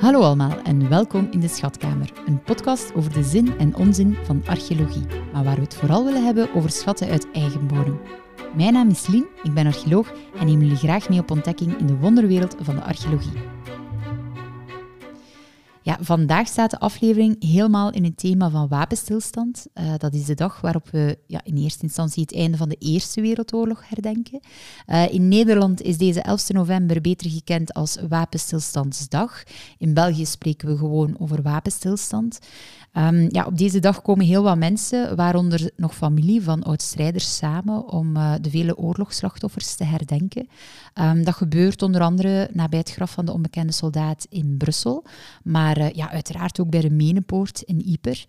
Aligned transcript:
Hallo 0.00 0.20
allemaal 0.20 0.62
en 0.62 0.88
welkom 0.88 1.28
in 1.30 1.40
de 1.40 1.48
Schatkamer, 1.48 2.12
een 2.26 2.42
podcast 2.42 2.94
over 2.94 3.12
de 3.12 3.22
zin 3.22 3.58
en 3.58 3.74
onzin 3.76 4.16
van 4.24 4.42
archeologie, 4.46 5.06
maar 5.32 5.44
waar 5.44 5.54
we 5.54 5.60
het 5.60 5.74
vooral 5.74 6.04
willen 6.04 6.24
hebben 6.24 6.54
over 6.54 6.70
schatten 6.70 7.08
uit 7.08 7.30
eigen 7.32 7.66
bodem. 7.66 8.00
Mijn 8.56 8.72
naam 8.72 8.88
is 8.88 9.06
Lien, 9.06 9.26
ik 9.42 9.54
ben 9.54 9.66
archeoloog 9.66 10.12
en 10.38 10.46
neem 10.46 10.60
jullie 10.60 10.76
graag 10.76 11.08
mee 11.08 11.18
op 11.18 11.30
ontdekking 11.30 11.78
in 11.78 11.86
de 11.86 11.96
wonderwereld 11.96 12.56
van 12.60 12.74
de 12.74 12.82
archeologie. 12.82 13.32
Ja, 15.88 15.98
vandaag 16.00 16.46
staat 16.46 16.70
de 16.70 16.78
aflevering 16.78 17.44
helemaal 17.44 17.92
in 17.92 18.04
het 18.04 18.16
thema 18.16 18.50
van 18.50 18.68
wapenstilstand. 18.68 19.66
Uh, 19.74 19.92
dat 19.98 20.14
is 20.14 20.24
de 20.24 20.34
dag 20.34 20.60
waarop 20.60 20.88
we 20.90 21.18
ja, 21.26 21.40
in 21.44 21.56
eerste 21.56 21.82
instantie 21.82 22.22
het 22.22 22.34
einde 22.34 22.56
van 22.56 22.68
de 22.68 22.76
Eerste 22.78 23.20
Wereldoorlog 23.20 23.88
herdenken. 23.88 24.40
Uh, 24.86 25.12
in 25.12 25.28
Nederland 25.28 25.82
is 25.82 25.98
deze 25.98 26.20
11 26.20 26.48
november 26.48 27.00
beter 27.00 27.30
gekend 27.30 27.74
als 27.74 27.98
Wapenstilstandsdag. 28.08 29.42
In 29.78 29.94
België 29.94 30.26
spreken 30.26 30.68
we 30.68 30.76
gewoon 30.76 31.16
over 31.18 31.42
wapenstilstand. 31.42 32.38
Um, 32.92 33.26
ja, 33.28 33.44
op 33.44 33.58
deze 33.58 33.78
dag 33.78 34.02
komen 34.02 34.26
heel 34.26 34.42
wat 34.42 34.58
mensen, 34.58 35.16
waaronder 35.16 35.70
nog 35.76 35.94
familie 35.94 36.42
van 36.42 36.62
oud-strijders, 36.62 37.36
samen 37.36 37.88
om 37.88 38.16
uh, 38.16 38.34
de 38.40 38.50
vele 38.50 38.76
oorlogsslachtoffers 38.76 39.74
te 39.74 39.84
herdenken. 39.84 40.48
Um, 40.94 41.24
dat 41.24 41.34
gebeurt 41.34 41.82
onder 41.82 42.00
andere 42.00 42.50
nabij 42.52 42.78
het 42.78 42.90
graf 42.90 43.10
van 43.10 43.24
de 43.24 43.32
onbekende 43.32 43.72
soldaat 43.72 44.26
in 44.28 44.54
Brussel, 44.56 45.04
maar 45.42 45.78
uh, 45.78 45.90
ja, 45.90 46.10
uiteraard 46.10 46.60
ook 46.60 46.70
bij 46.70 46.80
de 46.80 46.90
Menepoort 46.90 47.60
in 47.60 47.82
Yper. 47.84 48.24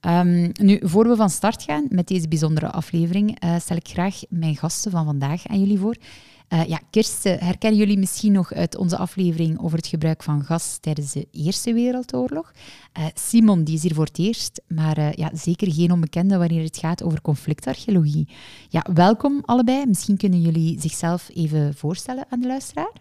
Um, 0.00 0.50
nu, 0.60 0.80
voor 0.82 1.08
we 1.08 1.16
van 1.16 1.30
start 1.30 1.62
gaan 1.62 1.86
met 1.88 2.06
deze 2.06 2.28
bijzondere 2.28 2.70
aflevering, 2.70 3.44
uh, 3.44 3.58
stel 3.58 3.76
ik 3.76 3.88
graag 3.88 4.20
mijn 4.28 4.56
gasten 4.56 4.90
van 4.90 5.04
vandaag 5.04 5.46
aan 5.46 5.60
jullie 5.60 5.78
voor. 5.78 5.96
Uh, 6.52 6.64
ja, 6.64 6.80
Kirsten, 6.90 7.38
herkennen 7.38 7.78
jullie 7.78 7.98
misschien 7.98 8.32
nog 8.32 8.52
uit 8.52 8.76
onze 8.76 8.96
aflevering 8.96 9.60
over 9.60 9.76
het 9.76 9.86
gebruik 9.86 10.22
van 10.22 10.44
gas 10.44 10.78
tijdens 10.80 11.12
de 11.12 11.26
Eerste 11.32 11.72
Wereldoorlog? 11.72 12.52
Uh, 12.98 13.04
Simon, 13.14 13.64
die 13.64 13.74
is 13.74 13.82
hier 13.82 13.94
voor 13.94 14.04
het 14.04 14.18
eerst, 14.18 14.62
maar 14.68 14.98
uh, 14.98 15.12
ja, 15.12 15.30
zeker 15.34 15.72
geen 15.72 15.92
onbekende 15.92 16.36
wanneer 16.36 16.62
het 16.62 16.76
gaat 16.76 17.02
over 17.02 17.20
conflictarcheologie. 17.20 18.28
Ja, 18.68 18.86
welkom 18.94 19.42
allebei. 19.44 19.86
Misschien 19.86 20.16
kunnen 20.16 20.40
jullie 20.40 20.80
zichzelf 20.80 21.30
even 21.34 21.74
voorstellen 21.74 22.24
aan 22.28 22.40
de 22.40 22.46
luisteraar. 22.46 22.92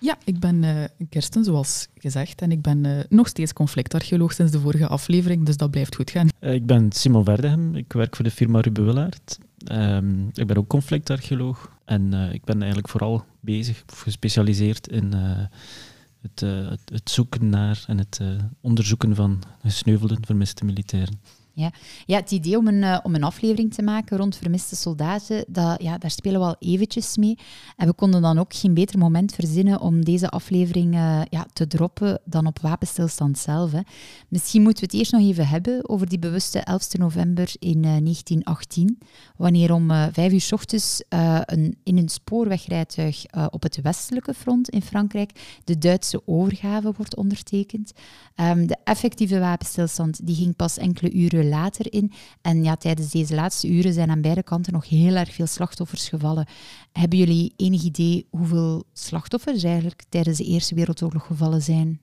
Ja, 0.00 0.18
ik 0.24 0.38
ben 0.38 0.62
uh, 0.62 0.84
Kirsten, 1.08 1.44
zoals 1.44 1.88
gezegd, 1.94 2.40
en 2.40 2.52
ik 2.52 2.62
ben 2.62 2.84
uh, 2.84 2.98
nog 3.08 3.28
steeds 3.28 3.52
conflictarcheoloog 3.52 4.32
sinds 4.32 4.52
de 4.52 4.60
vorige 4.60 4.86
aflevering, 4.86 5.46
dus 5.46 5.56
dat 5.56 5.70
blijft 5.70 5.94
goed 5.94 6.10
gaan. 6.10 6.28
Uh, 6.40 6.52
ik 6.52 6.66
ben 6.66 6.92
Simon 6.92 7.24
Verdegem, 7.24 7.74
ik 7.74 7.92
werk 7.92 8.16
voor 8.16 8.24
de 8.24 8.30
firma 8.30 8.60
Ruben 8.60 8.84
Willaert. 8.84 9.38
Um, 9.72 10.30
ik 10.34 10.46
ben 10.46 10.56
ook 10.56 10.68
conflictarcheoloog 10.68 11.76
en 11.88 12.12
ik 12.32 12.44
ben 12.44 12.56
eigenlijk 12.58 12.88
vooral 12.88 13.24
bezig, 13.40 13.84
gespecialiseerd 13.86 14.88
in 14.88 15.12
het, 15.12 16.40
het, 16.40 16.80
het, 16.84 17.10
zoeken 17.10 17.48
naar 17.48 17.84
en 17.86 17.98
het 17.98 18.20
onderzoeken 18.60 19.14
van 19.14 19.42
gesneuvelde, 19.62 20.18
vermiste 20.20 20.64
militairen. 20.64 21.20
Ja. 21.58 21.72
ja, 22.06 22.16
het 22.16 22.30
idee 22.30 22.56
om 22.56 22.66
een, 22.66 22.82
uh, 22.82 22.98
om 23.02 23.14
een 23.14 23.22
aflevering 23.22 23.74
te 23.74 23.82
maken 23.82 24.16
rond 24.16 24.36
vermiste 24.36 24.76
soldaten, 24.76 25.44
dat, 25.48 25.82
ja, 25.82 25.98
daar 25.98 26.10
spelen 26.10 26.40
we 26.40 26.46
al 26.46 26.56
eventjes 26.58 27.16
mee. 27.16 27.38
En 27.76 27.86
we 27.86 27.92
konden 27.92 28.22
dan 28.22 28.38
ook 28.38 28.54
geen 28.54 28.74
beter 28.74 28.98
moment 28.98 29.34
verzinnen 29.34 29.80
om 29.80 30.04
deze 30.04 30.28
aflevering 30.28 30.94
uh, 30.94 31.20
ja, 31.30 31.46
te 31.52 31.66
droppen 31.66 32.20
dan 32.24 32.46
op 32.46 32.58
wapenstilstand 32.58 33.38
zelf. 33.38 33.72
Hè. 33.72 33.80
Misschien 34.28 34.62
moeten 34.62 34.80
we 34.80 34.90
het 34.90 34.98
eerst 34.98 35.12
nog 35.12 35.20
even 35.20 35.48
hebben 35.48 35.88
over 35.88 36.08
die 36.08 36.18
bewuste 36.18 36.58
11 36.58 36.96
november 36.96 37.50
in 37.58 37.76
uh, 37.76 37.82
1918, 37.82 38.98
wanneer 39.36 39.72
om 39.72 39.88
vijf 40.12 40.32
uur 40.32 40.40
s 40.40 40.52
ochtends 40.52 41.02
een, 41.08 41.76
in 41.82 41.98
een 41.98 42.08
spoorwegrijtuig 42.08 43.24
op 43.50 43.62
het 43.62 43.80
westelijke 43.82 44.34
front 44.34 44.68
in 44.68 44.82
Frankrijk 44.82 45.60
de 45.64 45.78
Duitse 45.78 46.22
overgave 46.26 46.92
wordt 46.96 47.16
ondertekend. 47.16 47.92
Um, 48.36 48.66
de 48.66 48.76
effectieve 48.84 49.38
wapenstilstand 49.38 50.26
die 50.26 50.36
ging 50.36 50.56
pas 50.56 50.76
enkele 50.76 51.12
uren 51.12 51.47
later 51.48 51.92
in. 51.92 52.12
En 52.42 52.64
ja, 52.64 52.76
tijdens 52.76 53.10
deze 53.10 53.34
laatste 53.34 53.68
uren 53.68 53.92
zijn 53.92 54.10
aan 54.10 54.20
beide 54.20 54.42
kanten 54.42 54.72
nog 54.72 54.88
heel 54.88 55.14
erg 55.14 55.34
veel 55.34 55.46
slachtoffers 55.46 56.08
gevallen. 56.08 56.46
Hebben 56.92 57.18
jullie 57.18 57.52
enig 57.56 57.82
idee 57.82 58.26
hoeveel 58.30 58.84
slachtoffers 58.92 59.62
eigenlijk 59.62 60.04
tijdens 60.08 60.38
de 60.38 60.44
Eerste 60.44 60.74
Wereldoorlog 60.74 61.26
gevallen 61.26 61.62
zijn? 61.62 62.00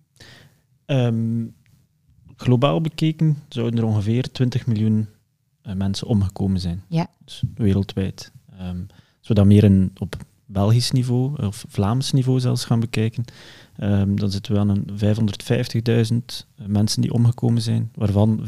Um, 0.85 1.55
globaal 2.35 2.81
bekeken 2.81 3.37
zouden 3.49 3.79
er 3.79 3.85
ongeveer 3.85 4.31
20 4.31 4.67
miljoen 4.67 5.07
uh, 5.63 5.73
mensen 5.73 6.07
omgekomen 6.07 6.59
zijn. 6.59 6.83
Ja. 6.87 7.07
Dus 7.25 7.43
wereldwijd. 7.55 8.31
Um, 8.61 8.87
als 9.19 9.27
we 9.27 9.33
dat 9.33 9.45
meer 9.45 9.63
in, 9.63 9.91
op 9.97 10.15
Belgisch 10.45 10.91
niveau, 10.91 11.45
of 11.45 11.65
Vlaams 11.67 12.11
niveau 12.11 12.39
zelfs 12.39 12.65
gaan 12.65 12.79
bekijken, 12.79 13.23
um, 13.79 14.19
dan 14.19 14.31
zitten 14.31 14.53
we 14.53 14.59
aan 14.59 14.69
een 14.69 14.87
550.000 16.11 16.47
mensen 16.67 17.01
die 17.01 17.13
omgekomen 17.13 17.61
zijn, 17.61 17.91
waarvan 17.95 18.39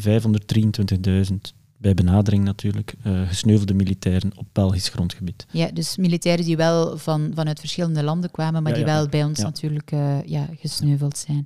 523.000 1.31 1.35
bij 1.78 1.94
benadering 1.94 2.44
natuurlijk, 2.44 2.94
uh, 3.03 3.28
gesneuvelde 3.28 3.74
militairen 3.74 4.31
op 4.35 4.47
Belgisch 4.52 4.90
grondgebied. 4.90 5.46
Ja, 5.52 5.72
dus 5.72 5.97
militairen 5.97 6.46
die 6.46 6.58
wel 6.58 6.97
van, 6.97 7.31
vanuit 7.35 7.59
verschillende 7.59 8.03
landen 8.03 8.31
kwamen, 8.31 8.64
maar 8.64 8.72
ja, 8.72 8.78
die 8.78 8.88
ja. 8.88 8.94
wel 8.94 9.08
bij 9.08 9.24
ons 9.24 9.38
ja. 9.38 9.44
natuurlijk 9.44 9.91
uh, 9.91 10.24
ja, 10.25 10.47
gesneuveld 10.59 11.18
zijn. 11.18 11.46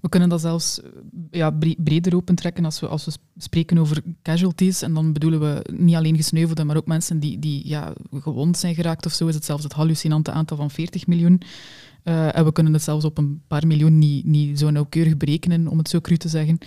We 0.00 0.08
kunnen 0.08 0.28
dat 0.28 0.40
zelfs 0.40 0.80
ja, 1.30 1.50
breder 1.78 2.16
opentrekken 2.16 2.64
als 2.64 2.80
we, 2.80 2.86
als 2.86 3.04
we 3.04 3.12
spreken 3.36 3.78
over 3.78 4.02
casualties. 4.22 4.82
En 4.82 4.94
dan 4.94 5.12
bedoelen 5.12 5.40
we 5.40 5.64
niet 5.72 5.94
alleen 5.94 6.16
gesneuvelden, 6.16 6.66
maar 6.66 6.76
ook 6.76 6.86
mensen 6.86 7.20
die, 7.20 7.38
die 7.38 7.68
ja, 7.68 7.92
gewond 8.12 8.58
zijn 8.58 8.74
geraakt 8.74 9.06
of 9.06 9.12
zo. 9.12 9.26
Is 9.26 9.34
het 9.34 9.44
zelfs 9.44 9.64
het 9.64 9.72
hallucinante 9.72 10.30
aantal 10.30 10.56
van 10.56 10.70
40 10.70 11.06
miljoen. 11.06 11.42
Uh, 12.08 12.36
en 12.36 12.44
we 12.44 12.52
kunnen 12.52 12.72
het 12.72 12.82
zelfs 12.82 13.04
op 13.04 13.18
een 13.18 13.42
paar 13.46 13.66
miljoen 13.66 13.98
niet, 13.98 14.24
niet 14.24 14.58
zo 14.58 14.70
nauwkeurig 14.70 15.16
berekenen, 15.16 15.68
om 15.68 15.78
het 15.78 15.88
zo 15.88 16.00
cru 16.00 16.16
te 16.16 16.28
zeggen. 16.28 16.58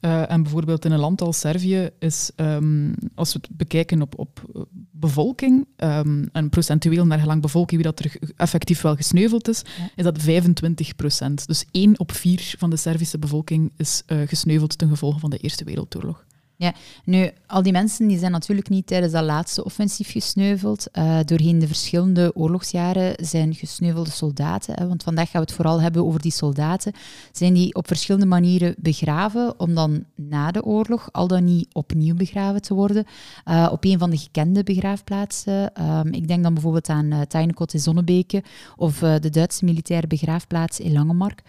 Uh, 0.00 0.30
en 0.30 0.42
bijvoorbeeld 0.42 0.84
in 0.84 0.92
een 0.92 0.98
land 0.98 1.20
als 1.20 1.38
Servië 1.38 1.90
is, 1.98 2.30
um, 2.36 2.94
als 3.14 3.32
we 3.32 3.38
het 3.42 3.56
bekijken 3.56 4.02
op, 4.02 4.18
op 4.18 4.66
bevolking, 4.90 5.66
um, 5.76 6.28
en 6.32 6.48
procentueel 6.48 7.06
naar 7.06 7.18
gelang 7.18 7.42
bevolking 7.42 7.82
wie 7.82 7.92
dat 7.92 8.04
er 8.04 8.32
effectief 8.36 8.80
wel 8.80 8.96
gesneuveld 8.96 9.48
is, 9.48 9.62
ja. 9.78 9.90
is 9.96 10.04
dat 10.04 10.18
25 10.18 10.96
procent. 10.96 11.46
Dus 11.46 11.64
één 11.70 11.98
op 11.98 12.12
vier 12.12 12.54
van 12.58 12.70
de 12.70 12.76
Servische 12.76 13.18
bevolking 13.18 13.72
is 13.76 14.02
uh, 14.06 14.18
gesneuveld 14.26 14.78
ten 14.78 14.88
gevolge 14.88 15.18
van 15.18 15.30
de 15.30 15.38
Eerste 15.38 15.64
Wereldoorlog. 15.64 16.24
Ja, 16.60 16.74
nu, 17.04 17.30
al 17.46 17.62
die 17.62 17.72
mensen 17.72 18.08
die 18.08 18.18
zijn 18.18 18.32
natuurlijk 18.32 18.68
niet 18.68 18.86
tijdens 18.86 19.12
dat 19.12 19.24
laatste 19.24 19.64
offensief 19.64 20.10
gesneuveld. 20.10 20.86
Uh, 20.92 21.18
doorheen 21.24 21.58
de 21.58 21.66
verschillende 21.66 22.30
oorlogsjaren 22.34 23.26
zijn 23.26 23.54
gesneuvelde 23.54 24.10
soldaten, 24.10 24.74
hè, 24.74 24.88
want 24.88 25.02
vandaag 25.02 25.30
gaan 25.30 25.40
we 25.40 25.46
het 25.46 25.56
vooral 25.56 25.80
hebben 25.80 26.04
over 26.06 26.20
die 26.20 26.32
soldaten, 26.32 26.92
zijn 27.32 27.54
die 27.54 27.74
op 27.74 27.86
verschillende 27.86 28.26
manieren 28.26 28.74
begraven 28.78 29.60
om 29.60 29.74
dan 29.74 30.04
na 30.14 30.50
de 30.50 30.64
oorlog 30.64 31.08
al 31.12 31.26
dan 31.26 31.44
niet 31.44 31.68
opnieuw 31.72 32.14
begraven 32.14 32.62
te 32.62 32.74
worden 32.74 33.04
uh, 33.44 33.68
op 33.72 33.84
een 33.84 33.98
van 33.98 34.10
de 34.10 34.18
gekende 34.18 34.62
begraafplaatsen. 34.62 35.82
Um, 35.82 36.12
ik 36.12 36.28
denk 36.28 36.42
dan 36.42 36.54
bijvoorbeeld 36.54 36.88
aan 36.88 37.12
uh, 37.12 37.42
in 37.72 37.80
Zonnebeke 37.80 38.42
of 38.76 38.98
de 38.98 39.30
Duitse 39.30 39.64
militaire 39.64 40.06
begraafplaats 40.06 40.80
in 40.80 40.92
Langemark. 40.92 41.42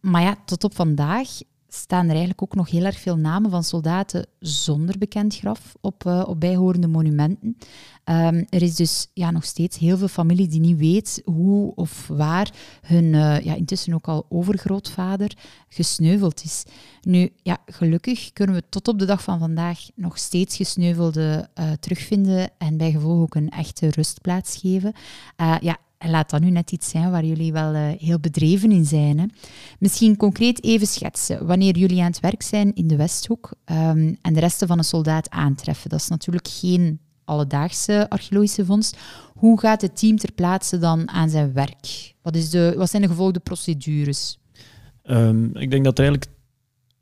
Maar 0.00 0.22
ja, 0.22 0.36
tot 0.44 0.64
op 0.64 0.74
vandaag 0.74 1.28
staan 1.68 2.04
er 2.04 2.10
eigenlijk 2.10 2.42
ook 2.42 2.54
nog 2.54 2.70
heel 2.70 2.84
erg 2.84 2.98
veel 2.98 3.16
namen 3.16 3.50
van 3.50 3.64
soldaten 3.64 4.26
zonder 4.38 4.98
bekend 4.98 5.36
graf 5.36 5.74
op, 5.80 6.04
uh, 6.04 6.24
op 6.26 6.40
bijhorende 6.40 6.86
monumenten. 6.86 7.56
Um, 8.04 8.46
er 8.48 8.62
is 8.62 8.74
dus 8.74 9.10
ja, 9.14 9.30
nog 9.30 9.44
steeds 9.44 9.78
heel 9.78 9.96
veel 9.96 10.08
familie 10.08 10.48
die 10.48 10.60
niet 10.60 10.78
weet 10.78 11.22
hoe 11.24 11.74
of 11.74 12.06
waar 12.06 12.50
hun 12.82 13.04
uh, 13.04 13.40
ja, 13.40 13.54
intussen 13.54 13.94
ook 13.94 14.08
al 14.08 14.26
overgrootvader 14.28 15.36
gesneuveld 15.68 16.44
is. 16.44 16.64
Nu, 17.00 17.32
ja, 17.42 17.58
gelukkig 17.66 18.32
kunnen 18.32 18.54
we 18.54 18.62
tot 18.68 18.88
op 18.88 18.98
de 18.98 19.04
dag 19.04 19.22
van 19.22 19.38
vandaag 19.38 19.78
nog 19.94 20.18
steeds 20.18 20.56
gesneuvelden 20.56 21.50
uh, 21.54 21.70
terugvinden 21.80 22.50
en 22.58 22.76
bij 22.76 22.90
gevolg 22.90 23.20
ook 23.20 23.34
een 23.34 23.50
echte 23.50 23.90
rustplaats 23.90 24.56
geven. 24.56 24.92
ja, 25.60 25.78
en 25.98 26.10
laat 26.10 26.30
dat 26.30 26.40
nu 26.40 26.50
net 26.50 26.72
iets 26.72 26.88
zijn 26.88 27.10
waar 27.10 27.24
jullie 27.24 27.52
wel 27.52 27.74
uh, 27.74 27.88
heel 27.98 28.18
bedreven 28.18 28.72
in 28.72 28.84
zijn. 28.84 29.18
Hè. 29.18 29.26
Misschien 29.78 30.16
concreet 30.16 30.64
even 30.64 30.86
schetsen. 30.86 31.46
Wanneer 31.46 31.76
jullie 31.76 32.00
aan 32.00 32.10
het 32.10 32.20
werk 32.20 32.42
zijn 32.42 32.74
in 32.74 32.86
de 32.86 32.96
Westhoek 32.96 33.52
um, 33.64 34.18
en 34.22 34.34
de 34.34 34.40
resten 34.40 34.68
van 34.68 34.78
een 34.78 34.84
soldaat 34.84 35.30
aantreffen. 35.30 35.90
Dat 35.90 36.00
is 36.00 36.08
natuurlijk 36.08 36.48
geen 36.48 37.00
alledaagse 37.24 38.10
archeologische 38.10 38.64
vondst. 38.64 38.96
Hoe 39.34 39.60
gaat 39.60 39.82
het 39.82 39.98
team 39.98 40.16
ter 40.16 40.32
plaatse 40.32 40.78
dan 40.78 41.08
aan 41.08 41.30
zijn 41.30 41.52
werk? 41.52 42.14
Wat, 42.22 42.36
is 42.36 42.50
de, 42.50 42.74
wat 42.76 42.90
zijn 42.90 43.02
de 43.02 43.08
gevolgde 43.08 43.40
procedures? 43.40 44.38
Um, 45.04 45.56
ik 45.56 45.70
denk 45.70 45.84
dat 45.84 45.98
er 45.98 46.04
eigenlijk 46.04 46.36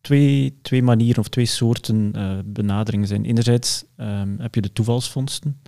twee, 0.01 0.59
twee 0.63 0.83
manieren 0.83 1.19
of 1.19 1.29
twee 1.29 1.47
soorten 1.47 2.13
uh, 2.17 2.39
benaderingen 2.45 3.09
zijn. 3.09 3.25
Enerzijds 3.25 3.85
um, 3.97 4.37
heb 4.39 4.55
je 4.55 4.61
de 4.61 4.73
toevalsvondsten. 4.73 5.61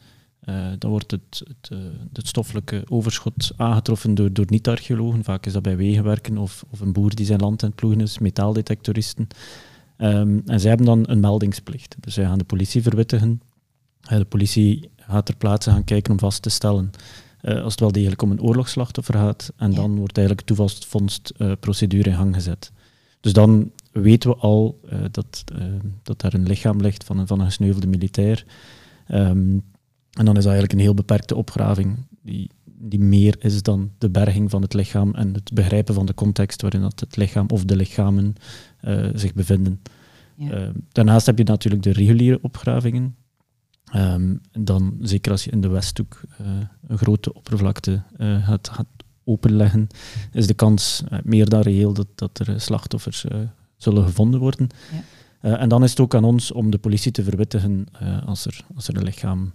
Uh, 0.48 0.66
dan 0.78 0.90
wordt 0.90 1.10
het, 1.10 1.42
het, 1.44 1.70
uh, 1.72 1.78
het, 2.12 2.26
stoffelijke 2.26 2.84
overschot 2.88 3.50
aangetroffen 3.56 4.14
door, 4.14 4.32
door 4.32 4.44
niet-archeologen. 4.48 5.24
Vaak 5.24 5.46
is 5.46 5.52
dat 5.52 5.62
bij 5.62 5.76
wegenwerken 5.76 6.38
of, 6.38 6.64
of 6.70 6.80
een 6.80 6.92
boer 6.92 7.14
die 7.14 7.26
zijn 7.26 7.40
land 7.40 7.62
aan 7.62 7.68
het 7.68 7.78
ploegen 7.78 8.00
is, 8.00 8.18
metaaldetectoristen. 8.18 9.28
Um, 9.98 10.42
en 10.46 10.60
zij 10.60 10.68
hebben 10.68 10.86
dan 10.86 11.04
een 11.06 11.20
meldingsplicht. 11.20 11.96
Dus 12.00 12.14
zij 12.14 12.24
gaan 12.24 12.38
de 12.38 12.44
politie 12.44 12.82
verwittigen. 12.82 13.42
Uh, 14.12 14.18
de 14.18 14.24
politie 14.24 14.90
gaat 14.96 15.26
ter 15.26 15.36
plaatse 15.36 15.70
gaan 15.70 15.84
kijken 15.84 16.12
om 16.12 16.18
vast 16.18 16.42
te 16.42 16.50
stellen 16.50 16.90
als 17.42 17.72
het 17.72 17.80
wel 17.80 17.92
degelijk 17.92 18.22
om 18.22 18.30
een 18.30 18.42
oorlogsslachtoffer 18.42 19.14
gaat. 19.14 19.52
En 19.56 19.74
dan 19.74 19.96
wordt 19.96 20.16
eigenlijk 20.16 20.46
toevalsvondstprocedure 20.46 22.10
in 22.10 22.16
gang 22.16 22.34
gezet. 22.34 22.72
Dus 23.20 23.32
dan 23.32 23.70
weten 23.92 24.30
we 24.30 24.36
al 24.36 24.80
dat, 25.10 25.44
dat 26.02 26.20
daar 26.20 26.34
een 26.34 26.46
lichaam 26.46 26.80
ligt 26.80 27.04
van 27.04 27.18
een, 27.18 27.26
van 27.26 27.40
een 27.40 27.46
gesneuvelde 27.46 27.86
militair. 27.86 28.44
Ehm, 29.06 29.58
en 30.18 30.24
dan 30.24 30.36
is 30.36 30.42
dat 30.42 30.52
eigenlijk 30.52 30.72
een 30.72 30.86
heel 30.86 30.94
beperkte 30.94 31.36
opgraving, 31.36 31.96
die, 32.22 32.50
die 32.64 33.00
meer 33.00 33.36
is 33.38 33.62
dan 33.62 33.90
de 33.98 34.10
berging 34.10 34.50
van 34.50 34.62
het 34.62 34.74
lichaam 34.74 35.14
en 35.14 35.34
het 35.34 35.52
begrijpen 35.52 35.94
van 35.94 36.06
de 36.06 36.14
context 36.14 36.62
waarin 36.62 36.80
dat 36.80 37.00
het 37.00 37.16
lichaam 37.16 37.46
of 37.48 37.64
de 37.64 37.76
lichamen 37.76 38.34
zich 39.14 39.34
bevinden. 39.34 39.80
Ehm, 40.38 40.72
daarnaast 40.88 41.26
heb 41.26 41.38
je 41.38 41.44
natuurlijk 41.44 41.82
de 41.82 41.92
reguliere 41.92 42.38
opgravingen. 42.42 43.16
Ehm, 43.84 44.36
dan, 44.52 44.96
zeker 45.00 45.32
als 45.32 45.44
je 45.44 45.50
in 45.50 45.60
de 45.60 45.68
Westhoek 45.68 46.20
uh, 46.40 46.46
een 46.86 46.98
grote 46.98 47.34
oppervlakte 47.34 48.02
gaat, 48.18 48.68
gaat, 48.68 48.86
openleggen, 49.24 49.86
is 50.32 50.46
de 50.46 50.54
kans 50.54 51.02
meer 51.22 51.48
dan 51.48 51.60
reëel 51.60 51.92
dat, 51.92 52.06
dat 52.14 52.38
er 52.38 52.60
slachtoffers 52.60 53.24
zullen 53.76 54.04
gevonden 54.04 54.40
worden. 54.40 54.68
Ja. 55.40 55.58
en 55.58 55.68
dan 55.68 55.82
is 55.82 55.90
het 55.90 56.00
ook 56.00 56.14
aan 56.14 56.24
ons 56.24 56.52
om 56.52 56.70
de 56.70 56.78
politie 56.78 57.12
te 57.12 57.24
verwittigen 57.24 57.86
als, 58.26 58.46
er, 58.46 58.64
als 58.74 58.88
er 58.88 58.96
een 58.96 59.02
lichaam 59.02 59.52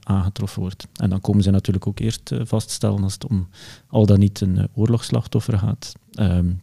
aangetroffen 0.00 0.60
wordt. 0.60 0.86
En 0.96 1.10
dan 1.10 1.20
komen 1.20 1.42
ze 1.42 1.50
natuurlijk 1.50 1.86
ook 1.86 1.98
eerst 1.98 2.30
vaststellen 2.42 3.02
als 3.02 3.12
het 3.12 3.26
om 3.26 3.48
al 3.86 4.06
dan 4.06 4.18
niet 4.18 4.40
een 4.40 4.68
oorlogsslachtoffer 4.74 5.58
gaat. 5.58 5.92
Um, 6.14 6.60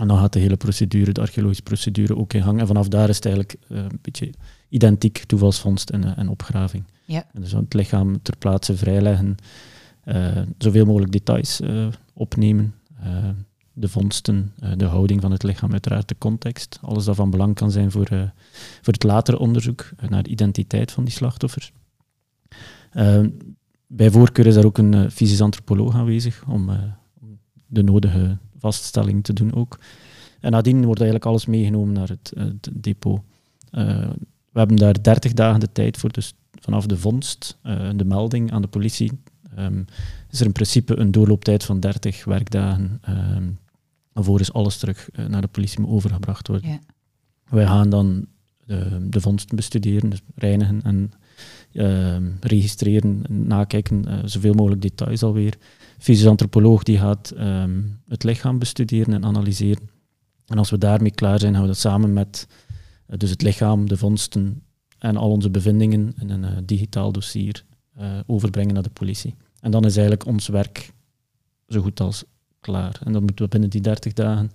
en 0.00 0.08
dan 0.08 0.18
gaat 0.18 0.32
de 0.32 0.38
hele 0.38 0.56
procedure, 0.56 1.12
de 1.12 1.20
archeologische 1.20 1.62
procedure, 1.62 2.16
ook 2.16 2.32
in 2.32 2.42
gang. 2.42 2.60
En 2.60 2.66
vanaf 2.66 2.88
daar 2.88 3.08
is 3.08 3.16
het 3.16 3.24
eigenlijk 3.24 3.56
een 3.68 3.98
beetje 4.02 4.30
identiek 4.68 5.24
toevalsvondst 5.26 5.90
en, 5.90 6.16
en 6.16 6.28
opgraving. 6.28 6.84
Ja. 7.04 7.24
En 7.32 7.40
dus 7.40 7.52
het 7.52 7.74
lichaam 7.74 8.22
ter 8.22 8.36
plaatse 8.36 8.76
vrijleggen, 8.76 9.36
uh, 10.04 10.42
zoveel 10.58 10.84
mogelijk 10.84 11.12
details 11.12 11.60
opnemen. 12.12 12.74
de 13.72 13.88
vondsten, 13.88 14.52
de 14.76 14.84
houding 14.84 15.20
van 15.20 15.30
het 15.30 15.42
lichaam, 15.42 15.72
uiteraard 15.72 16.08
de 16.08 16.18
context. 16.18 16.78
Alles 16.82 17.04
dat 17.04 17.16
van 17.16 17.30
belang 17.30 17.54
kan 17.54 17.70
zijn 17.70 17.90
voor, 17.90 18.08
voor 18.82 18.92
het 18.92 19.02
latere 19.02 19.38
onderzoek 19.38 19.90
naar 20.08 20.22
de 20.22 20.30
identiteit 20.30 20.92
van 20.92 21.04
die 21.04 21.12
slachtoffers. 21.12 21.72
Bij 23.86 24.10
voorkeur 24.10 24.46
is 24.46 24.54
daar 24.54 24.64
ook 24.64 24.78
een 24.78 25.10
fysisch 25.10 25.40
antropoloog 25.40 25.94
aanwezig 25.94 26.44
om, 26.48 26.70
om 27.20 27.38
de 27.66 27.82
nodige 27.82 28.38
vaststelling 28.58 29.24
te 29.24 29.32
doen 29.32 29.54
ook. 29.54 29.78
En 30.40 30.50
nadien 30.50 30.84
wordt 30.84 31.00
eigenlijk 31.00 31.30
alles 31.30 31.46
meegenomen 31.46 31.94
naar 31.94 32.08
het, 32.08 32.32
het 32.34 32.70
depot. 32.72 33.20
We 34.52 34.58
hebben 34.58 34.76
daar 34.76 35.02
30 35.02 35.32
dagen 35.32 35.60
de 35.60 35.72
tijd 35.72 35.96
voor, 35.96 36.12
dus 36.12 36.34
vanaf 36.60 36.86
de 36.86 36.96
vondst, 36.96 37.58
uh, 37.64 37.90
de 37.96 38.04
melding 38.04 38.52
aan 38.52 38.62
de 38.62 38.68
politie, 38.68 39.12
um, 39.58 39.84
is 40.30 40.40
er 40.40 40.46
in 40.46 40.52
principe 40.52 40.98
een 40.98 41.10
doorlooptijd 41.10 41.64
van 41.64 41.80
30 41.80 42.24
werkdagen. 42.24 43.00
Um, 43.08 43.58
is 44.36 44.52
alles 44.52 44.76
terug 44.78 45.08
uh, 45.12 45.26
naar 45.26 45.40
de 45.40 45.46
politie 45.46 45.86
overgebracht 45.86 46.48
worden. 46.48 46.70
Ja. 46.70 46.78
Wij 47.48 47.66
gaan 47.66 47.90
dan 47.90 48.26
de, 48.64 49.06
de 49.08 49.20
vondsten 49.20 49.56
bestuderen, 49.56 50.10
dus 50.10 50.20
reinigen 50.34 50.82
en 50.82 51.12
uh, 51.72 52.16
registreren, 52.40 53.22
nakijken, 53.28 54.04
uh, 54.08 54.18
zoveel 54.24 54.54
mogelijk 54.54 54.82
details 54.82 55.22
alweer 55.22 55.56
fysisch 55.98 56.26
antropoloog 56.26 56.82
die 56.82 56.98
gaat 56.98 57.32
um, 57.38 58.00
het 58.08 58.24
lichaam 58.24 58.58
bestuderen 58.58 59.14
en 59.14 59.24
analyseren. 59.24 59.90
En 60.46 60.58
als 60.58 60.70
we 60.70 60.78
daarmee 60.78 61.10
klaar 61.10 61.38
zijn, 61.38 61.52
gaan 61.52 61.62
we 61.62 61.68
dat 61.68 61.76
samen 61.76 62.12
met 62.12 62.46
uh, 63.08 63.16
dus 63.18 63.30
het 63.30 63.42
lichaam, 63.42 63.88
de 63.88 63.96
vondsten 63.96 64.62
en 64.98 65.16
al 65.16 65.30
onze 65.30 65.50
bevindingen 65.50 66.14
in 66.20 66.30
een 66.30 66.42
uh, 66.42 66.50
digitaal 66.64 67.12
dossier 67.12 67.64
overbrengen 68.26 68.74
naar 68.74 68.82
de 68.82 68.90
politie. 68.90 69.34
En 69.60 69.70
dan 69.70 69.84
is 69.84 69.96
eigenlijk 69.96 70.26
ons 70.26 70.48
werk 70.48 70.92
zo 71.68 71.80
goed 71.80 72.00
als 72.00 72.24
klaar. 72.60 73.00
En 73.04 73.12
dan 73.12 73.22
moeten 73.22 73.44
we 73.44 73.50
binnen 73.50 73.70
die 73.70 73.80
30 73.80 74.12
dagen. 74.12 74.50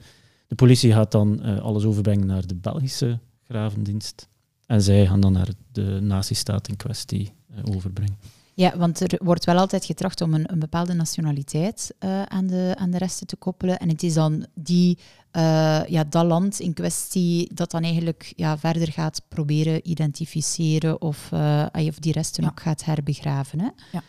De 0.48 0.56
politie 0.56 0.92
gaat 0.92 1.12
dan 1.12 1.42
alles 1.42 1.84
overbrengen 1.84 2.28
naar 2.28 2.48
de 2.48 2.56
Belgische 2.56 3.20
gravendienst. 3.44 4.28
En 4.68 4.82
zij 4.82 5.08
gaan 5.08 5.20
dan 5.20 5.32
naar 5.32 5.50
de 5.72 6.00
nazistaat 6.02 6.68
in 6.68 6.76
kwestie 6.76 7.34
overbrengen. 7.64 8.18
Ja, 8.54 8.78
want 8.78 9.00
er 9.00 9.20
wordt 9.24 9.46
wel 9.46 9.58
altijd 9.58 9.86
getracht 9.86 10.22
om 10.22 10.34
een, 10.34 10.52
een 10.52 10.60
bepaalde 10.60 10.94
nationaliteit 10.94 11.94
uh, 12.00 12.22
aan, 12.24 12.48
de, 12.48 12.74
aan 12.78 12.92
de 12.92 12.98
resten 12.98 13.28
te 13.28 13.36
koppelen. 13.36 13.80
En 13.80 13.90
het 13.90 14.04
is 14.04 14.14
dan 14.14 14.46
die, 14.54 14.98
uh, 15.32 15.86
ja, 15.88 16.04
dat 16.04 16.26
land 16.26 16.60
in 16.60 16.74
kwestie 16.74 17.54
dat 17.54 17.72
dan 17.72 17.84
eigenlijk 17.84 18.34
ja, 18.36 18.58
verder 18.58 18.92
gaat 18.92 19.22
proberen 19.28 19.90
identificeren 19.90 21.02
of, 21.02 21.30
uh, 21.34 21.66
of 21.72 22.00
die 22.00 22.12
resten 22.12 22.44
ja. 22.44 22.50
ook 22.50 22.60
gaat 22.60 22.86
herbegraven. 22.86 23.60
Hè? 23.60 23.70
Ja. 23.92 24.04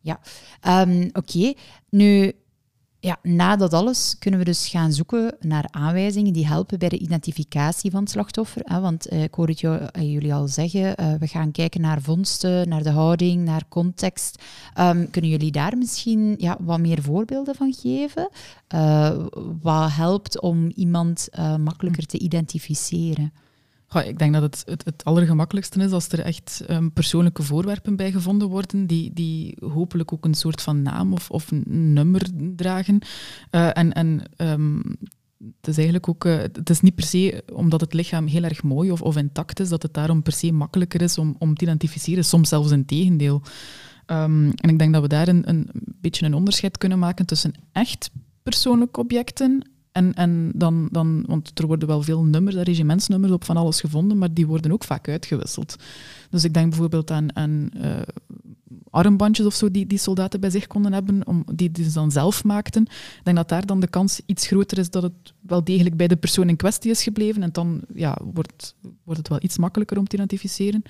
Ja, 0.00 0.20
um, 0.82 1.08
oké. 1.12 1.18
Okay. 1.18 1.56
Nu, 1.90 2.32
ja, 3.00 3.18
na 3.22 3.56
dat 3.56 3.72
alles 3.72 4.16
kunnen 4.18 4.40
we 4.40 4.46
dus 4.46 4.68
gaan 4.68 4.92
zoeken 4.92 5.36
naar 5.40 5.68
aanwijzingen 5.70 6.32
die 6.32 6.46
helpen 6.46 6.78
bij 6.78 6.88
de 6.88 6.98
identificatie 6.98 7.90
van 7.90 8.00
het 8.00 8.10
slachtoffer. 8.10 8.80
Want 8.80 9.08
eh, 9.08 9.22
ik 9.22 9.34
hoor 9.34 9.48
het 9.48 9.62
eh, 9.62 10.12
jullie 10.12 10.34
al 10.34 10.48
zeggen, 10.48 11.00
uh, 11.00 11.14
we 11.14 11.26
gaan 11.26 11.50
kijken 11.50 11.80
naar 11.80 12.00
vondsten, 12.00 12.68
naar 12.68 12.82
de 12.82 12.90
houding, 12.90 13.44
naar 13.44 13.62
context. 13.68 14.42
Um, 14.78 15.10
kunnen 15.10 15.30
jullie 15.30 15.52
daar 15.52 15.78
misschien 15.78 16.34
ja, 16.38 16.56
wat 16.60 16.80
meer 16.80 17.02
voorbeelden 17.02 17.54
van 17.54 17.72
geven? 17.72 18.28
Wat 19.62 19.92
helpt 19.92 20.40
om 20.40 20.70
iemand 20.74 21.28
makkelijker 21.58 22.06
te 22.06 22.18
identificeren? 22.18 23.32
Ik 23.94 24.18
denk 24.18 24.32
dat 24.32 24.42
het, 24.42 24.62
het, 24.64 24.84
het 24.84 25.04
allergemakkelijkste 25.04 25.82
is 25.82 25.90
als 25.90 26.08
er 26.08 26.20
echt 26.20 26.64
um, 26.70 26.92
persoonlijke 26.92 27.42
voorwerpen 27.42 27.96
bij 27.96 28.12
gevonden 28.12 28.48
worden, 28.48 28.86
die, 28.86 29.12
die 29.12 29.56
hopelijk 29.60 30.12
ook 30.12 30.24
een 30.24 30.34
soort 30.34 30.62
van 30.62 30.82
naam 30.82 31.12
of, 31.12 31.30
of 31.30 31.50
een 31.50 31.92
nummer 31.92 32.22
dragen. 32.56 32.98
Uh, 33.50 33.76
en 33.76 33.92
en 33.92 34.22
um, 34.36 34.82
het 35.38 35.68
is 35.68 35.76
eigenlijk 35.76 36.08
ook, 36.08 36.24
uh, 36.24 36.36
het 36.36 36.70
is 36.70 36.80
niet 36.80 36.94
per 36.94 37.04
se 37.04 37.42
omdat 37.52 37.80
het 37.80 37.94
lichaam 37.94 38.26
heel 38.26 38.42
erg 38.42 38.62
mooi 38.62 38.90
of, 38.90 39.02
of 39.02 39.16
intact 39.16 39.60
is, 39.60 39.68
dat 39.68 39.82
het 39.82 39.94
daarom 39.94 40.22
per 40.22 40.32
se 40.32 40.52
makkelijker 40.52 41.02
is 41.02 41.18
om, 41.18 41.36
om 41.38 41.54
te 41.54 41.64
identificeren, 41.64 42.24
soms 42.24 42.48
zelfs 42.48 42.70
in 42.70 42.84
tegendeel. 42.84 43.42
Um, 44.06 44.50
en 44.50 44.70
ik 44.70 44.78
denk 44.78 44.92
dat 44.92 45.02
we 45.02 45.08
daar 45.08 45.28
een, 45.28 45.48
een 45.48 45.68
beetje 46.00 46.26
een 46.26 46.34
onderscheid 46.34 46.78
kunnen 46.78 46.98
maken 46.98 47.26
tussen 47.26 47.52
echt 47.72 48.10
persoonlijke 48.42 49.00
objecten 49.00 49.70
en, 49.96 50.14
en 50.14 50.50
dan, 50.54 50.88
dan, 50.90 51.24
want 51.26 51.58
er 51.58 51.66
worden 51.66 51.88
wel 51.88 52.02
veel 52.02 52.24
nummers, 52.24 52.56
regimentsnummers 52.56 53.32
op 53.32 53.44
van 53.44 53.56
alles 53.56 53.80
gevonden, 53.80 54.18
maar 54.18 54.32
die 54.32 54.46
worden 54.46 54.72
ook 54.72 54.84
vaak 54.84 55.08
uitgewisseld. 55.08 55.76
Dus 56.30 56.44
ik 56.44 56.54
denk 56.54 56.68
bijvoorbeeld 56.68 57.10
aan, 57.10 57.36
aan 57.36 57.70
uh, 57.76 57.96
armbandjes 58.90 59.46
of 59.46 59.54
zo 59.54 59.70
die, 59.70 59.86
die 59.86 59.98
soldaten 59.98 60.40
bij 60.40 60.50
zich 60.50 60.66
konden 60.66 60.92
hebben, 60.92 61.26
om, 61.26 61.44
die, 61.54 61.70
die 61.70 61.84
ze 61.84 61.92
dan 61.92 62.10
zelf 62.10 62.44
maakten. 62.44 62.82
Ik 62.82 63.20
denk 63.22 63.36
dat 63.36 63.48
daar 63.48 63.66
dan 63.66 63.80
de 63.80 63.88
kans 63.88 64.20
iets 64.26 64.46
groter 64.46 64.78
is 64.78 64.90
dat 64.90 65.02
het 65.02 65.34
wel 65.40 65.64
degelijk 65.64 65.96
bij 65.96 66.08
de 66.08 66.16
persoon 66.16 66.48
in 66.48 66.56
kwestie 66.56 66.90
is 66.90 67.02
gebleven. 67.02 67.42
En 67.42 67.52
dan 67.52 67.80
ja, 67.94 68.18
wordt, 68.32 68.74
wordt 69.04 69.18
het 69.18 69.28
wel 69.28 69.42
iets 69.42 69.58
makkelijker 69.58 69.98
om 69.98 70.06
te 70.06 70.16
identificeren. 70.16 70.82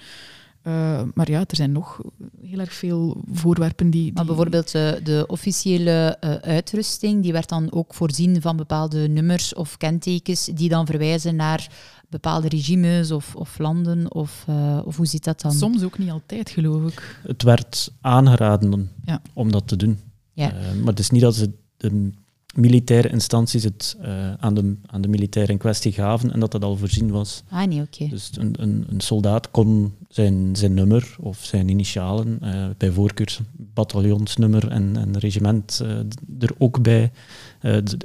Uh, 0.67 1.03
maar 1.15 1.31
ja, 1.31 1.39
er 1.39 1.57
zijn 1.57 1.73
nog 1.73 2.01
heel 2.43 2.59
erg 2.59 2.73
veel 2.73 3.23
voorwerpen 3.33 3.91
die... 3.91 4.03
die... 4.03 4.13
Maar 4.13 4.25
bijvoorbeeld 4.25 4.75
uh, 4.75 4.93
de 5.03 5.25
officiële 5.27 6.17
uh, 6.21 6.35
uitrusting, 6.35 7.23
die 7.23 7.33
werd 7.33 7.49
dan 7.49 7.73
ook 7.73 7.95
voorzien 7.95 8.41
van 8.41 8.57
bepaalde 8.57 9.09
nummers 9.09 9.55
of 9.55 9.77
kentekens 9.77 10.45
die 10.45 10.69
dan 10.69 10.87
verwijzen 10.87 11.37
naar 11.37 11.71
bepaalde 12.09 12.49
regimes 12.49 13.11
of, 13.11 13.35
of 13.35 13.59
landen, 13.59 14.15
of, 14.15 14.47
of 14.85 14.97
hoe 14.97 15.07
zit 15.07 15.25
dat 15.25 15.41
dan? 15.41 15.53
Soms 15.53 15.83
ook 15.83 15.99
niet 15.99 16.11
altijd, 16.11 16.51
geloof 16.51 16.93
ik. 16.93 17.21
Het 17.23 17.43
werd 17.43 17.93
aangeraden 18.01 18.91
ja. 19.05 19.23
om 19.33 19.53
dat 19.53 19.69
te 19.69 19.77
doen. 19.77 19.99
Ja. 20.33 20.53
maar 20.79 20.87
het 20.87 20.99
is 20.99 21.11
niet 21.11 21.23
dat 21.23 21.35
ze 21.35 21.53
de 21.77 22.11
militaire 22.57 23.09
instanties 23.09 23.65
het 23.65 23.97
uh, 24.01 24.35
aan, 24.35 24.55
de, 24.55 24.77
aan 24.87 25.01
de 25.01 25.09
militair 25.09 25.51
in 25.51 25.59
kwestie 25.59 25.93
gaven 25.93 26.33
en 26.33 26.41
dat 26.41 26.53
dat 26.53 26.65
al 26.65 26.77
voorzien 26.77 27.11
was. 27.11 27.43
Ah, 27.49 27.67
nee, 27.67 27.81
oké. 27.81 27.89
Okay. 27.95 28.09
Dus 28.09 28.31
een, 28.39 28.55
een, 28.59 28.85
een, 28.89 29.01
soldaat 29.01 29.51
kon 29.51 29.95
zijn, 30.09 30.57
zijn 30.57 30.75
nummer 30.75 31.17
of 31.21 31.45
zijn 31.45 31.69
initialen, 31.69 32.39
uh, 32.43 32.67
bij 32.77 32.91
voorkeur 32.91 33.39
bataljonsnummer 33.53 34.69
en, 34.69 34.97
en 34.97 35.19
regiment 35.19 35.81
uh, 35.83 35.99
er 36.39 36.55
ook 36.59 36.83
bij 36.83 37.13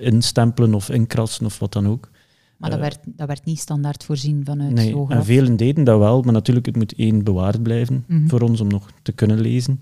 instempelen 0.02 0.74
of 0.74 0.90
inkrassen 0.90 1.46
of 1.46 1.60
wat 1.60 1.74
dan 1.74 1.88
ook. 1.88 2.10
Maar 2.58 2.70
dat, 2.70 2.80
werd, 2.80 3.00
dat 3.06 3.28
werd 3.28 3.46
niet 3.46 3.60
standaard 3.60 4.04
voorzien 4.04 4.42
vanuit 4.46 4.74
Nee, 4.74 5.08
en 5.08 5.26
velen 5.26 5.58
deden 5.58 5.84
dat 5.84 6.00
wel, 6.00 6.22
maar 6.22 6.34
natuurlijk, 6.34 6.66
het 6.66 6.76
moet 6.76 6.94
één 6.94 7.24
bewaard 7.24 7.64
blijven 7.64 7.94
Mhm. 7.94 8.14
mm 8.14 8.20
-hmm. 8.20 8.30
voor 8.30 8.42
ons 8.42 8.62
om 8.62 8.68
nog 8.68 8.92
te 9.02 9.12
kunnen 9.12 9.40
lezen. 9.40 9.82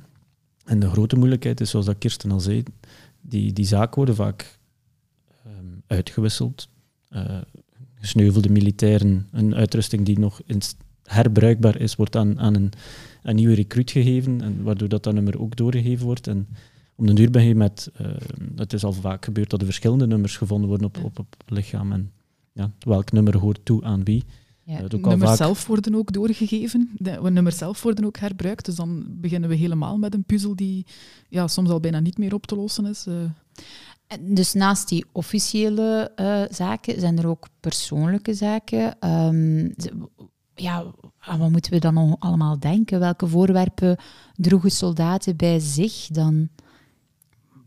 En 0.65 0.79
de 0.79 0.89
grote 0.89 1.15
moeilijkheid 1.15 1.61
is, 1.61 1.69
zoals 1.69 1.85
dat 1.85 1.97
Kirsten 1.97 2.31
al 2.31 2.39
zei, 2.39 2.63
die, 3.21 3.53
die 3.53 3.65
zaken 3.65 3.95
worden 3.95 4.15
vaak 4.15 4.59
uitgewisseld. 5.89 6.69
Uh, 7.12 7.38
gesneuvelde 7.96 8.50
militairen, 8.50 9.27
een 9.31 9.55
uitrusting 9.55 10.05
die 10.05 10.19
nog 10.19 10.41
herbruikbaar 11.03 11.79
is, 11.79 11.96
wordt 11.96 12.15
aan, 12.15 12.39
aan 12.39 12.55
een, 12.55 12.72
een 13.24 13.36
nieuwe 13.36 13.55
recruit 13.55 13.91
gegeven, 13.91 14.41
en 14.41 14.63
waardoor 14.63 14.89
dat, 14.89 15.03
dat 15.03 15.13
nummer 15.13 15.39
ook 15.39 15.55
doorgegeven 15.55 16.05
wordt. 16.05 16.27
En 16.27 16.48
om 16.96 17.05
de 17.05 17.13
duur 17.13 17.31
ben 17.31 17.43
je 17.43 17.55
met, 17.55 17.91
uh, 18.01 18.08
het 18.55 18.74
is 18.74 18.84
al 18.84 18.93
vaak 18.93 19.25
gebeurd 19.25 19.50
dat 19.50 19.60
er 19.60 19.65
verschillende 19.65 20.08
nummers 20.08 20.38
gevonden 20.38 20.69
worden 20.69 20.88
op, 20.88 20.98
op, 20.98 21.19
op 21.19 21.36
het 21.38 21.58
lichaam. 21.58 21.91
En 21.91 22.12
ja, 22.53 22.72
welk 22.79 23.12
nummer 23.12 23.38
hoort 23.38 23.60
toe 23.63 23.84
aan 23.84 24.03
wie. 24.03 24.24
Ja. 24.63 24.81
nummers 24.91 25.38
zelf 25.38 25.67
worden 25.67 25.96
ook 25.96 26.12
doorgegeven. 26.12 26.89
De, 26.98 27.19
nummers 27.22 27.58
zelf 27.58 27.81
worden 27.81 28.05
ook 28.05 28.17
herbruikt. 28.17 28.65
Dus 28.65 28.75
dan 28.75 29.05
beginnen 29.10 29.50
we 29.50 29.55
helemaal 29.55 29.98
met 29.98 30.13
een 30.13 30.24
puzzel 30.24 30.55
die 30.55 30.86
ja, 31.29 31.48
soms 31.48 31.69
al 31.69 31.79
bijna 31.79 32.00
niet 32.00 32.17
meer 32.17 32.34
op 32.34 32.46
te 32.46 32.55
lossen 32.55 32.86
is. 32.86 33.05
Uh. 33.08 33.15
Dus 34.20 34.54
naast 34.54 34.89
die 34.89 35.06
officiële 35.12 36.12
uh, 36.16 36.42
zaken 36.50 37.00
zijn 37.00 37.18
er 37.18 37.28
ook 37.28 37.48
persoonlijke 37.60 38.34
zaken. 38.34 39.10
Um, 39.10 39.74
ja, 40.56 40.86
wat 41.38 41.50
moeten 41.50 41.72
we 41.72 41.80
dan 41.80 42.16
allemaal 42.20 42.60
denken? 42.60 43.00
Welke 43.00 43.28
voorwerpen 43.28 43.98
droegen 44.36 44.72
soldaten 44.72 45.36
bij 45.36 45.60
zich 45.60 46.08
dan? 46.08 46.50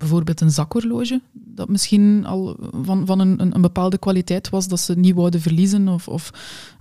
Bijvoorbeeld 0.02 0.40
een 0.40 0.50
zakhorloge, 0.50 1.20
dat 1.32 1.68
misschien 1.68 2.26
al 2.26 2.56
van, 2.82 3.06
van 3.06 3.20
een, 3.20 3.54
een, 3.54 3.60
bepaalde 3.60 3.98
kwaliteit 3.98 4.48
was, 4.48 4.68
dat 4.68 4.80
ze 4.80 4.98
niet 4.98 5.14
wouden 5.14 5.40
verliezen, 5.40 5.88
of, 5.88 6.08
of 6.08 6.30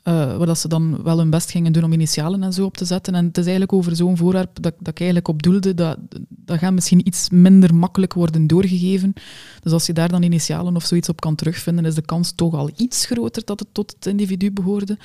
uh, 0.04 0.38
waar 0.38 0.46
dat 0.46 0.58
ze 0.58 0.68
dan 0.68 1.04
wel 1.04 1.18
hun 1.18 1.30
best 1.30 1.52
gingen 1.52 1.74
doen 1.74 1.84
om 1.84 1.94
initialen 1.94 2.44
en 2.44 2.54
zo 2.54 2.66
op 2.66 2.78
te 2.78 2.86
zetten. 2.86 3.16
En 3.16 3.26
het 3.26 3.38
is 3.38 3.44
eigenlijk 3.44 3.74
over 3.74 3.96
zo'n 3.96 4.18
voorwerp 4.18 4.62
dat, 4.62 4.74
dat 4.80 4.88
ik 4.88 5.00
eigenlijk 5.00 5.28
op 5.28 5.44
doelde, 5.44 5.74
dat, 5.74 5.98
dat 6.28 6.58
gaat 6.58 6.74
misschien 6.74 7.08
iets 7.08 7.30
minder 7.30 7.76
makkelijk 7.76 8.14
worden 8.14 8.48
doorgegeven. 8.48 9.14
Dus 9.62 9.72
als 9.72 9.86
je 9.86 9.94
daar 9.94 10.10
dan 10.10 10.24
initialen 10.24 10.76
of 10.76 10.86
zoiets 10.86 11.10
op 11.10 11.22
kan 11.22 11.36
terugvinden, 11.36 11.86
is 11.86 11.96
de 11.96 12.02
kans 12.02 12.32
toch 12.32 12.54
al 12.54 12.70
iets 12.76 13.06
groter 13.06 13.46
dat 13.46 13.60
het 13.60 13.70
tot 13.72 13.94
het 13.96 14.06
individu 14.06 14.52
behoorde. 14.52 14.98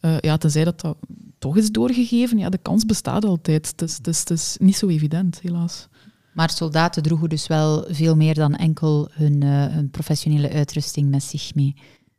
Uh, 0.00 0.18
ja, 0.20 0.36
tenzij 0.36 0.64
dat 0.64 0.80
dat 0.80 0.96
toch 1.38 1.56
is 1.56 1.70
doorgegeven, 1.70 2.38
ja, 2.38 2.48
de 2.48 2.58
kans 2.58 2.84
bestaat 2.84 3.24
altijd. 3.24 3.66
Het 3.66 3.82
is, 3.82 3.96
het 3.96 4.06
het 4.06 4.30
is 4.30 4.56
niet 4.60 4.76
zo 4.76 4.88
evident, 4.88 5.40
helaas. 5.40 5.88
Maar 6.36 6.50
soldaten 6.50 7.02
droegen 7.02 7.28
dus 7.28 7.46
wel 7.46 7.84
veel 7.88 8.16
meer 8.16 8.34
dan 8.34 8.54
enkel 8.54 9.08
hun, 9.12 9.44
uh, 9.44 9.66
hun 9.66 9.90
professionele 9.90 10.50
uitrusting 10.50 11.10
met 11.10 11.22
zich 11.22 11.54
mee. 11.54 11.74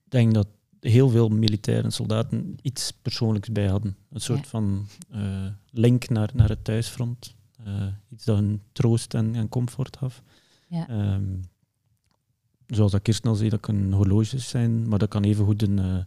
Ik 0.05 0.11
denk 0.11 0.33
dat 0.33 0.47
heel 0.79 1.09
veel 1.09 1.29
militairen 1.29 1.91
soldaten 1.91 2.57
iets 2.61 2.91
persoonlijks 3.01 3.51
bij 3.51 3.67
hadden. 3.67 3.95
Een 4.09 4.21
soort 4.21 4.47
van 4.47 4.87
uh, 5.15 5.45
link 5.71 6.09
naar, 6.09 6.29
naar 6.33 6.49
het 6.49 6.63
thuisfront. 6.63 7.35
Uh, 7.67 7.85
iets 8.09 8.25
dat 8.25 8.37
hun 8.37 8.61
troost 8.71 9.13
en, 9.13 9.35
en 9.35 9.49
comfort 9.49 9.97
gaf. 9.97 10.23
Ja. 10.67 11.13
Um, 11.13 11.41
zoals 12.67 12.91
dat 12.91 13.01
Kirsten 13.01 13.29
al 13.29 13.35
zei, 13.35 13.49
dat 13.49 13.59
kunnen 13.59 13.91
horloges 13.91 14.49
zijn, 14.49 14.87
maar 14.87 14.99
dat 14.99 15.09
kan 15.09 15.23
evengoed 15.23 15.61
een, 15.61 16.05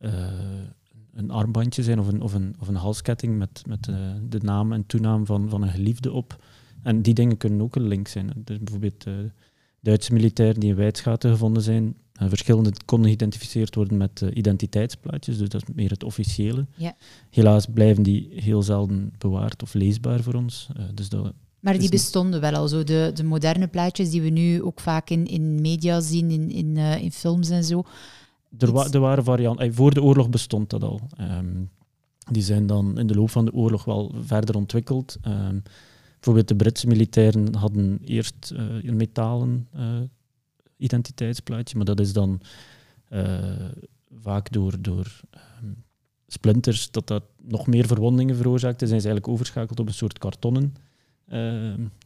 uh, 0.00 0.22
een 1.12 1.30
armbandje 1.30 1.82
zijn 1.82 1.98
of 1.98 2.08
een, 2.08 2.20
of 2.20 2.34
een, 2.34 2.54
of 2.58 2.68
een 2.68 2.76
halsketting 2.76 3.38
met, 3.38 3.62
met 3.66 3.84
de 4.28 4.40
naam 4.40 4.72
en 4.72 4.86
toenaam 4.86 5.26
van, 5.26 5.48
van 5.48 5.62
een 5.62 5.70
geliefde 5.70 6.12
op. 6.12 6.38
En 6.82 7.02
die 7.02 7.14
dingen 7.14 7.36
kunnen 7.36 7.62
ook 7.62 7.76
een 7.76 7.88
link 7.88 8.08
zijn. 8.08 8.32
Dus 8.36 8.58
bijvoorbeeld 8.58 9.06
uh, 9.06 9.14
Duitse 9.80 10.12
militairen 10.12 10.60
die 10.60 10.70
in 10.70 10.76
Wijtschaten 10.76 11.30
gevonden 11.30 11.62
zijn, 11.62 11.94
uh, 12.22 12.28
verschillende 12.28 12.72
konden 12.84 13.06
geïdentificeerd 13.06 13.74
worden 13.74 13.96
met 13.96 14.20
uh, 14.20 14.36
identiteitsplaatjes, 14.36 15.38
dus 15.38 15.48
dat 15.48 15.62
is 15.62 15.74
meer 15.74 15.90
het 15.90 16.04
officiële. 16.04 16.66
Ja. 16.76 16.96
Helaas 17.30 17.66
blijven 17.66 18.02
die 18.02 18.28
heel 18.34 18.62
zelden 18.62 19.12
bewaard 19.18 19.62
of 19.62 19.74
leesbaar 19.74 20.22
voor 20.22 20.34
ons. 20.34 20.68
dus 20.94 21.08
dat 21.08 21.32
maar 21.60 21.78
die 21.78 21.90
bestonden 21.90 22.40
wel 22.40 22.54
al 22.54 22.68
zo. 22.68 22.84
De, 22.84 23.10
de 23.14 23.24
moderne 23.24 23.68
plaatjes 23.68 24.10
die 24.10 24.22
we 24.22 24.28
nu 24.28 24.62
ook 24.62 24.80
vaak 24.80 25.10
in, 25.10 25.26
in 25.26 25.60
media 25.60 26.00
zien, 26.00 26.30
in, 26.30 26.50
in, 26.50 26.76
in 26.76 27.12
films 27.12 27.50
en 27.50 27.64
zo. 27.64 27.84
Er, 28.58 28.72
wa 28.72 28.88
er 28.90 29.00
waren 29.00 29.24
varianten. 29.24 29.74
Voor 29.74 29.94
de 29.94 30.02
oorlog 30.02 30.30
bestond 30.30 30.70
dat 30.70 30.82
al. 30.82 31.00
Um, 31.20 31.70
die 32.30 32.42
zijn 32.42 32.66
dan 32.66 32.98
in 32.98 33.06
de 33.06 33.14
loop 33.14 33.30
van 33.30 33.44
de 33.44 33.52
oorlog 33.52 33.84
wel 33.84 34.14
verder 34.24 34.56
ontwikkeld. 34.56 35.16
Um, 35.26 35.62
Bijvoorbeeld 36.22 36.48
de 36.48 36.64
Britse 36.64 36.86
militairen 36.86 37.54
hadden 37.54 38.00
eerst 38.04 38.52
uh, 38.54 38.82
een 38.82 38.96
metalen 38.96 39.68
uh, 39.76 40.00
identiteitsplaatje, 40.76 41.76
maar 41.76 41.84
dat 41.84 42.00
is 42.00 42.12
dan 42.12 42.40
uh, 43.12 43.68
vaak 44.20 44.52
door, 44.52 44.74
door 44.80 45.20
um, 45.62 45.84
splinters 46.26 46.90
dat 46.90 47.06
dat 47.06 47.24
nog 47.42 47.66
meer 47.66 47.86
verwondingen 47.86 48.36
veroorzaakte. 48.36 48.86
Zijn 48.86 49.00
ze 49.00 49.06
eigenlijk 49.06 49.34
overschakeld 49.34 49.80
op 49.80 49.86
een 49.86 49.94
soort 49.94 50.18
kartonnen 50.18 50.74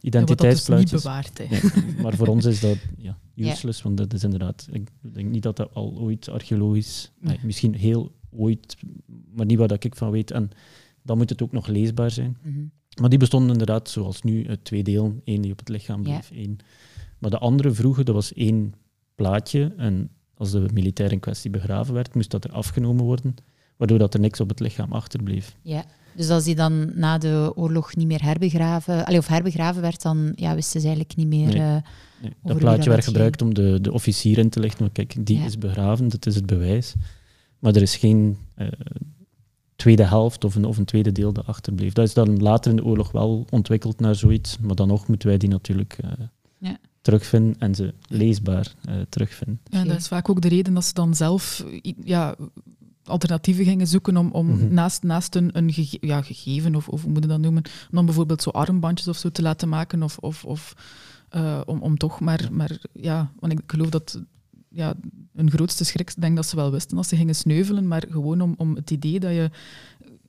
identiteitsplaatjes. 0.01 1.03
Ja, 1.03 1.21
dat 1.21 1.35
is 1.35 1.39
niet 1.39 1.49
bewaard. 1.49 1.83
Nee, 1.83 2.03
maar 2.03 2.15
voor 2.15 2.27
ons 2.27 2.45
is 2.45 2.59
dat 2.59 2.77
ja, 2.97 3.17
useless, 3.35 3.81
want 3.81 3.97
dat 3.97 4.13
is 4.13 4.23
inderdaad... 4.23 4.67
Ik 4.71 4.89
denk 5.01 5.29
niet 5.29 5.43
dat 5.43 5.55
dat 5.55 5.73
al 5.73 5.97
ooit 5.97 6.29
archeologisch... 6.29 7.11
Nee, 7.19 7.39
misschien 7.43 7.75
heel 7.75 8.11
ooit, 8.29 8.77
maar 9.35 9.45
niet 9.45 9.57
wat 9.57 9.83
ik 9.83 9.95
van 9.95 10.11
weet. 10.11 10.31
En 10.31 10.49
dan 11.01 11.17
moet 11.17 11.29
het 11.29 11.41
ook 11.41 11.51
nog 11.51 11.67
leesbaar 11.67 12.11
zijn. 12.11 12.37
Mm 12.41 12.53
-hmm. 12.53 12.71
Maar 12.99 13.09
die 13.09 13.19
bestonden 13.19 13.51
inderdaad, 13.51 13.89
zoals 13.89 14.21
nu, 14.21 14.47
uit 14.47 14.63
twee 14.63 14.83
delen. 14.83 15.21
Eén 15.25 15.41
die 15.41 15.51
op 15.51 15.59
het 15.59 15.69
lichaam 15.69 16.03
bleef, 16.03 16.31
één. 16.31 16.57
Maar 17.17 17.29
de 17.29 17.37
andere 17.37 17.71
vroeger, 17.71 18.05
dat 18.05 18.15
was 18.15 18.33
één 18.33 18.73
plaatje. 19.15 19.73
En 19.77 20.09
als 20.33 20.51
de 20.51 20.69
militair 20.73 21.11
in 21.11 21.19
kwestie 21.19 21.49
begraven 21.49 21.93
werd, 21.93 22.15
moest 22.15 22.31
dat 22.31 22.43
er 22.43 22.51
afgenomen 22.51 23.03
worden. 23.05 23.35
Waardoor 23.77 23.97
dat 23.97 24.13
er 24.13 24.19
niks 24.19 24.39
op 24.39 24.49
het 24.49 24.59
lichaam 24.59 24.91
achterbleef. 24.91 25.55
Ja, 25.61 25.85
dus 26.15 26.29
als 26.29 26.43
die 26.43 26.55
dan 26.55 26.91
na 26.95 27.17
de 27.17 27.51
oorlog 27.55 27.95
niet 27.95 28.07
meer 28.07 28.23
herbegraven, 28.23 29.05
allee, 29.05 29.19
of 29.19 29.27
herbegraven 29.27 29.81
werd, 29.81 30.01
dan 30.01 30.31
ja, 30.35 30.55
wisten 30.55 30.81
ze 30.81 30.87
eigenlijk 30.87 31.17
niet 31.17 31.27
meer. 31.27 31.47
Nee. 31.47 31.57
Uh, 31.57 31.77
nee. 32.21 32.33
Dat 32.43 32.57
plaatje 32.57 32.89
werd 32.89 33.03
gebruikt 33.03 33.41
om 33.41 33.53
de, 33.53 33.81
de 33.81 33.91
officier 33.91 34.37
in 34.37 34.49
te 34.49 34.59
lichten. 34.59 34.81
Maar 34.81 34.91
kijk, 34.91 35.25
die 35.25 35.39
is 35.39 35.57
begraven, 35.57 36.07
dat 36.07 36.25
is 36.25 36.35
het 36.35 36.45
bewijs. 36.45 36.93
Maar 37.59 37.75
er 37.75 37.81
is 37.81 37.95
geen 37.95 38.37
uh, 38.57 38.67
tweede 39.77 40.03
helft 40.03 40.43
of 40.43 40.55
een, 40.55 40.65
of 40.65 40.77
een 40.77 40.85
tweede 40.85 41.11
deel 41.11 41.33
dat 41.33 41.45
achterbleef. 41.45 41.93
Dat 41.93 42.07
is 42.07 42.13
dan 42.13 42.41
later 42.41 42.71
in 42.71 42.77
de 42.77 42.83
oorlog 42.85 43.11
wel 43.11 43.45
ontwikkeld 43.49 43.99
naar 43.99 44.15
zoiets, 44.15 44.57
maar 44.57 44.75
dan 44.75 44.87
nog 44.87 45.07
moeten 45.07 45.27
wij 45.27 45.37
die 45.37 45.49
natuurlijk 45.49 45.97
uh, 46.05 46.11
ja. 46.57 46.77
terugvinden 47.01 47.55
en 47.59 47.75
ze 47.75 47.93
leesbaar 48.07 48.73
uh, 48.89 48.95
terugvinden. 49.09 49.59
Ja, 49.63 49.83
dat 49.83 49.97
is 49.97 50.07
vaak 50.07 50.29
ook 50.29 50.41
de 50.41 50.47
reden 50.47 50.73
dat 50.73 50.85
ze 50.85 50.93
dan 50.93 51.15
zelf 51.15 51.65
ja, 52.03 52.35
alternatieven 53.03 53.65
gingen 53.65 53.87
zoeken 53.87 54.17
om, 54.17 54.31
om 54.31 54.47
mm-hmm. 54.47 54.73
naast, 54.73 55.03
naast 55.03 55.35
een, 55.35 55.57
een 55.57 55.73
gege 55.73 55.97
ja, 56.01 56.21
gegeven, 56.21 56.75
of, 56.75 56.89
of 56.89 57.01
hoe 57.01 57.11
moet 57.11 57.23
je 57.23 57.29
dat 57.29 57.39
noemen, 57.39 57.63
om 57.65 57.95
dan 57.95 58.05
bijvoorbeeld 58.05 58.41
zo 58.41 58.49
armbandjes 58.49 59.07
of 59.07 59.17
zo 59.17 59.29
te 59.29 59.41
laten 59.41 59.69
maken, 59.69 60.03
of, 60.03 60.17
of, 60.17 60.45
of 60.45 60.73
uh, 61.35 61.61
om, 61.65 61.81
om 61.81 61.97
toch 61.97 62.19
maar, 62.19 62.49
maar, 62.51 62.77
ja, 62.93 63.31
want 63.39 63.53
ik 63.53 63.61
geloof 63.67 63.89
dat 63.89 64.21
ja, 64.77 64.93
hun 65.33 65.51
grootste 65.51 65.85
schrik, 65.85 66.21
denk 66.21 66.35
dat 66.35 66.45
ze 66.45 66.55
wel 66.55 66.71
wisten 66.71 66.97
als 66.97 67.07
ze 67.07 67.15
gingen 67.15 67.35
sneuvelen, 67.35 67.87
maar 67.87 68.03
gewoon 68.09 68.41
om, 68.41 68.53
om 68.57 68.75
het 68.75 68.91
idee 68.91 69.19
dat 69.19 69.31
je 69.31 69.49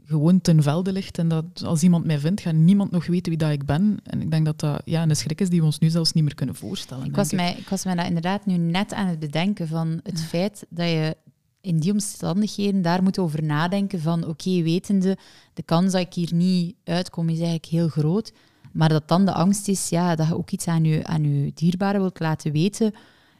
gewoon 0.04 0.40
ten 0.40 0.62
velde 0.62 0.92
ligt 0.92 1.18
en 1.18 1.28
dat 1.28 1.44
als 1.64 1.82
iemand 1.82 2.04
mij 2.04 2.18
vindt, 2.18 2.40
gaat 2.40 2.54
niemand 2.54 2.90
nog 2.90 3.06
weten 3.06 3.28
wie 3.28 3.38
dat 3.38 3.50
ik 3.50 3.64
ben. 3.64 3.98
En 4.02 4.20
ik 4.20 4.30
denk 4.30 4.44
dat 4.44 4.60
dat 4.60 4.82
ja, 4.84 5.02
een 5.02 5.16
schrik 5.16 5.40
is 5.40 5.48
die 5.48 5.60
we 5.60 5.66
ons 5.66 5.78
nu 5.78 5.88
zelfs 5.88 6.12
niet 6.12 6.24
meer 6.24 6.34
kunnen 6.34 6.54
voorstellen. 6.54 7.06
Ik 7.06 7.16
was, 7.16 7.32
mij, 7.32 7.54
ik 7.58 7.68
was 7.68 7.84
mij 7.84 7.94
dat 7.94 8.06
inderdaad 8.06 8.46
nu 8.46 8.56
net 8.56 8.92
aan 8.92 9.06
het 9.06 9.18
bedenken 9.18 9.68
van 9.68 10.00
het 10.02 10.22
feit 10.22 10.66
dat 10.68 10.88
je 10.88 11.16
in 11.60 11.78
die 11.78 11.92
omstandigheden 11.92 12.82
daar 12.82 13.02
moet 13.02 13.18
over 13.18 13.42
nadenken 13.42 14.00
van 14.00 14.26
oké, 14.26 14.62
wetende, 14.62 15.16
de 15.54 15.62
kans 15.62 15.92
dat 15.92 16.00
ik 16.00 16.14
hier 16.14 16.34
niet 16.34 16.74
uitkom 16.84 17.28
is 17.28 17.36
eigenlijk 17.36 17.66
heel 17.66 17.88
groot. 17.88 18.32
Maar 18.72 18.88
dat 18.88 19.08
dan 19.08 19.24
de 19.24 19.32
angst 19.32 19.68
is 19.68 19.88
ja, 19.88 20.14
dat 20.14 20.26
je 20.26 20.36
ook 20.36 20.50
iets 20.50 20.66
aan 20.66 20.84
je, 20.84 21.06
aan 21.06 21.24
je 21.24 21.50
dierbaren 21.54 22.00
wilt 22.00 22.20
laten 22.20 22.52
weten 22.52 22.94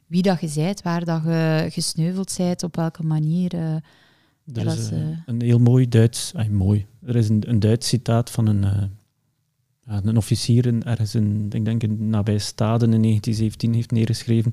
wie 0.09 0.23
dat 0.23 0.41
je 0.41 0.51
bent, 0.55 0.83
waar 0.83 1.05
dat 1.05 1.23
je 1.25 1.67
gesneuveld 1.71 2.35
bent, 2.37 2.63
op 2.63 2.77
welke 2.77 3.03
manier. 3.03 3.55
Uh, 3.55 3.75
er 4.53 4.67
is 4.67 4.93
uh, 4.93 4.99
een 5.27 5.43
heel 5.43 5.59
mooi 5.59 5.89
Duits, 5.89 6.33
ay, 6.35 6.49
mooi. 6.49 6.87
Er 7.07 7.17
is 7.17 7.29
een, 7.29 7.49
een 7.49 7.61
Duits 7.61 7.89
citaat 7.89 8.31
van 8.31 8.47
een, 8.47 8.63
uh, 8.63 9.99
een 10.03 10.17
officier 10.17 10.67
in, 10.67 10.85
ergens 10.85 11.15
in, 11.15 11.47
ik 11.51 11.65
denk 11.65 11.83
in, 11.83 12.09
nabij 12.09 12.39
Staden 12.39 12.93
in 12.93 13.03
1917 13.03 13.75
heeft 13.75 13.91
neergeschreven. 13.91 14.53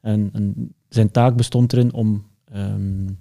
En, 0.00 0.30
en 0.32 0.74
zijn 0.88 1.10
taak 1.10 1.36
bestond 1.36 1.72
erin 1.72 1.92
om 1.92 2.24
um, 2.54 3.18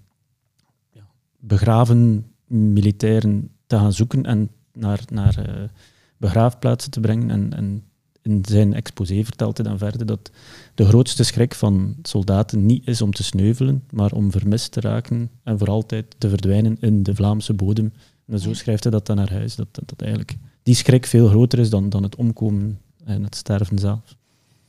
ja, 0.91 1.07
begraven 1.39 2.25
militairen 2.47 3.49
te 3.67 3.75
gaan 3.75 3.93
zoeken 3.93 4.25
en 4.25 4.49
naar, 4.73 5.01
naar 5.11 5.69
begraafplaatsen 6.17 6.91
te 6.91 6.99
brengen 6.99 7.29
en, 7.29 7.53
en 7.53 7.83
in 8.21 8.43
zijn 8.47 8.73
exposé 8.73 9.23
vertelt 9.23 9.57
hij 9.57 9.67
dan 9.67 9.77
verder 9.77 10.05
dat 10.05 10.31
de 10.75 10.85
grootste 10.85 11.23
schrik 11.23 11.55
van 11.55 11.95
soldaten 12.01 12.65
niet 12.65 12.87
is 12.87 13.01
om 13.01 13.11
te 13.11 13.23
sneuvelen, 13.23 13.83
maar 13.89 14.11
om 14.11 14.31
vermist 14.31 14.71
te 14.71 14.79
raken 14.79 15.29
en 15.43 15.57
voor 15.57 15.69
altijd 15.69 16.15
te 16.17 16.29
verdwijnen 16.29 16.77
in 16.79 17.03
de 17.03 17.15
Vlaamse 17.15 17.53
bodem. 17.53 17.93
En 18.27 18.39
zo 18.39 18.53
schrijft 18.53 18.83
hij 18.83 18.91
dat 18.91 19.05
dan 19.05 19.15
naar 19.15 19.31
huis, 19.31 19.55
dat, 19.55 19.67
dat 19.71 20.01
eigenlijk 20.01 20.37
die 20.63 20.75
schrik 20.75 21.05
veel 21.05 21.27
groter 21.27 21.59
is 21.59 21.69
dan, 21.69 21.89
dan 21.89 22.03
het 22.03 22.15
omkomen 22.15 22.79
en 23.05 23.23
het 23.23 23.35
sterven 23.35 23.79
zelf. 23.79 24.15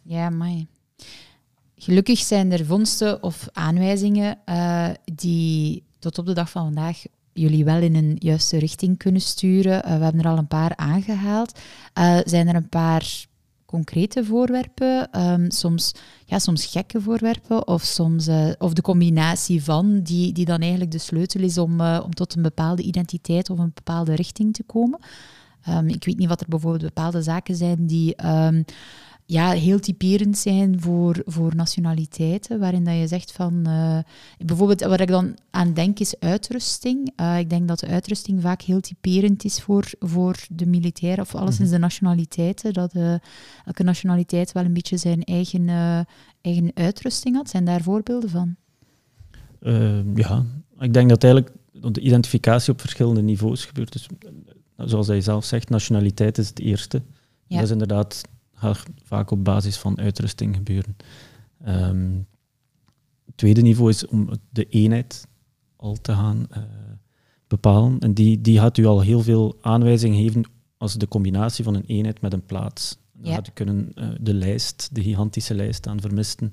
Ja, 0.02 0.30
maar 0.30 0.64
gelukkig 1.76 2.18
zijn 2.18 2.52
er 2.52 2.64
vondsten 2.64 3.22
of 3.22 3.48
aanwijzingen 3.52 4.38
uh, 4.48 4.88
die 5.14 5.82
tot 5.98 6.18
op 6.18 6.26
de 6.26 6.32
dag 6.32 6.50
van 6.50 6.64
vandaag 6.64 7.02
jullie 7.32 7.64
wel 7.64 7.80
in 7.80 7.94
een 7.94 8.16
juiste 8.18 8.58
richting 8.58 8.98
kunnen 8.98 9.20
sturen. 9.20 9.76
Uh, 9.76 9.96
we 9.96 10.02
hebben 10.04 10.20
er 10.20 10.30
al 10.30 10.38
een 10.38 10.46
paar 10.46 10.76
aangehaald. 10.76 11.58
Uh, 11.98 12.18
zijn 12.24 12.48
er 12.48 12.54
een 12.54 12.68
paar 12.68 13.26
concrete 13.70 14.24
voorwerpen, 14.24 15.20
um, 15.20 15.50
soms, 15.50 15.94
ja, 16.24 16.38
soms 16.38 16.66
gekke 16.66 17.00
voorwerpen 17.00 17.66
of 17.66 17.82
soms 17.82 18.28
uh, 18.28 18.50
of 18.58 18.72
de 18.72 18.82
combinatie 18.82 19.64
van, 19.64 20.00
die, 20.02 20.32
die 20.32 20.44
dan 20.44 20.60
eigenlijk 20.60 20.90
de 20.90 20.98
sleutel 20.98 21.40
is 21.40 21.58
om, 21.58 21.80
uh, 21.80 22.00
om 22.04 22.14
tot 22.14 22.34
een 22.36 22.42
bepaalde 22.42 22.82
identiteit 22.82 23.50
of 23.50 23.58
een 23.58 23.72
bepaalde 23.74 24.14
richting 24.14 24.54
te 24.54 24.62
komen. 24.62 25.00
Um, 25.68 25.88
ik 25.88 26.04
weet 26.04 26.18
niet 26.18 26.28
wat 26.28 26.40
er 26.40 26.48
bijvoorbeeld 26.48 26.82
bepaalde 26.82 27.22
zaken 27.22 27.56
zijn 27.56 27.86
die 27.86 28.26
um, 28.26 28.64
ja, 29.30 29.50
heel 29.50 29.78
typerend 29.78 30.38
zijn 30.38 30.80
voor, 30.80 31.22
voor 31.24 31.54
nationaliteiten, 31.54 32.58
waarin 32.58 32.84
dat 32.84 32.94
je 32.94 33.06
zegt 33.06 33.32
van... 33.32 33.64
Uh, 33.68 33.98
bijvoorbeeld, 34.38 34.80
wat 34.80 35.00
ik 35.00 35.08
dan 35.08 35.36
aan 35.50 35.72
denk, 35.72 35.98
is 35.98 36.20
uitrusting. 36.20 37.12
Uh, 37.20 37.38
ik 37.38 37.50
denk 37.50 37.68
dat 37.68 37.78
de 37.78 37.86
uitrusting 37.86 38.42
vaak 38.42 38.62
heel 38.62 38.80
typerend 38.80 39.44
is 39.44 39.60
voor, 39.60 39.90
voor 39.98 40.36
de 40.50 40.66
militairen, 40.66 41.24
of 41.24 41.34
alleszins 41.34 41.68
mm 41.68 41.74
de 41.74 41.80
nationaliteiten. 41.80 42.72
Dat 42.72 42.94
uh, 42.94 43.14
elke 43.64 43.82
nationaliteit 43.82 44.52
wel 44.52 44.64
een 44.64 44.72
beetje 44.72 44.96
zijn 44.96 45.24
eigen, 45.24 45.68
eigen 46.40 46.70
uitrusting 46.74 47.36
had. 47.36 47.50
Zijn 47.50 47.64
daar 47.64 47.82
voorbeelden 47.82 48.30
van? 48.30 48.56
ja, 50.14 50.44
ik 50.78 50.92
denk 50.92 51.08
dat 51.08 51.24
eigenlijk 51.24 51.54
de 51.92 52.00
identificatie 52.00 52.72
op 52.72 52.80
verschillende 52.80 53.22
niveaus 53.22 53.64
gebeurt. 53.64 53.92
Dus, 53.92 54.06
zoals 54.76 55.06
hij 55.06 55.20
zelf 55.20 55.44
zegt, 55.44 55.68
nationaliteit 55.68 56.38
is 56.38 56.48
het 56.48 56.60
eerste. 56.60 57.02
Ja. 57.46 57.56
Dat 57.56 57.64
is 57.64 57.70
inderdaad 57.70 58.22
gaat 58.60 58.84
vaak 59.02 59.30
op 59.30 59.44
basis 59.44 59.76
van 59.76 59.98
uitrusting 59.98 60.56
gebeuren. 60.56 60.96
Um, 61.68 62.26
het 63.26 63.36
tweede 63.36 63.60
niveau 63.60 63.90
is 63.90 64.06
om 64.06 64.30
de 64.50 64.64
eenheid 64.68 65.26
al 65.76 65.96
te 66.00 66.12
gaan 66.12 66.46
uh, 66.56 66.62
bepalen. 67.46 67.98
En 67.98 68.14
die, 68.14 68.40
die 68.40 68.58
gaat 68.58 68.76
u 68.76 68.86
al 68.86 69.00
heel 69.00 69.22
veel 69.22 69.56
aanwijzingen 69.60 70.22
geven 70.22 70.44
als 70.76 70.94
de 70.94 71.08
combinatie 71.08 71.64
van 71.64 71.74
een 71.74 71.84
eenheid 71.86 72.20
met 72.20 72.32
een 72.32 72.46
plaats. 72.46 72.98
Dan 73.12 73.32
gaat 73.32 73.48
u 73.48 73.50
kunnen 73.54 73.92
uh, 73.94 74.08
de 74.20 74.34
lijst, 74.34 74.88
de 74.92 75.02
gigantische 75.02 75.54
lijst 75.54 75.86
aan 75.86 76.00
vermisten, 76.00 76.52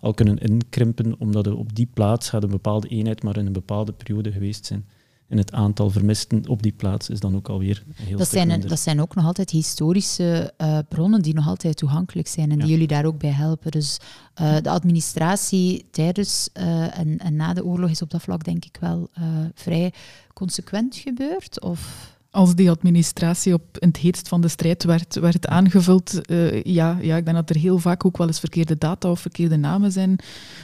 al 0.00 0.14
kunnen 0.14 0.38
inkrimpen, 0.38 1.18
omdat 1.18 1.46
er 1.46 1.56
op 1.56 1.74
die 1.74 1.88
plaats 1.94 2.28
gaat 2.28 2.42
een 2.42 2.50
bepaalde 2.50 2.88
eenheid 2.88 3.22
maar 3.22 3.36
in 3.36 3.46
een 3.46 3.52
bepaalde 3.52 3.92
periode 3.92 4.32
geweest 4.32 4.66
zijn. 4.66 4.86
En 5.28 5.38
het 5.38 5.52
aantal 5.52 5.90
vermisten 5.90 6.48
op 6.48 6.62
die 6.62 6.72
plaats 6.72 7.08
is 7.08 7.20
dan 7.20 7.36
ook 7.36 7.48
alweer 7.48 7.84
heel 7.94 8.18
dat 8.18 8.28
zijn, 8.28 8.60
Dat 8.60 8.80
zijn 8.80 9.00
ook 9.00 9.14
nog 9.14 9.24
altijd 9.24 9.50
historische 9.50 10.54
uh, 10.58 10.78
bronnen 10.88 11.22
die 11.22 11.34
nog 11.34 11.46
altijd 11.46 11.76
toegankelijk 11.76 12.28
zijn 12.28 12.50
en 12.50 12.58
die 12.58 12.68
jullie 12.68 12.86
daar 12.86 13.04
ook 13.04 13.18
bij 13.18 13.30
helpen. 13.30 13.70
Dus 13.70 13.98
uh, 14.40 14.56
de 14.62 14.70
administratie 14.70 15.86
tijdens 15.90 16.48
uh, 16.54 16.98
en, 16.98 17.18
en, 17.18 17.36
na 17.36 17.54
de 17.54 17.64
oorlog 17.64 17.90
is 17.90 18.02
op 18.02 18.10
dat 18.10 18.22
vlak 18.22 18.44
denk 18.44 18.64
ik 18.64 18.76
wel 18.80 19.08
vrij 19.54 19.92
consequent 20.34 20.96
gebeurd? 20.96 21.60
Of 21.60 22.16
als 22.38 22.54
die 22.54 22.70
administratie 22.70 23.54
op 23.54 23.78
in 23.78 23.88
het 23.88 23.96
heetst 23.96 24.28
van 24.28 24.40
de 24.40 24.48
strijd 24.48 24.84
werd, 24.84 25.14
werd 25.14 25.46
aangevuld, 25.46 26.20
uh, 26.30 26.62
ja, 26.62 26.98
ja, 27.00 27.16
ik 27.16 27.24
denk 27.24 27.36
dat 27.36 27.50
er 27.50 27.56
heel 27.56 27.78
vaak 27.78 28.04
ook 28.04 28.16
wel 28.16 28.26
eens 28.26 28.38
verkeerde 28.38 28.78
data 28.78 29.10
of 29.10 29.20
verkeerde 29.20 29.56
namen 29.56 29.92
zijn. 29.92 30.18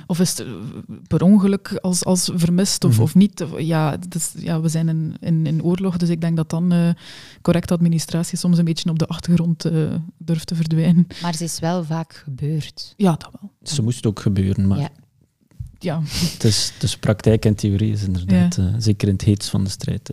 Of 0.07 0.21
is 0.21 0.31
het 0.31 0.40
eh, 0.40 0.52
per 1.07 1.23
ongeluk 1.23 1.78
als, 1.81 2.04
als 2.04 2.31
vermist 2.35 2.85
of, 2.85 2.93
mhm. 2.93 3.02
of 3.02 3.14
niet. 3.14 3.45
Ja, 3.59 3.97
dus, 4.09 4.33
ja, 4.37 4.61
we 4.61 4.69
zijn 4.69 4.88
in, 4.88 5.16
in, 5.21 5.47
in 5.47 5.62
oorlog, 5.62 5.97
dus 5.97 6.09
ik 6.09 6.21
denk 6.21 6.37
dat 6.37 6.50
dan 6.50 6.73
uh, 6.73 6.88
correcte 7.43 7.75
administratie 7.75 8.38
soms 8.38 8.59
een 8.59 8.64
beetje 8.64 8.90
op 8.90 8.99
de 8.99 9.07
achtergrond 9.07 9.66
uh, 9.66 9.95
durft 10.19 10.47
te 10.47 10.54
verdwijnen. 10.54 11.07
Maar 11.23 11.35
ze 11.35 11.45
is 11.45 11.59
wel 11.59 11.85
vaak 11.85 12.23
gebeurd. 12.25 12.95
Ja, 12.97 13.11
dat 13.11 13.31
wel. 13.40 13.50
Ze 13.62 13.83
moest 13.83 14.07
ook 14.07 14.21
gebeuren, 14.21 14.66
maar... 14.66 14.78
Ja. 14.78 14.90
Ja. 15.78 16.00
Het 16.04 16.45
is, 16.45 16.73
dus 16.78 16.97
praktijk 16.97 17.45
en 17.45 17.54
theorie 17.54 17.93
is 17.93 18.02
inderdaad, 18.02 18.57
ja. 18.57 18.81
zeker 18.81 19.09
in 19.09 19.14
het 19.14 19.25
heetst 19.25 19.49
van 19.49 19.64
de 19.64 19.71
strijd, 19.71 20.11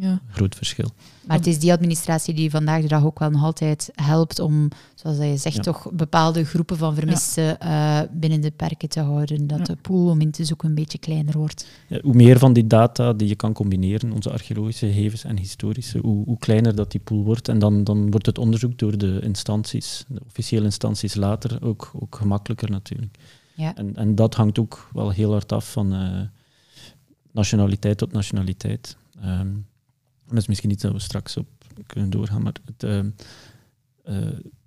ja. 0.00 0.20
Groot 0.30 0.54
verschil. 0.54 0.90
Maar 1.26 1.36
het 1.36 1.46
is 1.46 1.58
die 1.58 1.72
administratie 1.72 2.34
die 2.34 2.50
vandaag 2.50 2.82
de 2.82 2.88
dag 2.88 3.04
ook 3.04 3.18
wel 3.18 3.30
nog 3.30 3.42
altijd 3.42 3.90
helpt 3.94 4.38
om, 4.38 4.68
zoals 4.94 5.18
je 5.18 5.36
zegt, 5.36 5.62
toch 5.62 5.90
bepaalde 5.92 6.44
groepen 6.44 6.76
van 6.76 6.94
vermisten 6.94 7.56
ja. 7.60 8.02
uh, 8.02 8.08
binnen 8.12 8.40
de 8.40 8.50
perken 8.50 8.88
te 8.88 9.00
houden. 9.00 9.46
Dat 9.46 9.66
de 9.66 9.76
pool 9.76 10.10
om 10.10 10.20
in 10.20 10.30
te 10.30 10.44
zoeken 10.44 10.68
een 10.68 10.74
beetje 10.74 10.98
kleiner 10.98 11.38
wordt. 11.38 11.66
hoe 12.02 12.14
meer 12.14 12.38
van 12.38 12.52
die 12.52 12.66
data 12.66 13.12
die 13.12 13.28
je 13.28 13.34
kan 13.34 13.52
combineren, 13.52 14.12
onze 14.12 14.30
archeologische 14.30 14.86
gegevens 14.86 15.24
en 15.24 15.38
historische, 15.38 15.98
hoe, 15.98 16.24
hoe, 16.24 16.38
kleiner 16.38 16.74
dat 16.74 16.90
die 16.90 17.00
pool 17.00 17.24
wordt. 17.24 17.48
En 17.48 17.58
dan, 17.58 17.84
dan 17.84 18.10
wordt 18.10 18.26
het 18.26 18.38
onderzoek 18.38 18.78
door 18.78 18.98
de 18.98 19.20
instanties, 19.22 20.04
de 20.08 20.20
officiële 20.26 20.64
instanties 20.64 21.14
later, 21.14 21.62
ook, 21.62 21.90
ook 21.94 22.14
gemakkelijker 22.14 22.70
natuurlijk. 22.70 23.16
Ja. 23.54 23.74
En, 23.74 23.96
en 23.96 24.14
dat 24.14 24.34
hangt 24.34 24.58
ook 24.58 24.88
wel 24.92 25.10
heel 25.10 25.32
hard 25.32 25.52
af 25.52 25.72
van 25.72 25.94
uh, 25.94 26.20
nationaliteit 27.32 27.98
tot 27.98 28.12
nationaliteit. 28.12 28.96
Um, 29.24 29.68
dat 30.34 30.42
is 30.42 30.48
misschien 30.48 30.70
iets 30.70 30.82
dat 30.82 30.92
we 30.92 30.98
straks 30.98 31.36
op 31.36 31.48
kunnen 31.86 32.10
doorgaan, 32.10 32.42
maar 32.42 32.54
het, 32.64 32.82
uh, 32.82 33.00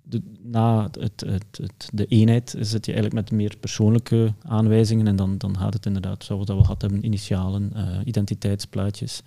de, 0.02 0.22
na 0.42 0.90
het, 1.00 1.24
het, 1.26 1.90
de 1.92 2.06
eenheid 2.06 2.54
zit 2.60 2.86
je 2.86 2.92
eigenlijk 2.92 3.14
met 3.14 3.38
meer 3.38 3.56
persoonlijke 3.60 4.34
aanwijzingen 4.42 5.06
en 5.06 5.16
dan, 5.16 5.38
dan 5.38 5.58
gaat 5.58 5.74
het 5.74 5.86
inderdaad, 5.86 6.24
zoals 6.24 6.46
dat 6.46 6.56
we 6.56 6.62
gehad 6.62 6.80
hebben, 6.80 7.04
initialen, 7.04 7.72
uh, 7.76 7.98
identiteitsplaatjes. 8.04 9.22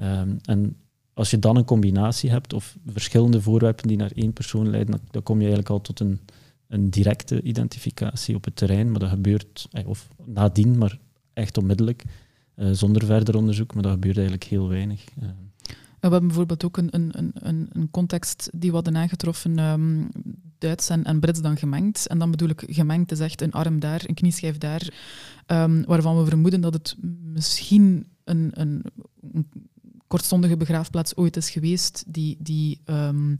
Um, 0.00 0.38
en 0.42 0.76
als 1.14 1.30
je 1.30 1.38
dan 1.38 1.56
een 1.56 1.64
combinatie 1.64 2.30
hebt 2.30 2.52
of 2.52 2.76
verschillende 2.86 3.40
voorwerpen 3.40 3.88
die 3.88 3.96
naar 3.96 4.12
één 4.14 4.32
persoon 4.32 4.70
leiden, 4.70 5.00
dan, 5.10 5.22
kom 5.22 5.36
je 5.36 5.46
eigenlijk 5.46 5.70
al 5.70 5.80
tot 5.80 6.00
een, 6.00 6.20
een 6.68 6.90
directe 6.90 7.42
identificatie 7.42 8.34
op 8.34 8.44
het 8.44 8.56
terrein, 8.56 8.90
maar 8.90 9.00
dat 9.00 9.08
gebeurt, 9.08 9.68
of 9.86 10.08
nadien, 10.24 10.78
maar 10.78 10.98
echt 11.32 11.58
onmiddellijk, 11.58 12.04
zonder 12.72 13.04
verder 13.04 13.36
onderzoek, 13.36 13.74
maar 13.74 13.82
dat 13.82 13.92
gebeurt 13.92 14.16
eigenlijk 14.16 14.44
heel 14.44 14.68
weinig. 14.68 15.04
We 16.00 16.08
hebben 16.08 16.26
bijvoorbeeld 16.26 16.64
ook 16.64 16.76
een, 16.76 16.88
een, 16.90 17.32
een, 17.72 17.88
context 17.90 18.50
die 18.54 18.70
we 18.70 18.74
hadden 18.74 18.96
aangetroffen, 18.96 19.58
um, 19.58 20.08
Duits 20.58 20.88
en, 20.88 21.04
en 21.04 21.20
Brits 21.20 21.40
dan 21.40 21.56
gemengd. 21.56 22.06
En 22.06 22.18
dan 22.18 22.30
bedoel 22.30 22.48
ik 22.48 22.64
gemengd 22.66 23.12
is 23.12 23.20
echt 23.20 23.42
een 23.42 23.52
arm 23.52 23.80
daar, 23.80 24.02
een 24.06 24.14
knieschijf 24.14 24.58
daar, 24.58 24.92
um, 25.46 25.84
waarvan 25.84 26.18
we 26.18 26.26
vermoeden 26.26 26.60
dat 26.60 26.74
het 26.74 26.96
misschien 27.22 28.06
een, 28.24 28.50
een, 28.52 28.84
kortstondige 30.06 30.56
begraafplaats 30.56 31.16
ooit 31.16 31.36
is 31.36 31.50
geweest, 31.50 32.04
die, 32.06 32.36
die 32.40 32.80
um, 32.84 33.38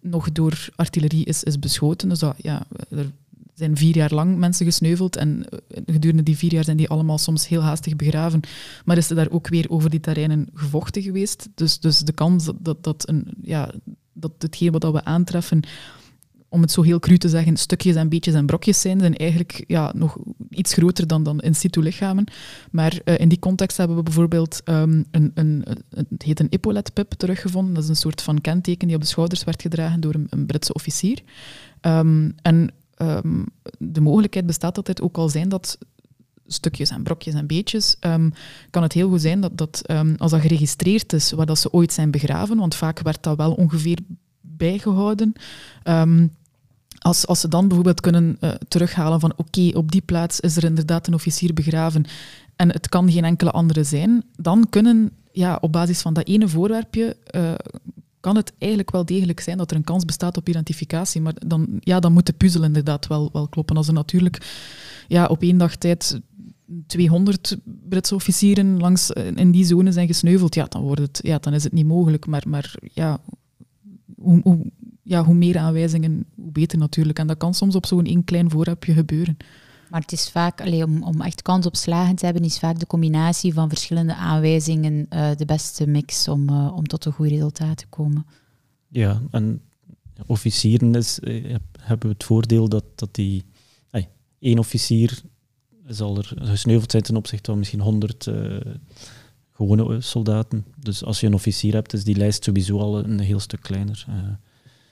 nog 0.00 0.32
door 0.32 0.68
artillerie 0.76 1.24
is, 1.24 1.42
is 1.42 1.58
beschoten. 1.58 2.08
Dus 2.08 2.18
dat, 2.18 2.34
ja, 2.38 2.66
er 2.90 3.12
zijn 3.54 3.76
vier 3.76 3.96
jaar 3.96 4.14
lang 4.14 4.38
mensen 4.38 4.66
gesneuveld 4.66 5.16
en 5.16 5.48
eh, 5.48 5.82
gedurende 5.86 6.22
die 6.22 6.36
vier 6.36 6.52
jaar 6.52 6.64
zijn 6.64 6.76
die 6.76 6.88
allemaal 6.88 7.18
soms 7.18 7.48
heel 7.48 7.62
haastig 7.62 7.96
begraven. 7.96 8.40
Maar 8.84 8.96
is 8.96 9.10
er 9.10 9.16
daar 9.16 9.30
ook 9.30 9.48
weer 9.48 9.70
over 9.70 9.90
die 9.90 10.00
terreinen 10.00 10.48
gevochten 10.54 11.02
geweest? 11.02 11.48
Dus, 11.54 11.80
dus 11.80 11.98
de 11.98 12.12
kans 12.12 12.50
dat, 12.58 12.82
dat, 12.82 13.08
een, 13.08 13.26
ja, 13.42 13.70
dat 14.12 14.32
hetgeen 14.38 14.72
wat 14.72 14.92
we 14.92 15.04
aantreffen, 15.04 15.60
om 16.54 16.60
het 16.60 16.70
zo 16.70 16.82
heel 16.82 16.98
cru 16.98 17.18
te 17.18 17.28
zeggen, 17.28 17.56
stukjes 17.56 17.94
en 17.94 18.08
beetjes 18.08 18.34
en 18.34 18.46
brokjes 18.46 18.80
zijn, 18.80 19.00
zijn 19.00 19.16
eigenlijk 19.16 19.64
ja, 19.66 19.92
nog 19.94 20.18
iets 20.50 20.72
groter 20.72 21.06
dan, 21.06 21.22
dan 21.22 21.40
in 21.40 21.54
situ 21.54 21.82
lichamen. 21.82 22.24
Maar 22.70 23.00
uh, 23.04 23.18
in 23.18 23.28
die 23.28 23.38
context 23.38 23.76
hebben 23.76 23.96
we 23.96 24.02
bijvoorbeeld 24.02 24.60
um, 24.64 25.04
een, 25.10 25.30
een, 25.34 25.64
het 25.90 26.22
heet 26.22 26.40
een 26.40 26.48
epauletpip 26.48 27.12
teruggevonden. 27.12 27.74
Dat 27.74 27.82
is 27.82 27.88
een 27.88 27.96
soort 27.96 28.22
van 28.22 28.40
kenteken 28.40 28.86
die 28.86 28.96
op 28.96 29.02
de 29.02 29.08
schouders 29.08 29.44
werd 29.44 29.62
gedragen 29.62 30.00
door 30.00 30.14
een, 30.14 30.26
een 30.30 30.46
Britse 30.46 30.72
officier. 30.72 31.22
Um, 31.80 32.34
en 32.42 32.70
um, 33.24 33.46
de 33.78 34.00
mogelijkheid 34.00 34.46
bestaat 34.46 34.76
het 34.76 35.00
ook 35.00 35.16
al 35.16 35.28
zijn 35.28 35.48
dat 35.48 35.78
stukjes 36.46 36.90
en 36.90 37.02
brokjes 37.02 37.34
en 37.34 37.46
beetjes, 37.46 37.96
um, 38.00 38.32
kan 38.70 38.82
het 38.82 38.92
heel 38.92 39.08
goed 39.08 39.20
zijn 39.20 39.40
dat, 39.40 39.56
dat 39.56 39.82
um, 39.90 40.14
als 40.18 40.30
dat 40.30 40.40
geregistreerd 40.40 41.12
is 41.12 41.32
waar 41.32 41.46
dat 41.46 41.58
ze 41.58 41.72
ooit 41.72 41.92
zijn 41.92 42.10
begraven, 42.10 42.56
want 42.56 42.74
vaak 42.74 43.00
werd 43.00 43.22
dat 43.22 43.36
wel 43.36 43.52
ongeveer 43.52 43.98
bijgehouden. 44.40 45.32
als, 46.98 47.26
als 47.26 47.40
ze 47.40 47.48
dan 47.48 47.66
bijvoorbeeld 47.66 48.00
kunnen 48.00 48.36
uh, 48.40 48.50
terughalen 48.68 49.20
van 49.20 49.32
oké, 49.36 49.70
op 49.74 49.92
die 49.92 50.02
plaats 50.02 50.40
is 50.40 50.56
er 50.56 50.64
inderdaad 50.64 51.06
een 51.06 51.14
officier 51.14 51.54
begraven 51.54 52.04
en 52.56 52.72
het 52.72 52.88
kan 52.88 53.12
geen 53.12 53.24
enkele 53.24 53.50
andere 53.50 53.84
zijn, 53.84 54.24
dan 54.36 54.66
kunnen 54.70 55.10
ja, 55.32 55.58
op 55.60 55.72
basis 55.72 56.00
van 56.00 56.14
dat 56.14 56.26
ene 56.26 56.48
voorwerpje 56.48 57.16
uh, 57.30 57.52
kan 58.24 58.36
het 58.36 58.52
eigenlijk 58.58 58.90
wel 58.90 59.04
degelijk 59.04 59.40
zijn 59.40 59.58
dat 59.58 59.70
er 59.70 59.76
een 59.76 59.84
kans 59.84 60.04
bestaat 60.04 60.36
op 60.36 60.48
identificatie. 60.48 61.20
Maar 61.20 61.34
dan, 61.46 61.66
ja, 61.80 62.00
dan 62.00 62.12
moet 62.12 62.26
de 62.26 62.32
puzzel 62.32 62.62
inderdaad 62.62 63.06
wel, 63.06 63.30
wel 63.32 63.48
kloppen. 63.48 63.76
Als 63.76 63.86
er 63.86 63.92
natuurlijk 63.92 64.38
ja, 65.08 65.26
op 65.26 65.42
één 65.42 65.58
dag 65.58 65.76
tijd 65.76 66.20
200 66.86 67.56
Britse 67.88 68.14
officieren 68.14 68.78
langs 68.78 69.10
in 69.10 69.50
die 69.50 69.64
zone 69.64 69.92
zijn 69.92 70.06
gesneuveld, 70.06 70.54
ja, 70.54 70.64
dan, 70.64 70.82
wordt 70.82 71.00
het, 71.00 71.18
ja, 71.22 71.38
dan 71.38 71.54
is 71.54 71.64
het 71.64 71.72
niet 71.72 71.86
mogelijk. 71.86 72.26
Maar, 72.26 72.44
maar 72.48 72.74
ja, 72.92 73.20
hoe, 74.16 74.70
ja, 75.02 75.24
hoe 75.24 75.34
meer 75.34 75.58
aanwijzingen, 75.58 76.26
hoe 76.34 76.52
beter 76.52 76.78
natuurlijk. 76.78 77.18
En 77.18 77.26
dat 77.26 77.36
kan 77.36 77.54
soms 77.54 77.74
op 77.74 77.86
zo'n 77.86 78.06
één 78.06 78.24
klein 78.24 78.50
voorwerpje 78.50 78.92
gebeuren. 78.92 79.36
Maar 79.94 80.02
het 80.02 80.12
is 80.12 80.30
vaak, 80.30 80.60
allee, 80.60 80.84
om, 80.84 81.02
om 81.02 81.20
echt 81.20 81.42
kans 81.42 81.66
op 81.66 81.76
slagen 81.76 82.16
te 82.16 82.24
hebben, 82.24 82.44
is 82.44 82.58
vaak 82.58 82.78
de 82.78 82.86
combinatie 82.86 83.54
van 83.54 83.68
verschillende 83.68 84.14
aanwijzingen 84.14 85.06
uh, 85.10 85.30
de 85.36 85.44
beste 85.44 85.86
mix 85.86 86.28
om, 86.28 86.50
uh, 86.50 86.76
om 86.76 86.86
tot 86.86 87.04
een 87.04 87.12
goed 87.12 87.28
resultaat 87.28 87.76
te 87.76 87.86
komen. 87.86 88.26
Ja, 88.88 89.22
en 89.30 89.62
officieren 90.26 90.94
is, 90.94 91.18
uh, 91.20 91.54
hebben 91.80 92.08
we 92.08 92.14
het 92.14 92.24
voordeel 92.24 92.68
dat, 92.68 92.84
dat 92.94 93.14
die 93.14 93.44
één 94.38 94.58
officier 94.58 95.22
zal 95.86 96.16
er 96.16 96.32
gesneuveld 96.36 96.90
zijn 96.90 97.02
ten 97.02 97.16
opzichte 97.16 97.50
van 97.50 97.58
misschien 97.58 97.80
honderd 97.80 98.30
gewone 99.52 100.00
soldaten. 100.00 100.64
Dus 100.76 101.04
als 101.04 101.20
je 101.20 101.26
een 101.26 101.34
officier 101.34 101.72
hebt, 101.72 101.92
is 101.92 102.04
die 102.04 102.16
lijst 102.16 102.44
sowieso 102.44 102.78
al 102.78 102.98
een 102.98 103.20
heel 103.20 103.40
stuk 103.40 103.60
kleiner. 103.60 104.06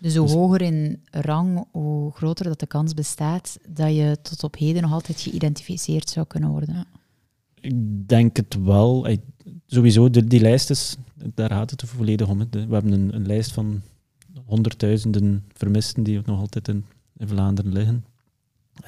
Dus 0.02 0.16
hoe 0.16 0.26
dus- 0.26 0.34
hoger 0.34 0.62
in 0.62 1.02
rang, 1.10 1.66
hoe 1.70 2.12
groter 2.12 2.44
dat 2.44 2.60
de 2.60 2.66
kans 2.66 2.94
bestaat 2.94 3.58
dat 3.68 3.94
je 3.94 4.18
tot 4.22 4.42
op 4.42 4.56
heden 4.56 4.82
nog 4.82 4.92
altijd 4.92 5.20
geïdentificeerd 5.20 6.10
zou 6.10 6.26
kunnen 6.26 6.50
worden. 6.50 6.74
Ja. 6.74 6.86
Ik 7.60 8.08
denk 8.08 8.36
het 8.36 8.58
wel. 8.64 9.06
Sowieso, 9.66 10.10
die, 10.10 10.24
die 10.24 10.40
lijst 10.40 10.70
is, 10.70 10.96
daar 11.34 11.50
gaat 11.50 11.70
het 11.70 11.82
volledig 11.82 12.28
om. 12.28 12.38
We 12.38 12.66
hebben 12.70 12.92
een, 12.92 13.14
een 13.14 13.26
lijst 13.26 13.52
van 13.52 13.82
honderdduizenden 14.44 15.44
vermisten 15.52 16.02
die 16.02 16.20
nog 16.24 16.40
altijd 16.40 16.68
in 16.68 16.84
in 17.22 17.28
Vlaanderen 17.28 17.72
liggen. 17.72 18.04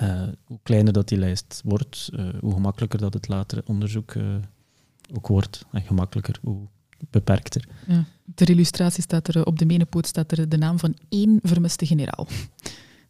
Uh, 0.03 0.23
hoe 0.45 0.59
kleiner 0.63 0.93
dat 0.93 1.09
die 1.09 1.19
lijst 1.19 1.61
wordt, 1.65 2.11
uh, 2.13 2.29
hoe 2.41 2.53
gemakkelijker 2.53 2.99
dat 2.99 3.15
het 3.15 3.29
latere 3.29 3.63
onderzoek 3.67 4.15
uh, 4.15 4.35
ook 5.17 5.27
wordt. 5.27 5.65
En 5.73 5.83
gemakkelijker, 5.83 6.39
hoe 6.43 6.69
beperkter. 7.11 7.69
Ja. 7.87 8.05
Ter 8.35 8.51
illustratie 8.51 9.03
staat 9.03 9.29
er 9.29 9.45
op 9.45 9.59
de 9.59 9.65
menepoot 9.67 10.07
staat 10.07 10.33
er 10.33 10.49
de 10.49 10.57
naam 10.57 10.79
van 10.79 10.95
één 11.09 11.39
vermiste 11.43 11.87
generaal. 11.87 12.27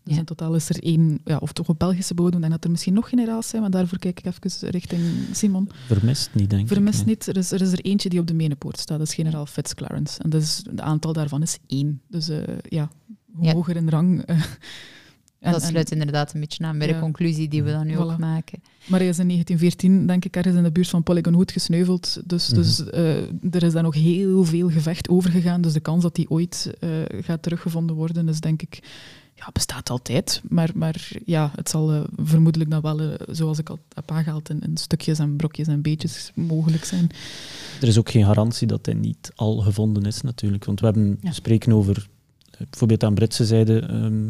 Dus 0.02 0.12
ja. 0.14 0.18
in 0.18 0.24
totaal 0.24 0.54
is 0.54 0.68
er 0.68 0.82
één, 0.82 1.18
ja, 1.24 1.36
of 1.36 1.52
toch 1.52 1.68
op 1.68 1.78
Belgische 1.78 2.14
bodem, 2.14 2.44
en 2.44 2.50
dat 2.50 2.64
er 2.64 2.70
misschien 2.70 2.94
nog 2.94 3.08
generaals 3.08 3.48
zijn, 3.48 3.62
maar 3.62 3.70
daarvoor 3.70 3.98
kijk 3.98 4.18
ik 4.18 4.26
even 4.26 4.70
richting 4.70 5.00
Simon. 5.32 5.70
Vermist 5.86 6.30
niet, 6.34 6.50
denk 6.50 6.68
Vermist 6.68 7.00
ik. 7.00 7.06
niet. 7.06 7.26
Er 7.26 7.36
is, 7.36 7.50
er 7.50 7.60
is 7.60 7.72
er 7.72 7.80
eentje 7.80 8.08
die 8.08 8.20
op 8.20 8.26
de 8.26 8.34
menepoort 8.34 8.78
staat, 8.78 8.98
dat 8.98 9.08
is 9.08 9.14
generaal 9.14 9.46
Fitzclarence. 9.46 10.22
En 10.22 10.30
dat 10.30 10.42
is, 10.42 10.62
het 10.70 10.80
aantal 10.80 11.12
daarvan 11.12 11.42
is 11.42 11.58
één. 11.66 12.00
Dus 12.08 12.28
uh, 12.28 12.42
ja, 12.68 12.90
hoe 13.32 13.44
Ja. 13.46 13.52
hoger 13.52 13.76
in 13.76 13.88
rang... 13.88 14.30
uh, 14.30 14.42
en- 15.44 15.52
dat 15.52 15.62
en- 15.62 15.68
sluit 15.68 15.90
inderdaad 15.90 16.34
een 16.34 16.40
beetje 16.40 16.64
aan 16.64 16.78
bij 16.78 16.86
de 16.86 16.98
conclusie 16.98 17.48
die 17.48 17.62
we 17.62 17.70
dan 17.70 17.86
nu 17.86 17.98
ook 17.98 18.18
maken. 18.18 18.62
Maar 18.86 18.98
hij 19.00 19.08
is 19.08 19.18
in 19.18 19.26
1914, 19.26 20.06
denk 20.06 20.24
ik, 20.24 20.36
ergens 20.36 20.56
in 20.56 20.62
de 20.62 20.72
buurt 20.72 20.88
van 20.88 21.02
Polygon 21.02 21.34
Hood 21.34 21.52
gesneuveld. 21.52 22.20
Dus, 22.26 22.48
Mhm. 22.48 22.56
dus 22.56 22.90
eh, 22.90 23.16
er 23.54 23.62
is 23.62 23.72
daar 23.72 23.82
nog 23.82 23.94
heel 23.94 24.44
veel 24.44 24.70
gevecht 24.70 25.08
over 25.08 25.30
gegaan. 25.30 25.60
Dus 25.60 25.72
de 25.72 25.80
kans 25.80 26.02
dat 26.02 26.16
hij 26.16 26.26
ooit 26.28 26.74
eh, 26.80 26.88
gaat 27.20 27.42
teruggevonden 27.42 27.96
worden, 27.96 28.28
is 28.28 28.40
denk 28.40 28.62
ik, 28.62 28.78
ja, 29.34 29.48
bestaat 29.52 29.90
altijd. 29.90 30.42
Maar, 30.48 30.70
maar 30.74 31.10
ja, 31.24 31.50
het 31.56 31.68
zal 31.70 31.92
eh, 31.92 32.00
vermoedelijk 32.16 32.70
dan 32.70 32.80
wel, 32.80 33.16
zoals 33.30 33.58
ik 33.58 33.68
al 33.70 33.78
heb 33.94 34.10
aangehaald, 34.10 34.50
in, 34.50 34.60
in 34.60 34.76
stukjes 34.76 35.18
en 35.18 35.36
brokjes 35.36 35.66
en 35.66 35.82
beetjes 35.82 36.30
mogelijk 36.34 36.84
zijn. 36.84 37.08
Er 37.80 37.88
is 37.88 37.98
ook 37.98 38.10
geen 38.10 38.24
garantie 38.24 38.66
dat 38.66 38.86
hij 38.86 38.94
niet 38.94 39.32
al 39.34 39.56
gevonden 39.56 40.04
is, 40.04 40.20
natuurlijk. 40.20 40.64
Want 40.64 40.80
we 40.80 40.86
hebben 40.86 41.18
Ja. 41.20 41.32
spreken 41.32 41.72
over, 41.72 42.08
bijvoorbeeld 42.70 43.04
aan 43.04 43.14
Britse 43.14 43.44
zijde, 43.44 43.78
ehm, 43.78 44.24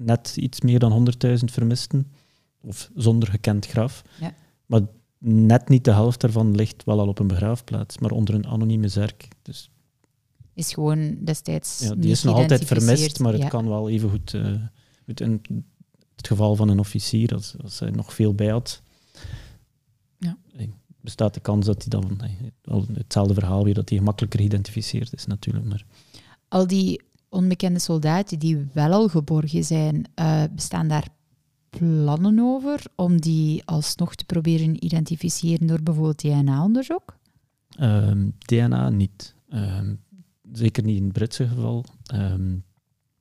net 0.00 0.36
iets 0.36 0.60
meer 0.60 0.78
dan 0.78 0.92
100.000 0.92 1.44
vermisten. 1.44 2.12
Of 2.60 2.90
zonder 2.94 3.28
gekend 3.28 3.66
graf. 3.66 4.02
Ja. 4.20 4.34
Maar 4.66 4.80
net 5.18 5.68
niet 5.68 5.84
de 5.84 5.92
helft 5.92 6.20
daarvan 6.20 6.54
ligt 6.54 6.84
wel 6.84 7.00
al 7.00 7.08
op 7.08 7.18
een 7.18 7.26
begraafplaats, 7.26 7.98
maar 7.98 8.10
onder 8.10 8.34
een 8.34 8.46
anonieme 8.46 8.88
zerk. 8.88 9.28
Dus 9.42 9.70
Is 10.54 10.72
gewoon 10.72 11.16
destijds 11.24 11.78
ja, 11.80 11.88
die 11.88 11.96
niet 11.96 12.10
is 12.10 12.22
nog 12.22 12.36
altijd 12.36 12.64
vermist, 12.64 13.18
maar 13.18 13.32
het 13.32 13.42
Ja. 13.42 13.48
kan 13.48 13.68
wel 13.68 13.88
even 13.90 14.10
goed. 14.10 14.34
eh, 14.34 14.52
in 15.14 15.40
het 16.16 16.26
geval 16.26 16.56
van 16.56 16.68
een 16.68 16.78
officier, 16.78 17.34
als, 17.34 17.54
als 17.62 17.78
hij 17.78 17.90
nog 17.90 18.14
veel 18.14 18.34
bij 18.34 18.48
had, 18.48 18.82
Ja. 20.18 20.36
eh, 20.56 20.66
bestaat 21.00 21.34
de 21.34 21.40
kans 21.40 21.66
dat 21.66 21.84
hij 21.88 22.00
dan, 22.00 22.20
eh, 22.20 22.82
hetzelfde 22.94 23.34
verhaal 23.34 23.64
weer, 23.64 23.74
dat 23.74 23.88
hij 23.88 23.98
gemakkelijker 23.98 24.40
geïdentificeerd 24.40 25.12
is 25.12 25.26
natuurlijk. 25.26 25.64
Maar 25.66 25.84
Al 26.48 26.66
die 26.66 27.02
onbekende 27.30 27.78
soldaten 27.78 28.38
die 28.38 28.68
wel 28.72 28.92
al 28.92 29.08
geborgen 29.08 29.64
zijn, 29.64 30.04
eh, 30.14 30.42
bestaan 30.54 30.88
daar 30.88 31.08
plannen 31.70 32.38
over 32.38 32.82
om 32.94 33.20
die 33.20 33.62
alsnog 33.64 34.14
te 34.14 34.24
proberen 34.24 34.84
identificeren 34.84 35.66
door 35.66 35.82
bijvoorbeeld 35.82 36.18
DNA-onderzoek? 36.18 37.18
Ehm, 37.76 38.28
DNA 38.38 38.88
niet. 38.88 39.34
Ehm, 39.48 39.94
zeker 40.52 40.84
niet 40.84 40.96
in 40.96 41.04
het 41.04 41.12
Britse 41.12 41.48
geval. 41.48 41.84
Ehm, 42.04 42.56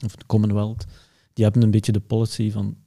of 0.06 0.16
de 0.16 0.26
Commonwealth. 0.26 0.86
Die 1.34 1.44
hebben 1.44 1.64
een 1.64 1.72
beetje 1.72 1.92
de 1.92 2.00
policy 2.00 2.52
van 2.52 2.78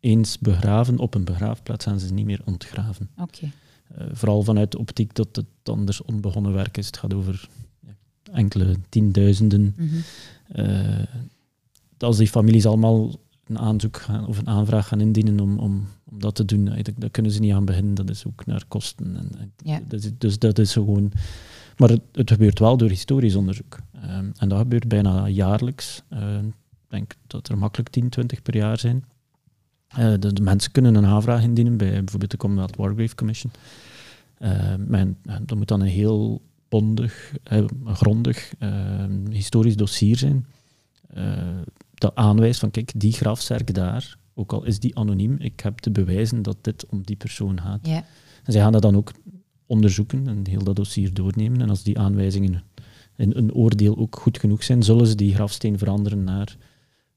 eens 0.00 0.38
begraven 0.38 0.98
op 0.98 1.14
een 1.14 1.24
begraafplaats 1.24 1.84
gaan 1.84 2.00
ze 2.00 2.12
niet 2.12 2.26
meer 2.26 2.40
ontgraven. 2.44 3.10
Oké. 3.16 3.52
Eh, 3.94 4.06
vooral 4.12 4.42
vanuit 4.42 4.72
de 4.72 4.78
optiek 4.78 5.14
dat 5.14 5.36
het 5.36 5.46
anders 5.62 6.02
onbegonnen 6.02 6.52
werk 6.52 6.76
is. 6.76 6.86
Het 6.86 6.96
gaat 6.96 7.14
over 7.14 7.48
enkele 8.32 8.76
tienduizenden. 8.88 9.74
Mhm. 9.76 9.96
Als 11.98 12.16
die 12.16 12.28
families 12.28 12.66
allemaal 12.66 13.10
een 13.46 13.58
aanzoek 13.58 13.96
gaan, 13.96 14.26
of 14.26 14.38
een 14.38 14.48
aanvraag 14.48 14.88
gaan 14.88 15.00
indienen 15.00 15.40
om, 15.40 15.58
om, 15.58 15.86
om 16.04 16.18
dat 16.18 16.34
te 16.34 16.44
doen, 16.44 16.68
eh, 16.68 16.82
dat, 16.84 16.94
daar 16.98 17.10
kunnen 17.10 17.32
ze 17.32 17.40
niet 17.40 17.52
aan 17.52 17.64
beginnen. 17.64 17.94
Dat 17.94 18.10
is 18.10 18.26
ook 18.26 18.46
naar 18.46 18.64
kosten. 18.68 19.16
En, 19.16 19.52
Ja. 19.64 19.80
is- 19.90 20.10
dus 20.18 20.38
dat 20.38 20.58
is 20.58 20.72
gewoon... 20.72 21.12
Maar 21.76 21.88
het, 21.88 22.00
het 22.12 22.30
gebeurt 22.30 22.58
wel 22.58 22.76
door 22.76 22.88
historisch 22.88 23.34
onderzoek. 23.34 23.78
Ehm, 23.92 24.30
en 24.38 24.48
dat 24.48 24.58
gebeurt 24.58 24.88
bijna 24.88 25.28
jaarlijks. 25.28 26.02
Eh, 26.08 26.36
ik 26.38 26.52
denk 26.88 27.14
dat 27.26 27.48
er 27.48 27.58
makkelijk 27.58 27.88
10, 27.90 28.08
20 28.08 28.42
per 28.42 28.56
jaar 28.56 28.78
zijn. 28.78 29.04
Eh, 29.88 30.12
de, 30.18 30.32
de 30.32 30.42
mensen 30.42 30.72
kunnen 30.72 30.94
een 30.94 31.06
aanvraag 31.06 31.42
indienen 31.42 31.76
bij 31.76 31.90
bijvoorbeeld 31.98 32.30
de 32.30 32.36
Commonwealth 32.36 32.76
Wargrave 32.76 33.14
Commission. 33.14 33.52
Eh, 34.38 34.74
men, 34.78 35.16
eh, 35.24 35.36
dat 35.46 35.58
moet 35.58 35.68
dan 35.68 35.80
een 35.80 35.86
heel 35.86 36.42
bondig, 36.74 37.34
eh, 37.42 37.64
grondig 37.84 38.54
eh, 38.58 39.04
historisch 39.30 39.76
dossier 39.76 40.16
zijn. 40.16 40.46
eh, 41.14 41.60
dat 41.94 42.14
aanwijst 42.14 42.60
van, 42.60 42.70
kijk, 42.70 42.92
die 42.96 43.12
grafzerk 43.12 43.74
daar, 43.74 44.16
ook 44.34 44.52
al 44.52 44.64
is 44.64 44.78
die 44.80 44.96
anoniem, 44.98 45.36
ik 45.38 45.60
heb 45.60 45.78
te 45.78 45.90
bewijzen 45.90 46.42
dat 46.42 46.56
dit 46.60 46.86
om 46.86 47.02
die 47.02 47.16
persoon 47.16 47.60
gaat. 47.60 47.86
Ja. 47.86 48.04
En 48.44 48.52
zij 48.52 48.60
gaan 48.62 48.72
dat 48.72 48.82
dan 48.82 48.96
ook 48.96 49.12
onderzoeken 49.66 50.26
en 50.28 50.46
heel 50.48 50.64
dat 50.64 50.76
dossier 50.76 51.14
doornemen. 51.14 51.60
En 51.60 51.70
als 51.70 51.82
die 51.82 51.98
aanwijzingen 51.98 52.62
in 53.16 53.32
een 53.34 53.52
oordeel 53.52 53.96
ook 53.96 54.16
goed 54.16 54.38
genoeg 54.38 54.62
zijn, 54.62 54.82
zullen 54.82 55.06
ze 55.06 55.14
die 55.14 55.34
grafsteen 55.34 55.78
veranderen 55.78 56.24
naar 56.24 56.56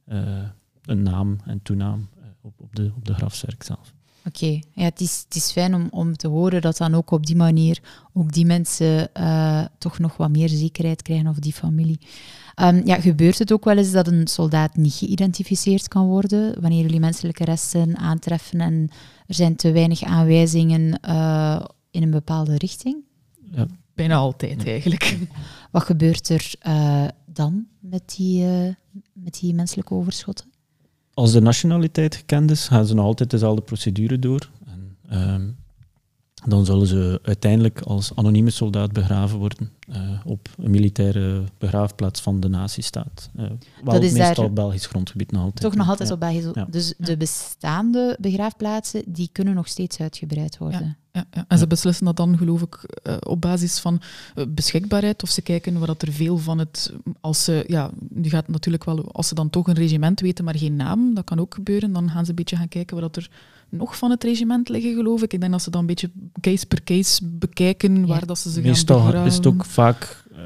eh, 0.06 0.44
een 0.86 1.04
naam 1.04 1.38
en 1.46 1.62
toenaam 1.62 2.10
op, 2.42 2.54
op, 2.62 2.76
de, 2.76 2.92
op 2.96 3.06
de 3.06 3.14
grafzerk 3.14 3.64
zelf. 3.64 3.94
Oké, 4.28 4.60
ja, 4.72 4.84
het, 4.84 5.02
is, 5.02 5.24
het 5.26 5.36
is 5.36 5.52
fijn 5.52 5.74
om, 5.74 5.88
om 5.90 6.16
te 6.16 6.28
horen 6.28 6.62
dat 6.62 6.78
dan 6.78 6.96
ook 6.96 7.12
op 7.12 7.26
die 7.26 7.36
manier 7.36 7.80
ook 8.14 8.32
die 8.32 8.46
mensen 8.46 9.14
eh, 9.14 9.66
toch 9.78 10.00
nog 10.00 10.18
wat 10.18 10.30
meer 10.30 10.50
zekerheid 10.50 11.02
krijgen 11.02 11.28
of 11.28 11.38
die 11.40 11.54
familie. 11.54 12.00
Ehm, 12.56 12.82
ja, 12.86 13.00
gebeurt 13.00 13.40
het 13.40 13.52
ook 13.52 13.66
wel 13.66 13.78
eens 13.78 13.92
dat 13.92 14.08
een 14.08 14.28
soldaat 14.28 14.76
niet 14.76 14.94
geïdentificeerd 14.94 15.88
kan 15.88 16.06
worden 16.06 16.62
wanneer 16.62 16.82
jullie 16.82 17.00
menselijke 17.00 17.44
resten 17.44 17.98
aantreffen 17.98 18.62
en 18.62 18.90
er 19.28 19.36
zijn 19.36 19.56
te 19.56 19.72
weinig 19.72 20.04
aanwijzingen 20.04 21.00
eh, 21.00 21.66
in 21.92 22.04
een 22.04 22.12
bepaalde 22.12 22.58
richting? 22.58 23.04
Ja, 23.52 23.68
Bijna 23.98 24.16
altijd 24.16 24.66
eigenlijk. 24.66 25.18
Wat 25.72 25.84
gebeurt 25.84 26.30
er 26.30 26.54
eh, 26.60 27.08
dan 27.26 27.68
met 27.80 28.14
die, 28.18 28.46
eh, 28.46 28.74
met 29.14 29.40
die 29.40 29.54
menselijke 29.54 29.94
overschotten? 29.94 30.52
Als 31.18 31.32
de 31.32 31.42
nationaliteit 31.42 32.16
gekend 32.16 32.52
is, 32.52 32.68
gaan 32.68 32.86
ze 32.86 32.94
nog 32.94 33.06
altijd 33.06 33.30
dezelfde 33.30 33.62
procedure 33.62 34.20
door. 34.20 34.50
En, 34.66 34.98
ehm, 35.10 35.50
dan 36.48 36.66
zullen 36.66 36.88
ze 36.88 37.20
uiteindelijk 37.24 37.82
als 37.82 38.12
anonieme 38.16 38.50
soldaat 38.50 38.92
begraven 38.92 39.38
worden 39.38 39.72
eh, 39.88 40.02
op 40.26 40.50
een 40.58 40.72
militaire 40.72 41.44
begraafplaats 41.58 42.22
van 42.22 42.40
de 42.40 42.48
nazistaat. 42.48 43.30
Eh 43.36 43.44
wel 43.84 43.94
Dat 43.94 44.04
is 44.04 44.12
meestal 44.12 44.44
daar- 44.46 44.54
Belgisch 44.54 44.86
grondgebied 44.86 45.32
nog 45.32 45.42
altijd. 45.42 45.62
Toch 45.62 45.76
nog 45.76 45.90
altijd 45.90 46.08
Ja. 46.10 46.14
op 46.14 46.20
Belgisch. 46.20 46.46
Ja. 46.54 46.68
Dus 46.70 46.94
de 46.98 47.18
bestaande 47.18 48.18
begraafplaatsen 48.22 49.04
die 49.08 49.30
kunnen 49.32 49.54
nog 49.54 49.68
steeds 49.68 50.00
uitgebreid 50.00 50.58
worden. 50.58 50.98
Ja, 51.12 51.26
ja. 51.32 51.46
En 51.48 51.58
ze 51.58 51.68
beslissen 51.68 52.06
dat 52.06 52.18
dan, 52.18 52.38
geloof 52.38 52.62
ik, 52.62 52.76
eh, 53.04 53.16
op 53.20 53.42
basis 53.42 53.80
van 53.80 54.02
beschikbaarheid. 54.48 55.24
Of 55.24 55.30
ze 55.30 55.42
kijken 55.42 55.78
waar 55.78 55.88
dat 55.88 56.02
er 56.02 56.12
veel 56.12 56.38
van 56.38 56.58
het. 56.60 56.94
Als 57.22 57.44
ze, 57.44 57.64
ja, 57.68 57.90
die 58.00 58.32
gaat 58.32 58.48
natuurlijk 58.48 58.84
wel, 58.86 59.12
als 59.12 59.28
ze 59.28 59.36
dan 59.36 59.50
toch 59.50 59.68
een 59.68 59.74
regiment 59.76 60.20
weten, 60.20 60.46
maar 60.46 60.58
geen 60.58 60.76
naam, 60.76 61.14
dat 61.14 61.24
kan 61.24 61.40
ook 61.40 61.54
gebeuren. 61.54 61.94
Dan 61.94 62.10
gaan 62.10 62.24
ze 62.24 62.30
een 62.30 62.36
beetje 62.36 62.56
gaan 62.56 62.68
kijken 62.68 62.96
waar 62.98 63.06
dat 63.12 63.16
er 63.16 63.30
nog 63.70 63.98
van 63.98 64.10
het 64.12 64.24
regiment 64.24 64.70
liggen, 64.70 64.94
geloof 64.96 65.22
ik. 65.24 65.34
Ik 65.34 65.40
denk 65.40 65.52
dat 65.52 65.62
ze 65.62 65.70
dan 65.70 65.82
een 65.82 65.88
beetje 65.88 66.12
case 66.42 66.66
per 66.66 66.84
case 66.84 67.26
bekijken 67.26 68.06
waar 68.08 68.26
dat 68.26 68.40
ze 68.40 68.50
ze 68.52 68.60
gaan 68.62 68.70
Meestal 68.70 69.04
begraven. 69.04 69.28
is 69.28 69.36
het 69.36 69.48
ook 69.48 69.66
vaak 69.66 70.24
eh, 70.36 70.40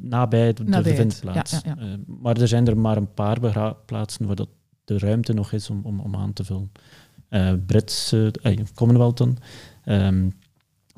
nabij 0.00 0.52
de 0.52 0.64
Nabij 0.64 0.92
het, 0.92 1.00
vindplaats. 1.00 1.50
ja, 1.50 1.60
ja, 1.64 1.74
ja. 1.78 1.82
Eh, 1.82 1.88
maar 2.22 2.36
er 2.36 2.48
zijn 2.48 2.66
er 2.66 2.78
maar 2.78 2.96
een 2.96 3.14
paar 3.14 3.40
begraafplaatsen 3.40 4.26
waar 4.26 4.36
dat 4.36 4.48
de 4.84 4.98
ruimte 4.98 5.32
nog 5.32 5.52
is 5.52 5.70
om, 5.70 5.80
om, 5.82 6.00
om 6.00 6.16
aan 6.16 6.32
te 6.32 6.44
vullen. 6.44 6.72
Eh 7.28 7.52
Britse, 7.66 8.32
eh, 8.42 8.58
Commonwealth 8.74 9.16
dan. 9.16 9.36
Ehm, 9.84 10.28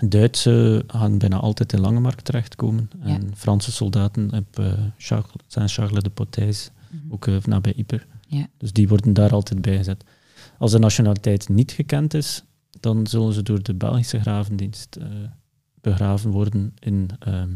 Duitse 0.08 0.84
gaan 0.86 1.18
bijna 1.18 1.36
altijd 1.36 1.72
in 1.72 1.80
Langemark 1.80 2.20
terechtkomen. 2.20 2.90
Ja. 3.04 3.14
En 3.14 3.30
Franse 3.36 3.72
soldaten 3.72 4.30
op 4.34 4.58
eh 4.58 4.72
Charles, 4.96 5.30
Saint-Charles 5.46 6.02
de 6.02 6.10
Potijs, 6.10 6.70
Mhm. 6.90 7.12
ook 7.12 7.46
nabij 7.46 7.72
Yper. 7.76 8.06
Ja. 8.26 8.46
Dus 8.58 8.72
die 8.72 8.88
worden 8.88 9.12
daar 9.12 9.32
altijd 9.32 9.60
bijgezet. 9.62 10.04
Als 10.62 10.70
de 10.70 10.78
nationaliteit 10.78 11.48
niet 11.48 11.72
gekend 11.72 12.14
is, 12.14 12.44
dan 12.80 13.06
zullen 13.06 13.32
ze 13.32 13.42
door 13.42 13.62
de 13.62 13.74
Belgische 13.74 14.20
gravendienst 14.20 14.96
eh, 14.96 15.06
begraven 15.80 16.30
worden 16.30 16.74
in 16.78 17.08
ehm, 17.18 17.50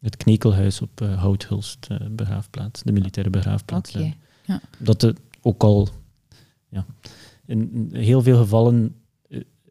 het 0.00 0.16
Knekelhuis 0.16 0.80
op 0.80 1.00
eh, 1.00 1.20
Houthulst 1.20 1.86
eh, 1.88 2.06
begraafplaats, 2.10 2.82
de 2.82 2.92
militaire 2.92 3.30
begraafplaats. 3.30 3.96
Oké. 3.96 4.14
daar. 4.46 4.60
Dat 4.78 5.00
de, 5.00 5.14
ook 5.40 5.62
al 5.62 5.88
ja, 6.68 6.86
in, 7.46 7.88
heel 7.92 8.22
veel 8.22 8.38
gevallen 8.38 8.94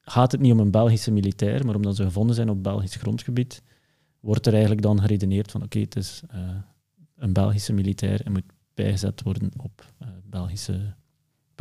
gaat 0.01 0.31
het 0.31 0.41
niet 0.41 0.51
om 0.51 0.59
een 0.59 0.71
Belgische 0.71 1.11
militair, 1.11 1.65
maar 1.65 1.75
omdat 1.75 1.95
ze 1.95 2.03
gevonden 2.03 2.35
zijn 2.35 2.49
op 2.49 2.63
Belgisch 2.63 2.95
grondgebied, 2.95 3.61
wordt 4.19 4.45
er 4.45 4.53
eigenlijk 4.53 4.81
dan 4.81 5.01
geredeneerd 5.01 5.51
van 5.51 5.63
oké, 5.63 5.79
het 5.79 5.95
is 5.95 6.21
een 7.15 7.33
Belgische 7.33 7.73
militair 7.73 8.21
en 8.25 8.31
moet 8.31 8.51
bijgezet 8.73 9.21
worden 9.21 9.51
op 9.57 9.85
Belgische 10.23 10.93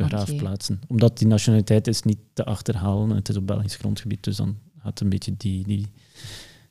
begraafplaatsen. 0.01 0.79
Omdat 0.87 1.17
die 1.17 1.27
nationaliteit 1.27 1.87
is 1.87 2.01
niet 2.01 2.19
te 2.33 2.45
achterhalen, 2.45 3.15
het 3.15 3.29
is 3.29 3.35
op 3.37 3.47
Belgisch 3.47 3.75
grondgebied, 3.75 4.23
dus 4.23 4.35
dan 4.35 4.57
gaat 4.79 4.99
een 4.99 5.09
beetje 5.09 5.33
die, 5.37 5.63
die, 5.67 5.87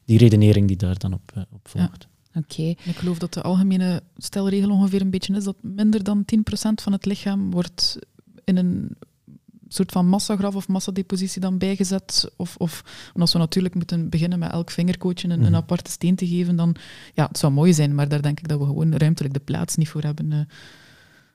die 0.04 0.18
redenering 0.18 0.66
die 0.68 0.76
daar 0.76 0.98
dan 0.98 1.12
op, 1.12 1.30
eh, 1.34 1.42
op 1.50 1.68
volgt. 1.68 2.08
Oké. 2.34 2.62
Ik 2.62 2.96
geloof 2.96 3.18
dat 3.18 3.34
de 3.34 3.42
algemene 3.42 4.02
stelregel 4.16 4.70
ongeveer 4.70 5.00
een 5.00 5.10
beetje 5.10 5.36
is 5.36 5.44
dat 5.44 5.56
minder 5.60 6.02
dan 6.02 6.24
10% 6.24 6.82
van 6.82 6.92
het 6.92 7.04
lichaam 7.06 7.50
wordt 7.50 7.98
in 8.44 8.56
een 8.56 8.96
soort 9.68 9.92
van 9.92 10.06
massagraf 10.08 10.54
of 10.54 10.68
massadepositie 10.68 11.40
dan 11.40 11.58
bijgezet? 11.58 12.30
Of, 12.36 12.56
of 12.56 12.84
als 13.14 13.32
we 13.32 13.38
natuurlijk 13.38 13.74
moeten 13.74 14.08
beginnen 14.08 14.38
met 14.38 14.52
elk 14.52 14.70
vingerkootje 14.70 15.28
een, 15.28 15.34
een 15.34 15.40
Mhm. 15.40 15.54
aparte 15.54 15.90
steen 15.90 16.14
te 16.14 16.26
geven, 16.26 16.56
dan 16.56 16.76
ja, 17.14 17.26
het 17.26 17.38
zou 17.38 17.52
mooi 17.52 17.72
zijn, 17.74 17.94
maar 17.94 18.08
daar 18.08 18.22
denk 18.22 18.38
ik 18.38 18.48
dat 18.48 18.58
we 18.58 18.64
gewoon 18.64 18.94
ruimtelijk 18.94 19.34
de 19.34 19.40
plaats 19.40 19.76
niet 19.76 19.88
voor 19.88 20.02
hebben. 20.02 20.48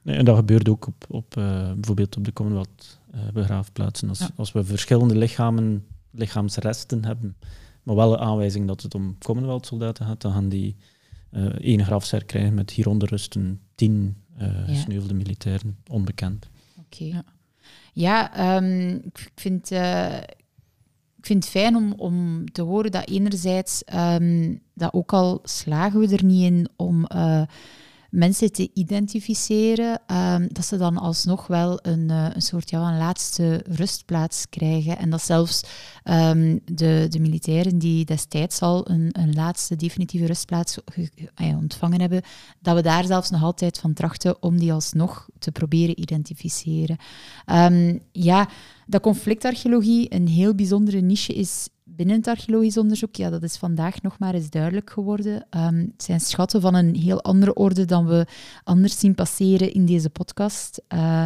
Nee, 0.05 0.17
en 0.17 0.25
dat 0.25 0.35
gebeurt 0.35 0.69
ook 0.69 0.87
op, 0.87 1.05
op 1.09 1.37
eh, 1.37 1.71
bijvoorbeeld 1.73 2.17
op 2.17 2.23
de 2.25 2.33
Commonwealth 2.33 2.99
begraafplaatsen. 3.33 4.09
Als, 4.09 4.19
Ja. 4.19 4.29
als 4.35 4.51
we 4.51 4.63
verschillende 4.63 5.15
lichamen, 5.17 5.85
lichaamsresten 6.11 7.05
hebben, 7.05 7.35
maar 7.83 7.95
wel 7.95 8.13
een 8.13 8.19
aanwijzing 8.19 8.67
dat 8.67 8.81
het 8.81 8.95
om 8.95 9.17
Commonwealth-soldaten 9.17 10.05
gaat, 10.05 10.21
dan 10.21 10.31
gaan 10.31 10.49
die 10.49 10.75
eh 11.31 11.45
één 11.45 11.85
grafzerk 11.85 12.27
krijgen 12.27 12.53
met 12.53 12.71
hieronder 12.71 13.09
rusten 13.09 13.59
tien 13.75 14.15
eh 14.37 14.47
Ja. 14.47 14.73
gesneuvelde 14.73 15.13
militairen, 15.13 15.77
onbekend. 15.89 16.49
Oké. 16.79 17.03
Ja. 17.03 17.23
Ja, 17.93 18.33
ehm, 18.35 18.89
ik, 18.95 19.31
vind, 19.35 19.71
ik 21.17 21.25
vind 21.25 21.43
het 21.43 21.51
fijn 21.53 21.75
om, 21.75 21.93
om 21.97 22.45
te 22.51 22.61
horen 22.61 22.91
dat 22.91 23.07
enerzijds, 23.09 23.83
ehm, 23.83 24.55
dat 24.73 24.93
ook 24.93 25.13
al 25.13 25.39
slagen 25.43 25.99
we 25.99 26.15
er 26.15 26.23
niet 26.23 26.43
in 26.43 26.67
om 26.75 27.05
mensen 28.15 28.51
te 28.51 28.69
identificeren, 28.73 30.01
ehm, 30.07 30.47
dat 30.51 30.65
ze 30.65 30.77
dan 30.77 30.97
alsnog 30.97 31.47
wel 31.47 31.79
een, 31.81 32.09
eh, 32.09 32.27
een 32.33 32.41
soort 32.41 32.69
ja, 32.69 32.91
een 32.91 32.97
laatste 32.97 33.63
rustplaats 33.67 34.49
krijgen. 34.49 34.97
En 34.97 35.09
dat 35.09 35.21
zelfs 35.21 35.63
ehm, 36.03 36.57
de, 36.65 37.05
de 37.09 37.19
militairen 37.19 37.77
die 37.77 38.05
destijds 38.05 38.61
al 38.61 38.89
een, 38.89 39.09
een 39.11 39.33
laatste 39.33 39.75
definitieve 39.75 40.25
rustplaats 40.25 40.77
ja, 41.35 41.57
ontvangen 41.57 41.99
hebben, 41.99 42.21
dat 42.61 42.75
we 42.75 42.81
daar 42.81 43.05
zelfs 43.05 43.29
nog 43.29 43.43
altijd 43.43 43.77
van 43.77 43.93
trachten 43.93 44.41
om 44.41 44.59
die 44.59 44.73
alsnog 44.73 45.29
te 45.39 45.51
proberen 45.51 46.01
identificeren. 46.01 46.97
Ehm, 47.45 47.97
ja, 48.11 48.49
dat 48.85 49.01
conflictarcheologie 49.01 50.13
een 50.13 50.27
heel 50.27 50.55
bijzondere 50.55 51.01
niche 51.01 51.33
is 51.33 51.67
binnen 51.95 52.15
het 52.15 52.27
archeologisch 52.27 52.77
onderzoek, 52.77 53.15
ja, 53.15 53.29
dat 53.29 53.43
is 53.43 53.57
vandaag 53.57 54.01
nog 54.01 54.19
maar 54.19 54.33
eens 54.33 54.49
duidelijk 54.49 54.89
geworden. 54.89 55.45
Ehm, 55.49 55.77
het 55.77 56.03
zijn 56.03 56.19
schatten 56.19 56.61
van 56.61 56.75
een 56.75 56.95
heel 56.95 57.21
andere 57.21 57.53
orde 57.53 57.85
dan 57.85 58.05
we 58.05 58.25
anders 58.63 58.99
zien 58.99 59.15
passeren 59.15 59.73
in 59.73 59.85
deze 59.85 60.09
podcast. 60.09 60.81
Eh, 60.87 61.23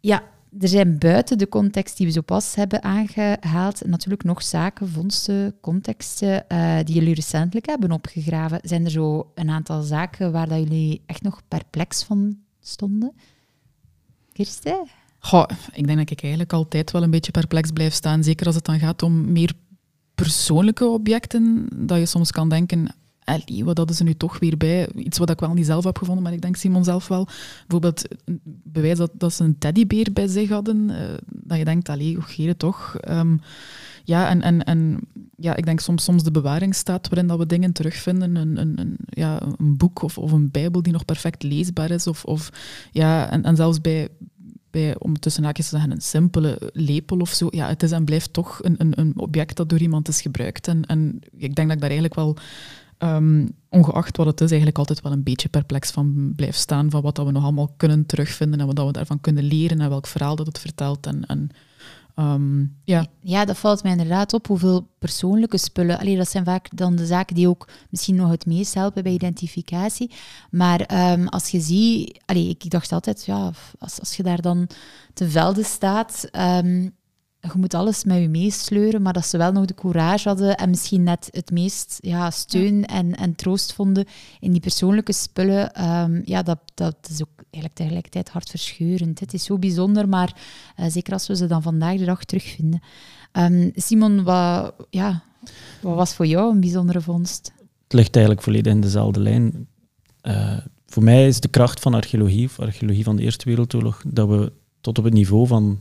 ja, 0.00 0.22
er 0.58 0.68
zijn 0.68 0.98
buiten 0.98 1.38
de 1.38 1.48
context 1.48 1.96
die 1.96 2.06
we 2.06 2.12
zo 2.12 2.20
pas 2.20 2.54
hebben 2.54 2.82
aangehaald 2.82 3.86
natuurlijk 3.86 4.24
nog 4.24 4.42
zaken, 4.42 4.88
vondsten, 4.88 5.54
contexten 5.60 6.48
eh, 6.48 6.78
die 6.84 6.94
jullie 6.94 7.14
recentelijk 7.14 7.66
hebben 7.66 7.92
opgegraven. 7.92 8.60
Zijn 8.62 8.84
er 8.84 8.90
zo 8.90 9.30
een 9.34 9.50
aantal 9.50 9.82
zaken 9.82 10.32
waar 10.32 10.48
dat 10.48 10.58
jullie 10.58 11.02
echt 11.06 11.22
nog 11.22 11.42
perplex 11.48 12.02
van 12.02 12.38
stonden? 12.60 13.12
Kirsten? 14.32 14.99
Ik 15.72 15.86
denk 15.86 15.98
dat 15.98 16.10
ik 16.10 16.20
eigenlijk 16.22 16.52
altijd 16.52 16.90
wel 16.90 17.02
een 17.02 17.10
beetje 17.10 17.30
perplex 17.32 17.70
blijf 17.70 17.92
staan. 17.92 18.24
Zeker 18.24 18.46
als 18.46 18.54
het 18.54 18.64
dan 18.64 18.78
gaat 18.78 19.02
om 19.02 19.32
meer 19.32 19.52
persoonlijke 20.14 20.86
objecten. 20.86 21.68
Dat 21.76 21.98
je 21.98 22.06
soms 22.06 22.30
kan 22.30 22.48
denken, 22.48 22.94
allee, 23.24 23.64
wat 23.64 23.76
hadden 23.76 23.96
ze 23.96 24.04
nu 24.04 24.14
toch 24.14 24.38
weer 24.38 24.56
bij? 24.56 24.88
Iets 24.94 25.18
wat 25.18 25.30
ik 25.30 25.40
wel 25.40 25.54
niet 25.54 25.66
zelf 25.66 25.84
heb 25.84 25.98
gevonden, 25.98 26.22
maar 26.24 26.32
ik 26.32 26.40
denk 26.40 26.56
Simon 26.56 26.84
zelf 26.84 27.08
wel. 27.08 27.28
Bijvoorbeeld 27.66 28.08
bewijs 28.64 28.98
dat, 28.98 29.10
dat 29.14 29.34
ze 29.34 29.44
een 29.44 29.58
teddybeer 29.58 30.12
bij 30.12 30.26
zich 30.26 30.48
hadden. 30.48 30.90
eh, 30.90 31.14
dat 31.26 31.58
je 31.58 31.64
denkt, 31.64 31.88
allee, 31.88 32.18
hoe 32.36 32.56
toch? 32.56 32.96
Ehm, 32.96 33.36
ja, 34.04 34.28
en, 34.28 34.42
en, 34.42 34.64
en 34.64 34.98
ja, 35.36 35.56
ik 35.56 35.64
denk 35.64 35.80
soms, 35.80 36.04
soms 36.04 36.22
de 36.22 36.30
bewaringsstaat 36.30 37.08
waarin 37.08 37.28
dat 37.28 37.38
we 37.38 37.46
dingen 37.46 37.72
terugvinden. 37.72 38.36
Een, 38.36 38.56
een, 38.56 38.78
een, 38.80 38.96
ja, 39.08 39.42
een 39.56 39.76
boek 39.76 40.02
of, 40.02 40.18
of 40.18 40.32
een 40.32 40.50
bijbel 40.50 40.82
die 40.82 40.92
nog 40.92 41.04
perfect 41.04 41.42
leesbaar 41.42 41.90
is. 41.90 42.06
Of, 42.06 42.24
of, 42.24 42.50
ja, 42.92 43.30
en, 43.30 43.42
en 43.44 43.56
zelfs 43.56 43.80
bij, 43.80 44.08
bij, 44.70 44.98
om 44.98 45.18
tussen 45.18 45.44
haakjes 45.44 45.68
te 45.68 45.74
zeggen, 45.74 45.90
een 45.92 46.00
simpele 46.00 46.70
lepel 46.72 47.18
of 47.18 47.30
zo. 47.30 47.48
Ja, 47.50 47.68
het 47.68 47.82
is 47.82 47.90
en 47.90 48.04
blijft 48.04 48.32
toch 48.32 48.58
een, 48.62 48.74
een, 48.78 49.00
een 49.00 49.12
object 49.16 49.56
dat 49.56 49.68
door 49.68 49.78
iemand 49.78 50.08
is 50.08 50.20
gebruikt. 50.20 50.68
En, 50.68 50.86
en 50.86 51.20
ik 51.36 51.54
denk 51.54 51.68
dat 51.68 51.76
ik 51.76 51.80
daar 51.80 51.90
eigenlijk 51.90 52.14
wel, 52.14 52.36
ehm, 52.98 53.46
ongeacht 53.68 54.16
wat 54.16 54.26
het 54.26 54.40
is, 54.40 54.48
eigenlijk 54.48 54.78
altijd 54.78 55.00
wel 55.00 55.12
een 55.12 55.22
beetje 55.22 55.48
perplex 55.48 55.90
van 55.90 56.32
blijf 56.36 56.56
staan. 56.56 56.90
Van 56.90 57.02
wat 57.02 57.16
dat 57.16 57.26
we 57.26 57.32
nog 57.32 57.42
allemaal 57.42 57.74
kunnen 57.76 58.06
terugvinden 58.06 58.60
en 58.60 58.66
wat 58.66 58.76
dat 58.76 58.86
we 58.86 58.92
daarvan 58.92 59.20
kunnen 59.20 59.44
leren 59.44 59.80
en 59.80 59.88
welk 59.88 60.06
verhaal 60.06 60.36
dat 60.36 60.46
het 60.46 60.58
vertelt. 60.58 61.06
En, 61.06 61.26
en 61.26 61.50
ehm, 62.14 62.60
ja, 62.84 63.06
Ja, 63.20 63.44
dat 63.44 63.58
valt 63.58 63.82
mij 63.82 63.92
inderdaad 63.92 64.32
op. 64.32 64.46
Hoeveel 64.46 64.88
persoonlijke 64.98 65.58
spullen. 65.58 65.98
Allee, 65.98 66.16
dat 66.16 66.28
zijn 66.30 66.44
vaak 66.44 66.68
dan 66.76 66.96
de 66.96 67.06
zaken 67.06 67.34
die 67.34 67.48
ook 67.48 67.68
misschien 67.90 68.14
nog 68.14 68.30
het 68.30 68.46
meest 68.46 68.74
helpen 68.74 69.02
bij 69.02 69.12
identificatie. 69.12 70.10
Maar 70.50 70.80
ehm, 70.80 71.26
als 71.26 71.48
je 71.48 71.60
ziet... 71.60 72.20
Allee, 72.26 72.48
ik 72.48 72.70
dacht 72.70 72.92
altijd, 72.92 73.24
ja, 73.24 73.52
als, 73.78 74.00
als 74.00 74.16
je 74.16 74.22
daar 74.22 74.40
dan 74.40 74.68
te 75.14 75.30
velde 75.30 75.64
staat... 75.64 76.28
ehm, 76.30 76.88
je 77.40 77.58
moet 77.58 77.74
alles 77.74 78.04
met 78.04 78.20
je 78.20 78.28
meesleuren, 78.28 79.02
maar 79.02 79.12
dat 79.12 79.26
ze 79.26 79.38
wel 79.38 79.52
nog 79.52 79.64
de 79.64 79.74
courage 79.74 80.28
hadden 80.28 80.56
en 80.56 80.70
misschien 80.70 81.02
net 81.02 81.28
het 81.30 81.50
meest 81.50 81.98
ja, 82.00 82.30
steun 82.30 82.86
en, 82.86 83.16
en 83.16 83.34
troost 83.34 83.72
vonden 83.72 84.06
in 84.40 84.52
die 84.52 84.60
persoonlijke 84.60 85.12
spullen. 85.12 85.74
ehm, 85.74 86.20
ja, 86.24 86.42
dat, 86.42 86.58
dat 86.74 86.96
is 87.10 87.22
ook 87.22 87.44
eigenlijk 87.50 87.74
tegelijkertijd 87.74 88.28
hartverscheurend. 88.28 89.20
Het 89.20 89.34
is 89.34 89.44
zo 89.44 89.58
bijzonder, 89.58 90.08
maar 90.08 90.36
eh, 90.76 90.86
zeker 90.88 91.12
als 91.12 91.26
we 91.26 91.36
ze 91.36 91.46
dan 91.46 91.62
vandaag 91.62 91.98
de 91.98 92.04
dag 92.04 92.24
terugvinden. 92.24 92.80
Ehm, 93.32 93.70
Simon, 93.74 94.22
wat, 94.22 94.74
ja, 94.90 95.22
wat 95.80 95.96
was 95.96 96.14
voor 96.14 96.26
jou 96.26 96.52
een 96.52 96.60
bijzondere 96.60 97.00
vondst? 97.00 97.52
Het 97.82 97.92
ligt 97.92 98.14
eigenlijk 98.16 98.44
volledig 98.44 98.72
in 98.72 98.80
dezelfde 98.80 99.20
lijn. 99.20 99.68
Eh, 100.20 100.58
voor 100.86 101.02
mij 101.02 101.26
is 101.26 101.40
de 101.40 101.48
kracht 101.48 101.80
van 101.80 101.94
archeologie, 101.94 102.46
of 102.46 102.60
archeologie 102.60 103.04
van 103.04 103.16
de 103.16 103.22
Eerste 103.22 103.44
Wereldoorlog, 103.44 104.02
dat 104.06 104.28
we 104.28 104.52
tot 104.80 104.98
op 104.98 105.04
het 105.04 105.14
niveau 105.14 105.46
van 105.46 105.78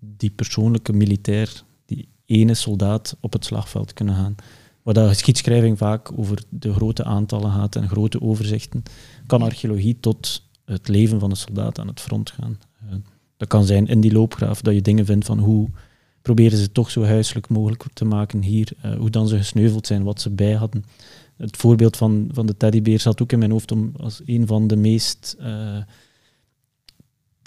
die 0.00 0.30
persoonlijke 0.30 0.92
militair, 0.92 1.62
die 1.86 2.08
ene 2.24 2.54
soldaat 2.54 3.16
op 3.20 3.32
het 3.32 3.44
slagveld 3.44 3.92
kunnen 3.92 4.14
gaan. 4.14 4.34
Waar 4.82 4.94
dat 4.94 5.08
geschiedschrijving 5.08 5.78
vaak 5.78 6.18
over 6.18 6.42
de 6.48 6.72
grote 6.72 7.04
aantallen 7.04 7.52
gaat 7.52 7.76
en 7.76 7.88
grote 7.88 8.20
overzichten, 8.20 8.82
kan 9.26 9.42
archeologie 9.42 10.00
tot 10.00 10.48
het 10.64 10.88
leven 10.88 11.20
van 11.20 11.30
een 11.30 11.36
soldaat 11.36 11.78
aan 11.78 11.86
het 11.86 12.00
front 12.00 12.30
gaan. 12.30 12.58
Eh, 12.80 12.94
dat 13.36 13.48
kan 13.48 13.64
zijn 13.64 13.86
in 13.86 14.00
die 14.00 14.12
loopgraaf 14.12 14.60
dat 14.60 14.74
je 14.74 14.82
dingen 14.82 15.06
vindt 15.06 15.26
van 15.26 15.38
hoe 15.38 15.68
proberen 16.22 16.58
ze 16.58 16.72
toch 16.72 16.90
zo 16.90 17.04
huiselijk 17.04 17.48
mogelijk 17.48 17.84
te 17.92 18.04
maken 18.04 18.42
hier, 18.42 18.72
eh, 18.80 18.94
hoe 18.94 19.10
dan 19.10 19.28
ze 19.28 19.36
gesneuveld 19.36 19.86
zijn, 19.86 20.02
wat 20.02 20.20
ze 20.20 20.30
bij 20.30 20.52
hadden. 20.52 20.84
Het 21.36 21.56
voorbeeld 21.56 21.96
van, 21.96 22.28
van 22.32 22.46
de 22.46 22.56
teddybeer 22.56 23.00
zat 23.00 23.22
ook 23.22 23.32
in 23.32 23.38
mijn 23.38 23.50
hoofd 23.50 23.72
om 23.72 23.92
als 23.96 24.20
een 24.24 24.46
van 24.46 24.66
de 24.66 24.76
meest 24.76 25.36
eh, 25.38 25.76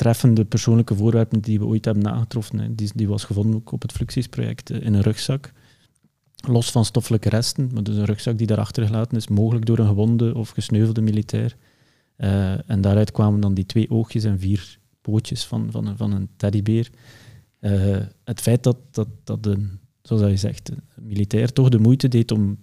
treffende 0.04 0.46
persoonlijke 0.46 0.96
voorwerpen 0.96 1.40
die 1.40 1.60
we 1.60 1.66
ooit 1.66 1.86
hebben 1.86 2.04
nagetroffen. 2.04 2.76
Die, 2.76 2.92
die 2.96 3.08
was 3.08 3.24
gevonden 3.24 3.62
op 3.66 3.82
het 3.82 3.92
Fluxus-project 3.92 4.70
eh, 4.70 4.82
in 4.82 4.94
een 4.94 5.02
rugzak. 5.02 5.52
Los 6.48 6.72
van 6.72 6.86
stoffelijke 6.86 7.30
resten, 7.30 7.70
maar 7.74 7.84
dus 7.84 7.96
een 7.96 8.06
rugzak 8.06 8.38
die 8.38 8.48
daar 8.48 8.60
achtergelaten 8.60 9.18
is, 9.18 9.28
mogelijk 9.28 9.66
door 9.66 9.78
een 9.78 9.88
gewonde 9.88 10.36
of 10.36 10.50
gesneuvelde 10.50 11.02
militair. 11.02 11.56
Eh, 12.16 12.70
en 12.70 12.82
daaruit 12.82 13.12
kwamen 13.12 13.40
dan 13.40 13.54
die 13.54 13.66
twee 13.66 13.90
oogjes 13.90 14.24
en 14.24 14.40
vier 14.40 14.80
pootjes 15.02 15.46
van, 15.46 15.72
van, 15.72 15.88
een, 15.88 15.98
van 15.98 16.12
een 16.12 16.30
teddybeer. 16.38 16.90
Eh, 17.60 17.98
het 18.24 18.42
feit 18.42 18.64
dat, 18.64 18.78
dat, 18.92 19.08
dat 19.24 19.46
een, 19.46 19.80
zoals 20.02 20.22
je 20.22 20.38
zegt, 20.38 20.70
een 20.70 20.82
militair 20.96 21.54
toch 21.54 21.70
de 21.70 21.80
moeite 21.80 22.08
deed 22.08 22.32
om 22.32 22.58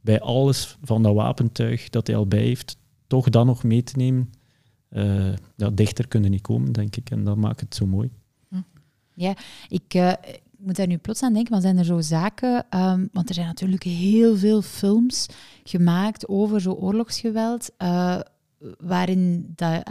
bij 0.00 0.20
alles 0.20 0.76
van 0.82 1.02
dat 1.02 1.14
wapentuig 1.14 1.88
dat 1.88 2.06
hij 2.06 2.16
al 2.16 2.26
bij 2.26 2.42
heeft, 2.42 2.76
toch 3.06 3.28
dan 3.28 3.46
nog 3.46 3.64
mee 3.64 3.82
te 3.82 3.96
nemen, 3.96 4.30
eh, 4.92 5.32
ja, 5.56 5.70
dichter 5.70 6.08
kunnen 6.08 6.30
niet 6.30 6.40
komen, 6.40 6.72
denk 6.72 6.96
ik. 6.96 7.10
En 7.10 7.24
dat 7.24 7.36
maakt 7.36 7.60
het 7.60 7.74
zo 7.74 7.86
mooi. 7.86 8.10
Ik, 9.68 9.94
eh, 9.94 10.10
ik 10.22 10.40
moet 10.58 10.76
daar 10.76 10.86
nu 10.86 10.96
plots 10.96 11.22
aan 11.22 11.32
denken, 11.32 11.52
maar 11.52 11.60
zijn 11.60 11.78
er 11.78 11.84
zo 11.84 12.00
zaken... 12.00 12.66
ehm, 12.70 13.06
want 13.12 13.28
er 13.28 13.34
zijn 13.34 13.46
natuurlijk 13.46 13.82
heel 13.82 14.36
veel 14.36 14.62
films 14.62 15.26
gemaakt 15.64 16.28
over 16.28 16.60
zo 16.60 16.72
oorlogsgeweld, 16.72 17.70
eh, 17.76 18.20
waarin 18.78 19.52
dat, 19.56 19.82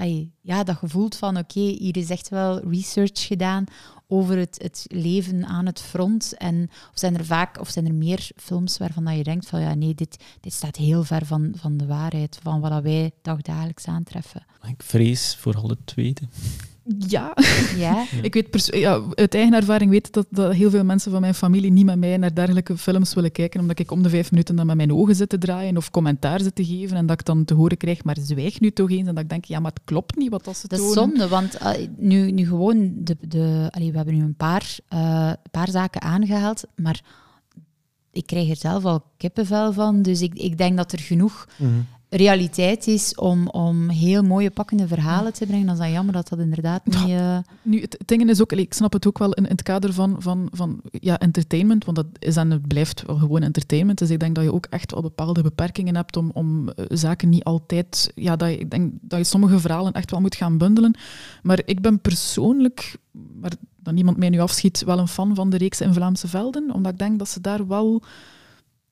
ja, 0.42 0.64
dat 0.64 0.76
gevoelt 0.76 1.16
van, 1.16 1.38
oké, 1.38 1.60
hier 1.60 1.98
is 1.98 2.10
echt 2.10 2.30
wel 2.30 2.70
research 2.70 3.28
gedaan 3.28 3.66
over 4.12 4.38
het, 4.38 4.62
het 4.62 4.86
leven 4.88 5.46
aan 5.46 5.66
het 5.66 5.82
front. 5.82 6.34
En, 6.38 6.70
of 6.70 7.00
zijn 7.00 7.18
er 7.18 7.26
vaak, 7.26 7.60
of 7.60 7.70
zijn 7.70 7.88
er 7.88 7.94
meer 7.94 8.30
films 8.36 8.78
waarvan 8.78 9.04
dat 9.04 9.16
je 9.16 9.24
denkt 9.24 9.48
van, 9.48 9.62
ja, 9.62 9.74
nee, 9.74 9.96
dit, 9.96 10.24
dit 10.40 10.54
staat 10.54 10.76
heel 10.76 11.04
ver 11.04 11.26
van, 11.26 11.54
van 11.56 11.78
de 11.78 11.86
waarheid, 11.86 12.40
van 12.42 12.60
wat 12.60 12.84
wij 12.84 13.12
dagdagelijks 13.22 13.86
aantreffen. 13.86 14.46
Ik 14.68 14.84
vrees 14.84 15.36
vooral 15.36 15.70
het 15.70 15.86
tweede. 15.86 16.22
Ja. 16.98 17.34
Ja? 17.76 18.06
Ik 18.22 18.34
weet 18.34 18.70
ja, 18.72 19.02
uit 19.14 19.36
eigen 19.36 19.54
ervaring 19.54 19.92
weet 19.92 20.08
ik 20.08 20.14
dat, 20.14 20.28
dat 20.30 20.54
heel 20.54 20.70
veel 20.70 20.84
mensen 20.84 21.12
van 21.12 21.22
mijn 21.22 21.34
familie 21.34 21.72
niet 21.72 21.86
met 21.86 22.00
mij 22.00 22.18
naar 22.18 22.36
dergelijke 22.36 22.78
films 22.78 23.14
willen 23.14 23.32
kijken, 23.32 23.60
omdat 23.60 23.80
ik 23.80 23.92
om 23.92 24.04
de 24.04 24.10
vijf 24.10 24.32
minuten 24.32 24.56
dan 24.56 24.66
met 24.66 24.76
mijn 24.76 24.94
ogen 24.94 25.16
zit 25.16 25.30
te 25.30 25.38
draaien 25.38 25.78
of 25.78 25.92
commentaar 25.92 26.42
zit 26.42 26.56
te 26.56 26.66
geven 26.66 26.98
en 26.98 27.06
dat 27.06 27.20
ik 27.20 27.26
dan 27.26 27.46
te 27.46 27.54
horen 27.54 27.78
krijg, 27.78 28.04
maar 28.04 28.18
zwijg 28.22 28.60
nu 28.60 28.72
toch 28.72 28.90
eens. 28.90 29.08
En 29.08 29.16
dat 29.16 29.24
ik 29.24 29.30
denk, 29.30 29.46
ja, 29.46 29.60
maar 29.60 29.72
het 29.72 29.82
klopt 29.84 30.16
niet 30.16 30.30
wat 30.30 30.46
dat 30.46 30.58
ze 30.58 30.68
Dat 30.68 30.80
is 30.80 30.94
zonde, 30.94 31.28
want 31.28 31.56
eh, 31.56 31.88
nu, 31.98 32.32
nu 32.32 32.46
gewoon, 32.48 32.92
de, 32.96 33.18
de, 33.20 33.68
allee, 33.70 33.92
we 33.92 33.98
hebben 33.98 34.16
nu 34.16 34.24
een 34.24 34.36
paar, 34.36 34.78
eh, 34.88 35.32
paar 35.52 35.70
zaken 35.70 36.02
aangehaald, 36.02 36.64
maar 36.76 37.02
ik 38.12 38.26
krijg 38.26 38.50
er 38.50 38.56
zelf 38.56 38.86
al 38.86 39.04
kippenvel 39.18 39.74
van. 39.74 40.02
Dus 40.02 40.22
ik, 40.22 40.34
ik 40.34 40.58
denk 40.58 40.78
dat 40.78 40.92
er 40.92 41.00
genoeg 41.00 41.48
realiteit 42.16 42.88
is 42.88 43.16
om, 43.16 43.48
om 43.48 43.90
heel 43.90 44.24
mooie 44.24 44.50
pakkende 44.50 44.88
verhalen 44.88 45.34
te 45.34 45.46
brengen, 45.46 45.66
dan 45.66 45.76
is 45.76 45.82
dat 45.82 45.92
jammer 45.92 46.14
dat 46.14 46.28
dat 46.28 46.40
inderdaad 46.40 46.86
niet... 46.86 47.10
Uh... 47.10 47.38
Nu, 47.62 47.82
het, 47.82 47.98
ding 48.06 48.30
is 48.30 48.42
ook, 48.42 48.52
ik 48.52 48.74
snap 48.74 48.94
het 48.94 49.08
ook 49.08 49.18
wel 49.18 49.34
in, 49.34 49.44
in 49.44 49.52
het 49.52 49.64
kader 49.64 49.94
van, 49.94 50.16
van, 50.20 50.48
van 50.52 50.82
ja, 50.92 51.20
entertainment, 51.20 51.86
want 51.86 51.98
dat 51.98 52.06
is 52.20 52.36
en 52.36 52.52
het 52.52 52.68
blijft 52.68 53.04
wel 53.06 53.16
gewoon 53.16 53.42
entertainment. 53.42 53.98
Dus 53.98 54.10
ik 54.10 54.20
denk 54.20 54.36
dat 54.36 54.44
je 54.44 54.54
ook 54.54 54.66
echt 54.70 54.92
wel 54.92 55.02
bepaalde 55.02 55.42
beperkingen 55.42 55.96
hebt 55.96 56.18
om, 56.18 56.32
om 56.34 56.68
uh, 56.68 56.86
zaken 56.88 57.30
niet 57.30 57.44
altijd... 57.44 58.12
Ja, 58.16 58.36
dat 58.36 58.50
ik 58.50 58.72
denk 58.72 58.94
dat 59.02 59.20
je 59.20 59.26
sommige 59.26 59.60
verhalen 59.60 59.94
echt 59.94 60.12
wel 60.12 60.22
moet 60.22 60.36
gaan 60.36 60.58
bundelen. 60.58 60.96
Maar 61.44 61.62
ik 61.66 61.82
ben 61.82 62.00
persoonlijk, 62.00 62.98
maar 63.40 63.52
dat 63.76 63.94
niemand 63.94 64.18
mij 64.18 64.30
nu 64.30 64.40
afschiet, 64.40 64.84
wel 64.84 65.00
een 65.00 65.08
fan 65.08 65.36
van 65.36 65.50
de 65.50 65.58
reeks 65.58 65.82
in 65.82 65.94
Vlaamse 65.94 66.28
Velden, 66.28 66.74
omdat 66.74 66.92
ik 66.92 67.00
denk 67.00 67.20
dat 67.20 67.30
ze 67.30 67.42
daar 67.42 67.68
wel 67.68 68.04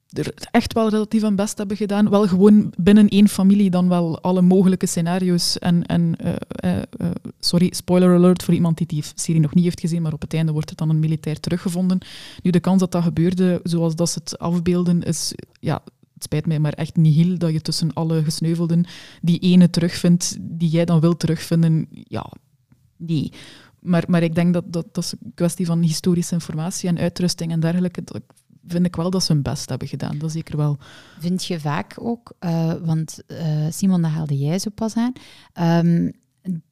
er 0.09 0.33
echt 0.51 0.73
wel 0.73 0.89
relatief 0.89 1.21
hun 1.21 1.35
best 1.35 1.57
hebben 1.57 1.77
gedaan. 1.77 2.09
Wel 2.09 2.27
gewoon 2.27 2.73
binnen 2.77 3.07
één 3.07 3.27
familie 3.27 3.69
dan 3.69 3.89
wel 3.89 4.21
alle 4.21 4.41
mogelijke 4.41 4.85
scenario's. 4.85 5.59
En, 5.59 5.85
en 5.85 6.15
uh, 6.23 6.33
uh, 6.65 7.11
sorry, 7.39 7.73
spoiler 7.73 8.15
alert 8.15 8.43
voor 8.43 8.53
iemand 8.53 8.77
die 8.77 8.87
die 8.87 9.03
serie 9.15 9.41
nog 9.41 9.53
niet 9.53 9.63
heeft 9.63 9.79
gezien, 9.79 10.01
maar 10.01 10.13
op 10.13 10.21
het 10.21 10.33
einde 10.33 10.51
wordt 10.51 10.69
het 10.69 10.77
dan 10.77 10.89
een 10.89 10.99
militair 10.99 11.39
teruggevonden. 11.39 11.99
Nu, 12.43 12.51
de 12.51 12.59
kans 12.59 12.79
dat 12.79 12.91
dat 12.91 13.03
gebeurde, 13.03 13.59
zoals 13.63 13.95
dat 13.95 14.09
ze 14.09 14.19
het 14.23 14.39
afbeelden, 14.39 15.03
is... 15.03 15.33
Ja, 15.59 15.81
het 16.13 16.27
spijt 16.27 16.45
mij, 16.45 16.59
maar 16.59 16.73
echt 16.73 16.95
niet 16.95 17.15
heel 17.15 17.37
dat 17.37 17.51
je 17.51 17.61
tussen 17.61 17.93
alle 17.93 18.23
gesneuvelden 18.23 18.85
die 19.21 19.39
ene 19.39 19.69
terugvindt 19.69 20.37
die 20.39 20.69
jij 20.69 20.85
dan 20.85 20.99
wilt 20.99 21.19
terugvinden. 21.19 21.87
Ja, 21.91 22.31
nee. 22.97 23.31
Maar, 23.79 24.03
maar 24.07 24.23
ik 24.23 24.35
denk 24.35 24.53
dat, 24.53 24.63
dat 24.67 24.85
dat 24.91 25.03
is 25.03 25.11
een 25.11 25.31
kwestie 25.35 25.65
van 25.65 25.81
historische 25.81 26.33
informatie 26.33 26.89
en 26.89 26.97
uitrusting 26.97 27.51
en 27.51 27.59
dergelijke. 27.59 28.03
Vind 28.71 28.85
ik 28.85 28.95
wel 28.95 29.09
dat 29.09 29.23
ze 29.23 29.33
hun 29.33 29.41
best 29.41 29.69
hebben 29.69 29.87
gedaan. 29.87 30.17
Dat 30.17 30.31
zeker 30.31 30.57
wel. 30.57 30.77
Vind 31.19 31.45
je 31.45 31.59
vaak 31.59 31.95
ook, 31.99 32.33
uh, 32.39 32.73
want 32.83 33.19
uh, 33.27 33.65
Simon, 33.69 34.01
dat 34.01 34.11
haalde 34.11 34.37
jij 34.37 34.59
zo 34.59 34.69
pas 34.75 34.95
aan. 34.95 35.13
Um, 35.85 36.11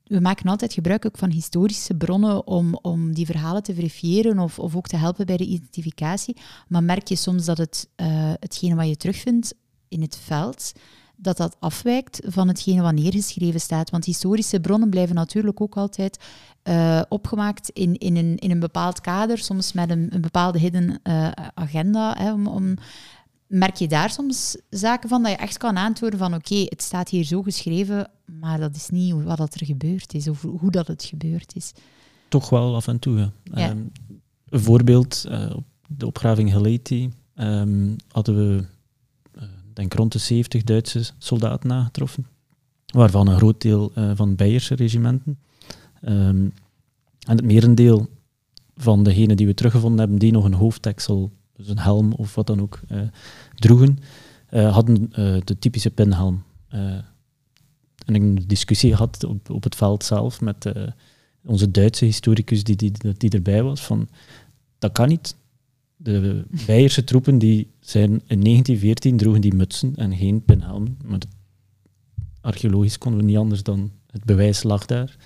we 0.04 0.20
maken 0.20 0.50
altijd 0.50 0.74
gebruik 0.74 1.06
ook 1.06 1.18
van 1.18 1.30
historische 1.30 1.96
bronnen 1.96 2.48
om, 2.48 2.80
om 2.82 3.14
die 3.14 3.26
verhalen 3.26 3.64
te 3.64 3.74
verifiëren 3.74 4.40
of, 4.40 4.60
of 4.60 4.76
ook 4.76 4.88
te 4.88 4.98
helpen 4.98 5.26
bij 5.26 5.38
de 5.38 5.46
identificatie. 5.46 6.38
Maar 6.68 6.84
merk 6.84 7.08
je 7.08 7.16
soms 7.16 7.46
dat 7.46 7.58
het, 7.58 7.90
uh, 7.96 8.08
hetgene 8.40 8.76
wat 8.76 8.88
je 8.88 8.98
terugvindt 8.98 9.54
in 9.88 10.02
het 10.02 10.18
veld, 10.24 10.72
dat 11.16 11.38
dat 11.38 11.56
afwijkt 11.60 12.20
van 12.26 12.48
hetgene 12.48 12.82
wat 12.82 12.94
neergeschreven 12.94 13.62
staat. 13.62 13.90
Want 13.90 14.06
historische 14.06 14.60
bronnen 14.60 14.90
blijven 14.90 15.16
natuurlijk 15.16 15.62
ook 15.62 15.78
altijd 15.78 16.18
uh, 16.68 17.02
opgemaakt 17.10 17.70
in, 17.70 17.98
in, 17.98 18.16
een, 18.16 18.38
in 18.38 18.52
een 18.52 18.60
bepaald 18.60 19.02
kader, 19.02 19.38
soms 19.38 19.74
met 19.74 19.90
een, 19.90 20.08
een 20.14 20.22
bepaalde 20.22 20.60
hidden 20.60 21.00
uh, 21.04 21.32
agenda. 21.54 22.16
Hè, 22.18 22.34
om, 22.34 22.48
om, 22.48 22.76
merk 23.48 23.76
je 23.76 23.88
daar 23.88 24.10
soms 24.10 24.58
zaken 24.70 25.10
van 25.10 25.24
dat 25.24 25.32
je 25.32 25.38
echt 25.38 25.58
kan 25.58 25.78
aantonen 25.78 26.18
van 26.18 26.34
oké, 26.34 26.54
okay, 26.54 26.66
het 26.70 26.82
staat 26.82 27.10
hier 27.10 27.24
zo 27.24 27.42
geschreven, 27.42 28.10
maar 28.26 28.60
dat 28.60 28.76
is 28.76 28.90
niet 28.90 29.24
wat 29.24 29.38
dat 29.38 29.54
er 29.54 29.66
gebeurd 29.66 30.14
is 30.14 30.28
of 30.28 30.42
hoe 30.42 30.72
dat 30.72 30.88
het 30.88 31.04
gebeurd 31.04 31.56
is. 31.56 31.72
Toch 32.28 32.50
wel 32.50 32.76
af 32.76 32.88
en 32.88 33.00
toe. 33.00 33.32
Ja. 33.44 33.70
Um, 33.70 33.92
een 34.50 34.60
voorbeeld, 34.60 35.26
uh, 35.30 35.56
op 35.56 35.64
de 35.88 36.06
opgraving 36.06 36.52
Heleti 36.52 37.12
um, 37.36 37.96
hadden 38.08 38.36
we 38.36 38.66
denk 39.74 39.94
rond 39.94 40.12
de 40.12 40.20
70 40.20 40.64
Duitse 40.64 41.04
soldaten 41.18 41.72
aangetroffen, 41.72 42.28
waarvan 42.86 43.28
een 43.28 43.38
groot 43.38 43.62
deel 43.62 43.92
van 44.16 44.36
Beierse 44.36 44.76
regimenten. 44.76 45.38
Um, 46.02 46.54
en 47.28 47.36
het 47.36 47.46
merendeel 47.46 48.10
van 48.76 49.04
degenen 49.04 49.38
die 49.38 49.46
we 49.46 49.54
teruggevonden 49.54 50.00
hebben, 50.00 50.20
die 50.20 50.32
nog 50.32 50.44
een 50.44 50.54
hoofddeksel, 50.54 51.32
dus 51.54 51.68
een 51.68 51.80
helm 51.80 52.14
of 52.14 52.36
wat 52.36 52.48
dan 52.48 52.62
ook, 52.62 52.80
uh, 52.92 53.02
droegen, 53.56 53.98
uh, 54.52 54.74
hadden 54.74 55.10
de 55.46 55.60
typische 55.60 55.90
pinhelm. 55.90 56.44
en 58.06 58.16
ik 58.16 58.22
een 58.22 58.44
discussie 58.48 58.92
gehad 58.92 59.24
op, 59.24 59.50
op 59.50 59.64
het 59.64 59.76
veld 59.76 60.04
zelf 60.04 60.42
met 60.42 60.72
onze 61.46 61.72
Duitse 61.72 62.06
historicus 62.06 62.64
die, 62.64 62.76
die, 62.76 62.92
die 63.18 63.30
erbij 63.30 63.64
was, 63.64 63.82
van 63.82 64.08
dat 64.80 64.92
kan 64.92 65.08
niet. 65.08 65.36
De 65.96 66.46
Beierse 66.66 67.04
troepen 67.04 67.38
die 67.38 67.72
zijn 67.80 68.10
in 68.10 68.42
1914 68.42 69.18
droegen 69.18 69.42
die 69.42 69.54
mutsen 69.54 69.96
en 69.96 70.16
geen 70.16 70.44
pinhelm. 70.44 70.98
Maar 71.06 71.20
archeologisch 72.42 72.98
konden 72.98 73.20
we 73.20 73.26
niet 73.26 73.38
anders 73.38 73.64
dan 73.64 73.92
het 74.12 74.24
bewijs 74.24 74.64
lag 74.64 74.86
daar. 74.86 75.18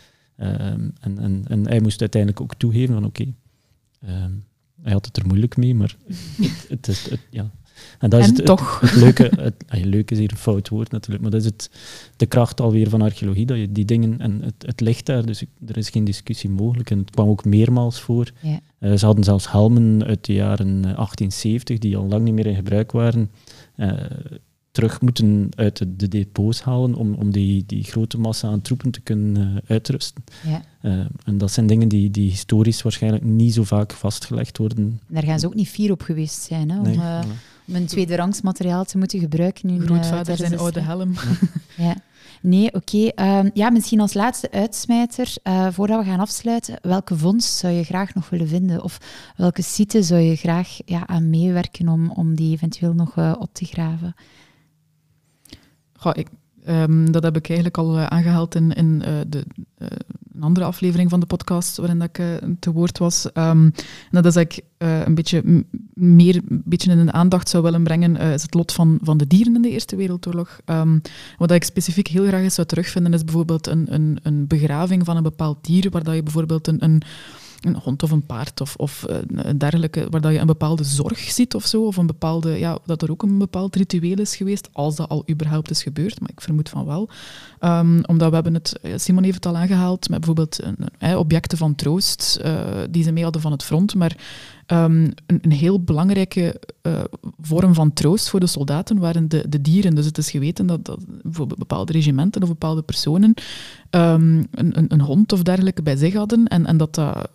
Ehm, 0.41 0.89
en, 0.99 1.19
en, 1.19 1.43
en 1.47 1.67
hij 1.67 1.79
moest 1.79 1.99
uiteindelijk 1.99 2.41
ook 2.41 2.55
toegeven 2.55 2.93
van 2.93 3.05
oké, 3.05 3.21
okay, 3.21 4.23
um, 4.23 4.43
hij 4.81 4.91
had 4.91 5.05
het 5.05 5.17
er 5.17 5.25
moeilijk 5.27 5.57
mee, 5.57 5.75
maar 5.75 5.95
het, 6.41 6.65
het 6.69 6.87
is, 6.87 7.09
het, 7.09 7.19
ja, 7.29 7.51
en 7.99 8.09
dat 8.09 8.19
is 8.19 8.25
het, 8.25 8.45
toch. 8.45 8.79
Het, 8.79 8.95
leuke, 8.95 9.31
het, 9.35 9.63
ah, 9.67 9.83
leuk 9.83 10.11
is 10.11 10.17
hier 10.17 10.31
een 10.31 10.37
fout 10.37 10.69
woord 10.69 10.91
natuurlijk, 10.91 11.21
maar 11.21 11.31
dat 11.31 11.39
is 11.39 11.45
het, 11.45 11.69
de 12.15 12.25
kracht 12.25 12.61
alweer 12.61 12.89
van 12.89 13.01
archeologie, 13.01 13.45
dat 13.45 13.57
je 13.57 13.71
die 13.71 13.85
dingen, 13.85 14.19
en 14.19 14.41
het, 14.41 14.53
het 14.57 14.79
ligt 14.79 15.05
daar, 15.05 15.25
dus 15.25 15.43
er 15.65 15.77
is 15.77 15.89
geen 15.89 16.03
discussie 16.03 16.49
mogelijk. 16.49 16.89
En 16.89 16.97
het 16.97 17.09
kwam 17.09 17.29
ook 17.29 17.45
meermaals 17.45 17.99
voor. 17.99 18.31
Ja. 18.39 18.59
Uh, 18.79 18.97
ze 18.97 19.05
hadden 19.05 19.23
zelfs 19.23 19.51
helmen 19.51 20.03
uit 20.03 20.25
de 20.25 20.33
jaren 20.33 20.81
1870, 20.81 21.75
eh, 21.75 21.81
die 21.81 21.97
al 21.97 22.07
lang 22.07 22.23
niet 22.23 22.33
meer 22.33 22.45
in 22.45 22.55
gebruik 22.55 22.91
waren, 22.91 23.31
uh, 23.77 23.93
terug 24.71 25.01
moeten 25.01 25.49
uit 25.55 25.77
de, 25.77 25.95
de, 25.95 26.07
depots 26.07 26.61
halen 26.61 26.95
om, 26.95 27.13
om 27.13 27.31
die, 27.31 27.63
die 27.65 27.83
grote 27.83 28.17
massa 28.17 28.47
aan 28.47 28.61
troepen 28.61 28.91
te 28.91 29.01
kunnen 29.01 29.51
uh, 29.51 29.57
uitrusten. 29.67 30.23
Ja. 30.43 30.61
Uh, 30.81 31.05
en 31.25 31.37
dat 31.37 31.51
zijn 31.51 31.67
dingen 31.67 31.87
die, 31.87 32.11
die 32.11 32.29
historisch 32.29 32.81
waarschijnlijk 32.81 33.23
niet 33.23 33.53
zo 33.53 33.63
vaak 33.63 33.91
vastgelegd 33.91 34.57
worden. 34.57 34.99
Daar 35.07 35.23
gaan 35.23 35.39
ze 35.39 35.45
ook 35.45 35.55
niet 35.55 35.69
fier 35.69 35.91
op 35.91 36.01
geweest 36.01 36.41
zijn, 36.41 36.69
hè, 36.69 36.77
om, 36.77 36.83
nee, 36.83 36.95
uh, 36.95 37.19
om 37.67 37.75
een 37.75 37.85
tweederangs 37.85 38.41
materiaal 38.41 38.85
te 38.85 38.97
moeten 38.97 39.19
gebruiken. 39.19 39.67
Nu, 39.67 39.85
Grootvader 39.85 40.37
zijn 40.37 40.57
oude 40.57 40.81
helm. 40.81 41.13
ja. 41.77 41.95
Nee, 42.41 42.73
oké. 42.73 43.11
Okay. 43.11 43.43
Uh, 43.43 43.49
ja, 43.53 43.69
misschien 43.69 43.99
als 43.99 44.13
laatste 44.13 44.51
uitsmijter, 44.51 45.33
voordat 45.71 46.03
we 46.03 46.09
gaan 46.09 46.19
afsluiten, 46.19 46.77
welke 46.81 47.17
vondst 47.17 47.57
zou 47.57 47.73
je 47.73 47.83
graag 47.83 48.13
nog 48.13 48.29
willen 48.29 48.47
vinden? 48.47 48.83
Of 48.83 48.97
welke 49.35 49.61
site 49.61 50.03
zou 50.03 50.21
je 50.21 50.35
graag 50.35 50.77
ja, 50.85 51.07
aan 51.07 51.29
meewerken 51.29 51.87
om, 51.87 52.11
om 52.11 52.35
die 52.35 52.53
eventueel 52.53 52.93
nog 52.93 53.37
op 53.37 53.53
te 53.53 53.65
graven? 53.65 54.15
Goh, 56.01 56.11
ik, 56.15 56.27
um, 56.67 57.11
dat 57.11 57.23
heb 57.23 57.35
ik 57.35 57.47
eigenlijk 57.47 57.77
al 57.77 57.97
uh, 57.97 58.05
aangehaald 58.05 58.55
in, 58.55 58.73
in 58.73 59.01
uh, 59.05 59.13
de, 59.27 59.45
uh, 59.57 59.87
een 60.33 60.41
andere 60.41 60.65
aflevering 60.65 61.09
van 61.09 61.19
de 61.19 61.25
podcast 61.25 61.77
waarin 61.77 62.01
ik 62.01 62.21
te 62.59 62.71
woord 62.71 62.97
was. 62.97 63.27
Um, 63.33 63.73
dat 64.11 64.25
is 64.25 64.35
ik 64.35 64.59
een 64.77 65.15
beetje 65.15 65.65
meer 65.93 66.35
een 66.35 66.61
beetje 66.65 66.91
in 66.91 67.05
de 67.05 67.11
aandacht 67.11 67.49
zou 67.49 67.63
willen 67.63 67.83
brengen, 67.83 68.17
is 68.17 68.41
het 68.41 68.53
lot 68.53 68.71
van, 68.71 68.99
van 69.01 69.17
de 69.17 69.27
dieren 69.27 69.55
in 69.55 69.61
de 69.61 69.69
Eerste 69.69 69.95
Wereldoorlog. 69.95 70.59
Um, 70.65 71.01
wat 71.37 71.51
ik 71.51 71.63
specifiek 71.63 72.07
heel 72.07 72.25
graag 72.25 72.41
eens 72.41 72.55
zou 72.55 72.67
terugvinden, 72.67 73.13
is 73.13 73.23
bijvoorbeeld 73.23 73.67
een, 73.67 73.93
een, 73.93 74.19
een 74.23 74.47
begraving 74.47 75.05
van 75.05 75.17
een 75.17 75.23
bepaald 75.23 75.65
dier, 75.65 75.89
waar 75.89 76.03
dat 76.03 76.15
je 76.15 76.23
bijvoorbeeld 76.23 76.67
een, 76.67 76.83
een 76.83 77.01
een 77.61 77.75
hond 77.75 78.03
of 78.03 78.11
een 78.11 78.25
paard 78.25 78.61
of, 78.61 78.75
of 78.75 79.05
uh, 79.09 79.17
dergelijke, 79.57 80.07
waar 80.09 80.21
dat 80.21 80.31
je 80.31 80.39
een 80.39 80.45
bepaalde 80.45 80.83
zorg 80.83 81.19
ziet 81.19 81.55
of 81.55 81.65
zo, 81.65 81.85
of 81.85 81.97
een 81.97 82.05
bepaalde, 82.05 82.59
ja, 82.59 82.77
dat 82.85 83.01
er 83.01 83.11
ook 83.11 83.23
een 83.23 83.37
bepaald 83.37 83.75
ritueel 83.75 84.17
is 84.17 84.35
geweest, 84.35 84.69
als 84.71 84.95
dat 84.95 85.09
al 85.09 85.23
überhaupt 85.29 85.69
is 85.69 85.83
gebeurd, 85.83 86.19
maar 86.19 86.29
ik 86.29 86.41
vermoed 86.41 86.69
van 86.69 86.85
wel. 86.85 87.09
Um, 87.59 88.05
omdat 88.05 88.29
we 88.29 88.33
hebben 88.35 88.53
het, 88.53 88.79
Simon 88.95 89.23
heeft 89.23 89.35
het 89.35 89.45
al 89.45 89.57
aangehaald, 89.57 90.09
met 90.09 90.19
bijvoorbeeld 90.19 90.59
een, 90.99 91.17
objecten 91.17 91.57
van 91.57 91.75
troost, 91.75 92.39
uh, 92.45 92.61
die 92.89 93.03
ze 93.03 93.11
mee 93.11 93.23
hadden 93.23 93.41
van 93.41 93.51
het 93.51 93.63
front, 93.63 93.95
maar 93.95 94.17
um, 94.71 95.11
een, 95.25 95.51
heel 95.51 95.83
belangrijke 95.83 96.61
uh, 96.81 96.99
vorm 97.41 97.73
van 97.73 97.93
troost 97.93 98.29
voor 98.29 98.39
de 98.39 98.47
soldaten 98.47 98.99
waren 98.99 99.29
de, 99.29 99.45
de 99.49 99.61
dieren. 99.61 99.95
Dus 99.95 100.05
het 100.05 100.17
is 100.17 100.31
geweten 100.31 100.65
dat, 100.65 100.85
dat 100.85 100.99
voor 101.23 101.47
bepaalde 101.47 101.91
regimenten 101.91 102.41
of 102.41 102.47
bepaalde 102.47 102.81
personen 102.81 103.33
um, 103.89 104.47
een, 104.51 104.77
een, 104.77 104.85
een, 104.87 105.01
hond 105.01 105.33
of 105.33 105.41
dergelijke 105.41 105.81
bij 105.81 105.95
zich 105.95 106.13
hadden 106.13 106.47
en, 106.47 106.65
en 106.65 106.77
dat 106.77 106.95
dat 106.95 107.29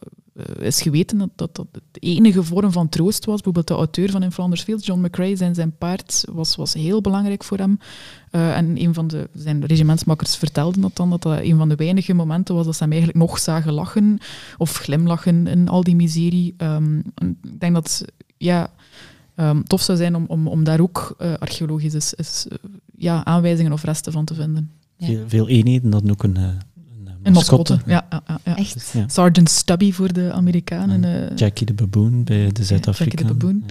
is 0.59 0.83
geweten 0.83 1.19
dat, 1.19 1.31
dat 1.35 1.55
dat 1.55 1.67
de 1.91 2.01
enige 2.01 2.43
vorm 2.43 2.73
van 2.73 2.89
troost 2.89 3.25
was. 3.25 3.35
Bijvoorbeeld 3.35 3.69
de 3.69 3.75
auteur 3.75 4.11
van 4.11 4.23
In 4.23 4.33
Flanders 4.33 4.63
Fields, 4.63 4.87
John 4.87 5.01
McCrae, 5.01 5.37
zijn, 5.37 5.55
zijn 5.55 5.77
paard 5.79 6.25
was, 6.33 6.57
was 6.57 6.75
heel 6.75 7.01
belangrijk 7.01 7.45
voor 7.45 7.59
hem. 7.59 7.79
Uh, 8.33 8.57
en 8.57 8.83
een 8.83 8.95
van 8.95 9.07
de, 9.07 9.29
zijn 9.35 9.65
regimentsmakkers 9.65 10.37
vertelde 10.37 10.81
dat 10.81 10.97
dan, 10.97 11.11
dat 11.11 11.23
dat 11.23 11.39
een 11.41 11.57
van 11.57 11.69
de 11.69 11.75
weinige 11.75 12.15
momenten 12.15 12.55
was 12.55 12.65
dat 12.65 12.77
ze 12.77 12.83
hem 12.83 12.93
eigenlijk 12.93 13.21
nog 13.21 13.39
zagen 13.39 13.73
lachen 13.73 14.19
of 14.59 14.77
glimlachen 14.77 15.47
in 15.47 15.69
al 15.69 15.83
die 15.83 15.97
miserie. 15.97 16.55
Um, 16.59 17.03
ik 17.43 17.61
denk 17.61 17.75
dat 17.75 18.05
ja, 18.37 18.71
um, 19.37 19.65
tof 19.65 19.83
zou 19.83 19.99
zijn 19.99 20.15
om, 20.17 20.25
om, 20.29 20.49
om 20.49 20.65
daar 20.65 20.81
ook 20.81 21.17
uh, 21.19 21.35
archeologisch 21.35 21.95
is, 21.95 22.15
is, 22.15 22.47
ja, 22.97 23.25
aanwijzingen 23.25 23.73
of 23.73 23.85
resten 23.85 24.13
van 24.13 24.25
te 24.25 24.35
vinden. 24.35 24.71
Veel 25.27 25.49
eenheden, 25.49 25.91
dat 25.91 26.11
ook 26.11 26.23
een 26.23 26.37
een 27.27 27.33
mascotte, 27.33 27.79
ja. 27.87 28.07
ja, 28.11 28.23
ja, 28.27 28.41
ja. 28.45 28.57
Echt? 28.57 28.91
Ja. 28.93 29.05
Sergeant 29.09 29.51
Stubby 29.51 29.93
voor 29.93 30.13
de 30.13 30.33
Amerikanen. 30.33 31.05
Uh, 31.05 31.37
Jackie 31.37 31.67
de 31.67 31.75
Baboon 31.75 32.25
bij 32.25 32.53
de 32.53 32.65
Zuid-Afrikanen. 32.65 33.19
Jackie 33.19 33.27
de 33.27 33.47
Baboon. 33.47 33.65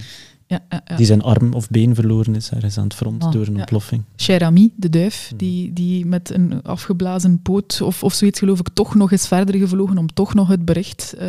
Ja, 0.48 0.60
ja, 0.70 0.80
ja. 0.86 0.96
Die 0.96 1.06
zijn 1.06 1.22
arm 1.22 1.52
of 1.54 1.68
been 1.70 1.94
verloren 1.94 2.34
is 2.34 2.50
ergens 2.50 2.78
aan 2.78 2.84
het 2.84 2.94
front 2.94 3.24
Oh, 3.24 3.32
door 3.32 3.46
een 3.46 3.52
ja. 3.52 3.58
ontploffing. 3.58 4.02
Cher 4.16 4.44
Ami, 4.44 4.72
de 4.76 4.88
duif, 4.88 5.26
Hmm. 5.28 5.38
die, 5.38 5.72
die 5.72 6.06
met 6.06 6.30
een 6.30 6.62
afgeblazen 6.62 7.42
poot 7.42 7.80
of, 7.82 8.02
of 8.02 8.14
zoiets 8.14 8.38
geloof 8.38 8.58
ik 8.58 8.68
toch 8.72 8.94
nog 8.94 9.12
is 9.12 9.26
verder 9.26 9.54
gevlogen 9.54 9.98
om 9.98 10.06
toch 10.14 10.34
nog 10.34 10.48
het 10.48 10.64
bericht 10.64 11.12
eh, 11.18 11.28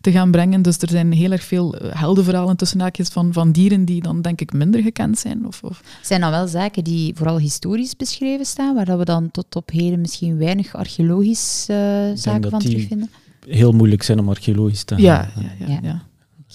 te 0.00 0.10
gaan 0.12 0.30
brengen. 0.30 0.62
Dus 0.62 0.78
er 0.78 0.88
zijn 0.88 1.12
heel 1.12 1.30
erg 1.32 1.42
veel 1.44 1.76
eh, 1.76 2.00
heldenverhalen 2.00 2.56
tussen 2.56 2.80
haakjes 2.80 3.08
van, 3.08 3.32
van 3.32 3.52
dieren 3.52 3.84
die 3.84 4.02
dan 4.02 4.22
denk 4.22 4.40
ik 4.40 4.52
minder 4.52 4.82
gekend 4.82 5.18
zijn. 5.18 5.46
Of, 5.46 5.62
of 5.62 5.82
zijn 6.02 6.20
dan 6.20 6.30
wel 6.30 6.46
zaken 6.46 6.84
die 6.84 7.14
vooral 7.14 7.38
historisch 7.38 7.96
beschreven 7.96 8.46
staan, 8.46 8.74
waar 8.74 8.84
dat 8.84 8.98
we 8.98 9.04
dan 9.04 9.30
tot 9.30 9.56
op 9.56 9.70
heden 9.70 10.00
misschien 10.00 10.38
weinig 10.38 10.74
archeologisch 10.74 11.66
eh, 11.68 11.76
zaken 12.14 12.50
van 12.50 12.60
terugvinden? 12.60 13.10
Heel 13.46 13.72
moeilijk 13.72 14.02
zijn 14.02 14.18
om 14.18 14.28
archeologisch 14.28 14.84
te 14.84 14.94
gaan. 14.94 15.02
ja, 15.02 15.28
ja, 15.66 15.78
ja, 15.82 16.02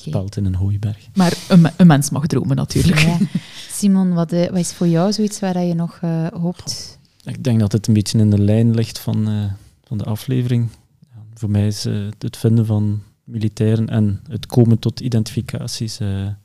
Speld 0.08 0.38
in 0.38 0.46
een 0.46 0.56
hooiberg. 0.56 1.08
Maar 1.14 1.38
een, 1.50 1.62
me- 1.62 1.74
een 1.78 1.88
mens 1.88 2.10
mag 2.10 2.28
dromen 2.28 2.56
natuurlijk. 2.56 3.00
Ja. 3.00 3.18
Simon, 3.78 4.14
wat, 4.14 4.32
eh, 4.32 4.50
wat 4.50 4.60
is 4.60 4.74
voor 4.74 4.88
jou 4.88 5.14
zoiets 5.14 5.40
waar 5.40 5.54
dat 5.54 5.68
je 5.68 5.74
nog 5.74 5.98
eh, 6.02 6.28
hoopt? 6.28 7.00
Ik 7.24 7.44
denk 7.44 7.60
dat 7.60 7.72
het 7.72 7.88
een 7.88 7.94
beetje 7.94 8.20
in 8.20 8.30
de 8.30 8.40
lijn 8.42 8.74
ligt 8.76 9.00
van, 9.00 9.28
eh, 9.28 9.52
van 9.84 9.98
de 9.98 10.04
aflevering. 10.04 10.70
Ja, 11.00 11.24
voor 11.34 11.50
mij 11.50 11.68
is 11.68 11.84
het 12.18 12.38
vinden 12.38 12.66
van 12.66 13.02
militairen 13.24 13.88
en 13.90 14.22
het 14.30 14.46
komen 14.46 14.80
tot 14.80 15.00
identificaties 15.00 16.00
eh, 16.00 16.08
een 16.08 16.36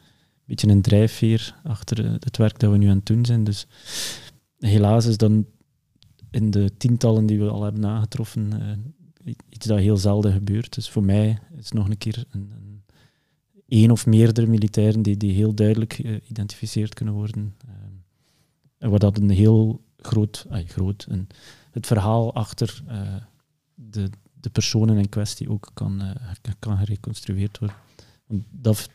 beetje 0.44 0.68
een 0.68 0.82
drijfveer 0.82 1.54
achter 1.62 2.12
het 2.20 2.36
werk 2.36 2.59
dat 2.59 2.70
we 2.70 2.76
nu 2.76 2.88
aan 2.88 2.96
het 2.96 3.07
doen 3.07 3.24
zijn. 3.24 3.44
Dus 3.44 3.66
helaas 4.59 5.07
is 5.07 5.16
dan 5.16 5.46
in 6.30 6.50
de 6.50 6.70
tientallen 6.78 7.26
die 7.26 7.38
we 7.38 7.48
al 7.48 7.62
hebben 7.62 7.86
aangetroffen 7.86 8.52
eh, 8.52 9.34
iets 9.48 9.66
dat 9.66 9.78
heel 9.78 9.96
zelden 9.96 10.32
gebeurt. 10.32 10.74
Dus 10.74 10.88
voor 10.90 11.04
mij 11.04 11.38
is 11.59 11.64
het 11.64 11.74
nog 11.74 11.88
een 11.88 11.98
keer 11.98 12.24
een, 12.30 12.50
een 12.57 12.65
één 13.68 13.90
of 13.90 14.06
meerdere 14.06 14.46
militairen 14.46 15.02
die, 15.02 15.16
die 15.16 15.32
heel 15.32 15.54
duidelijk 15.54 15.92
geïdentificeerd 15.92 16.94
kunnen 16.94 17.14
worden. 17.14 17.54
Eh, 17.66 17.72
en 18.78 18.90
waar 18.90 18.98
dat 18.98 19.18
een 19.18 19.30
heel 19.30 19.84
groot, 19.96 20.46
groot 20.50 21.06
een, 21.08 21.26
het 21.70 21.86
verhaal 21.86 22.34
achter 22.34 22.82
eh, 22.86 23.14
de, 23.74 24.10
de 24.40 24.50
personen 24.50 24.96
in 24.96 25.08
kwestie 25.08 25.50
ook 25.50 25.70
kan, 25.74 26.00
eh, 26.00 26.52
kan 26.58 26.78
gereconstrueerd 26.78 27.58
worden. 27.58 27.76
Dat, 28.50 28.88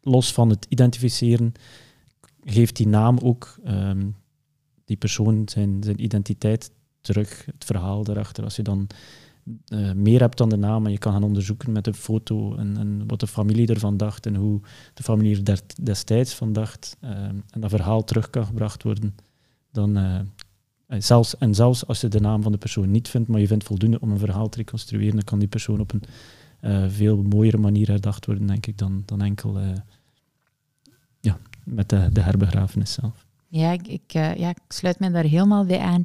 los 0.00 0.32
van 0.32 0.50
het 0.50 0.66
identificeren, 0.68 1.52
geeft 2.44 2.76
die 2.76 2.88
naam 2.88 3.18
ook 3.18 3.58
ehm, 3.64 4.10
die 4.84 4.96
persoon 4.96 5.42
zijn, 5.48 5.82
zijn 5.82 6.02
identiteit 6.02 6.70
terug, 7.00 7.44
het 7.44 7.64
verhaal 7.64 8.04
daarachter. 8.04 8.44
Als 8.44 8.56
je 8.56 8.62
dan 8.62 8.86
eh, 9.66 9.92
meer 9.92 10.20
hebt 10.20 10.38
dan 10.38 10.48
de 10.48 10.56
naam 10.56 10.86
en 10.86 10.92
je 10.92 10.98
kan 10.98 11.12
gaan 11.12 11.22
onderzoeken 11.22 11.72
met 11.72 11.86
een 11.86 11.94
foto 11.94 12.54
en, 12.54 12.76
en 12.76 13.02
wat 13.06 13.20
de 13.20 13.26
familie 13.26 13.68
ervan 13.68 13.96
dacht 13.96 14.26
en 14.26 14.34
hoe 14.34 14.60
de 14.94 15.02
familie 15.02 15.42
er 15.44 15.60
destijds 15.82 16.34
van 16.34 16.52
dacht 16.52 16.96
ehm, 17.00 17.36
en 17.50 17.60
dat 17.60 17.70
verhaal 17.70 18.04
terug 18.04 18.30
kan 18.30 18.46
gebracht 18.46 18.82
worden, 18.82 19.14
dan 19.72 19.96
eh, 19.96 20.18
eh, 20.86 21.00
zelfs, 21.00 21.38
en 21.38 21.54
zelfs 21.54 21.86
als 21.86 22.00
je 22.00 22.08
de 22.08 22.20
naam 22.20 22.42
van 22.42 22.52
de 22.52 22.58
persoon 22.58 22.90
niet 22.90 23.08
vindt, 23.08 23.28
maar 23.28 23.40
je 23.40 23.46
vindt 23.46 23.64
voldoende 23.64 24.00
om 24.00 24.10
een 24.10 24.18
verhaal 24.18 24.48
te 24.48 24.58
reconstrueren, 24.58 25.14
dan 25.14 25.24
kan 25.24 25.38
die 25.38 25.48
persoon 25.48 25.80
op 25.80 25.92
een 25.92 26.02
eh, 26.60 26.84
veel 26.88 27.22
mooiere 27.22 27.56
manier 27.56 27.88
herdacht 27.88 28.26
worden, 28.26 28.46
denk 28.46 28.66
ik, 28.66 28.78
dan, 28.78 29.02
dan 29.04 29.22
enkel 29.22 29.58
eh, 29.58 29.68
ja, 31.20 31.38
met 31.64 31.88
de, 31.88 32.08
de 32.12 32.20
herbegrafenis 32.20 32.92
zelf. 32.92 33.26
Ja, 33.48 33.72
ik, 33.72 33.86
ik, 33.86 34.14
eh, 34.14 34.34
ja, 34.34 34.48
ik 34.48 34.58
sluit 34.68 34.98
mij 34.98 35.08
daar 35.08 35.24
helemaal 35.24 35.64
bij 35.64 35.78
aan. 35.78 36.04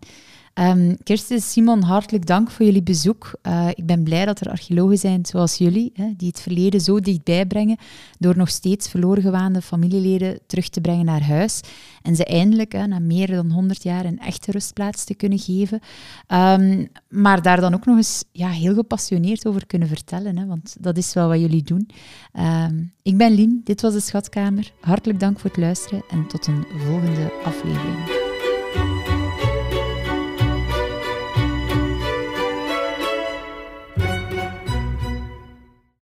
Kirsten, 1.04 1.42
Simon, 1.42 1.82
hartelijk 1.82 2.26
dank 2.26 2.52
voor 2.52 2.66
jullie 2.66 2.84
bezoek. 2.84 3.32
Eh, 3.42 3.68
ik 3.74 3.86
ben 3.86 4.04
blij 4.04 4.26
dat 4.26 4.40
er 4.40 4.50
archeologen 4.50 4.98
zijn 4.98 5.26
zoals 5.26 5.58
jullie, 5.58 5.92
hè, 5.94 6.14
die 6.18 6.28
het 6.28 6.40
verleden 6.40 6.82
zo 6.82 7.00
dichtbij 7.00 7.46
brengen, 7.46 7.78
door 8.20 8.38
nog 8.38 8.50
steeds 8.50 8.90
verloren 8.90 9.24
gewaande 9.24 9.62
familieleden 9.62 10.40
terug 10.48 10.70
te 10.70 10.82
brengen 10.82 11.06
naar 11.06 11.24
huis. 11.24 11.62
En 12.02 12.16
ze 12.16 12.26
eindelijk, 12.26 12.74
na 12.74 13.00
meer 13.00 13.28
dan 13.28 13.52
100 13.52 13.84
jaar, 13.84 14.06
een 14.06 14.20
echte 14.20 14.52
rustplaats 14.52 15.04
te 15.04 15.16
kunnen 15.16 15.40
geven. 15.40 15.80
Ehm, 16.28 16.86
maar 17.10 17.42
daar 17.42 17.62
dan 17.62 17.74
ook 17.74 17.86
nog 17.86 17.98
eens 17.98 18.24
ja, 18.32 18.50
heel 18.50 18.74
gepassioneerd 18.74 19.48
over 19.48 19.66
kunnen 19.66 19.88
vertellen, 19.88 20.38
hè, 20.38 20.46
want 20.46 20.76
dat 20.80 20.98
is 20.98 21.14
wel 21.14 21.28
wat 21.28 21.40
jullie 21.40 21.64
doen. 21.64 21.90
Ehm, 22.32 22.84
ik 23.02 23.18
ben 23.18 23.32
Lien, 23.32 23.62
dit 23.64 23.82
was 23.82 23.94
de 23.94 24.00
Schatkamer. 24.00 24.72
Hartelijk 24.82 25.20
dank 25.20 25.40
voor 25.40 25.50
het 25.50 25.60
luisteren 25.60 26.04
en 26.10 26.28
tot 26.28 26.48
een 26.48 26.66
volgende 26.86 27.32
aflevering. 27.44 28.23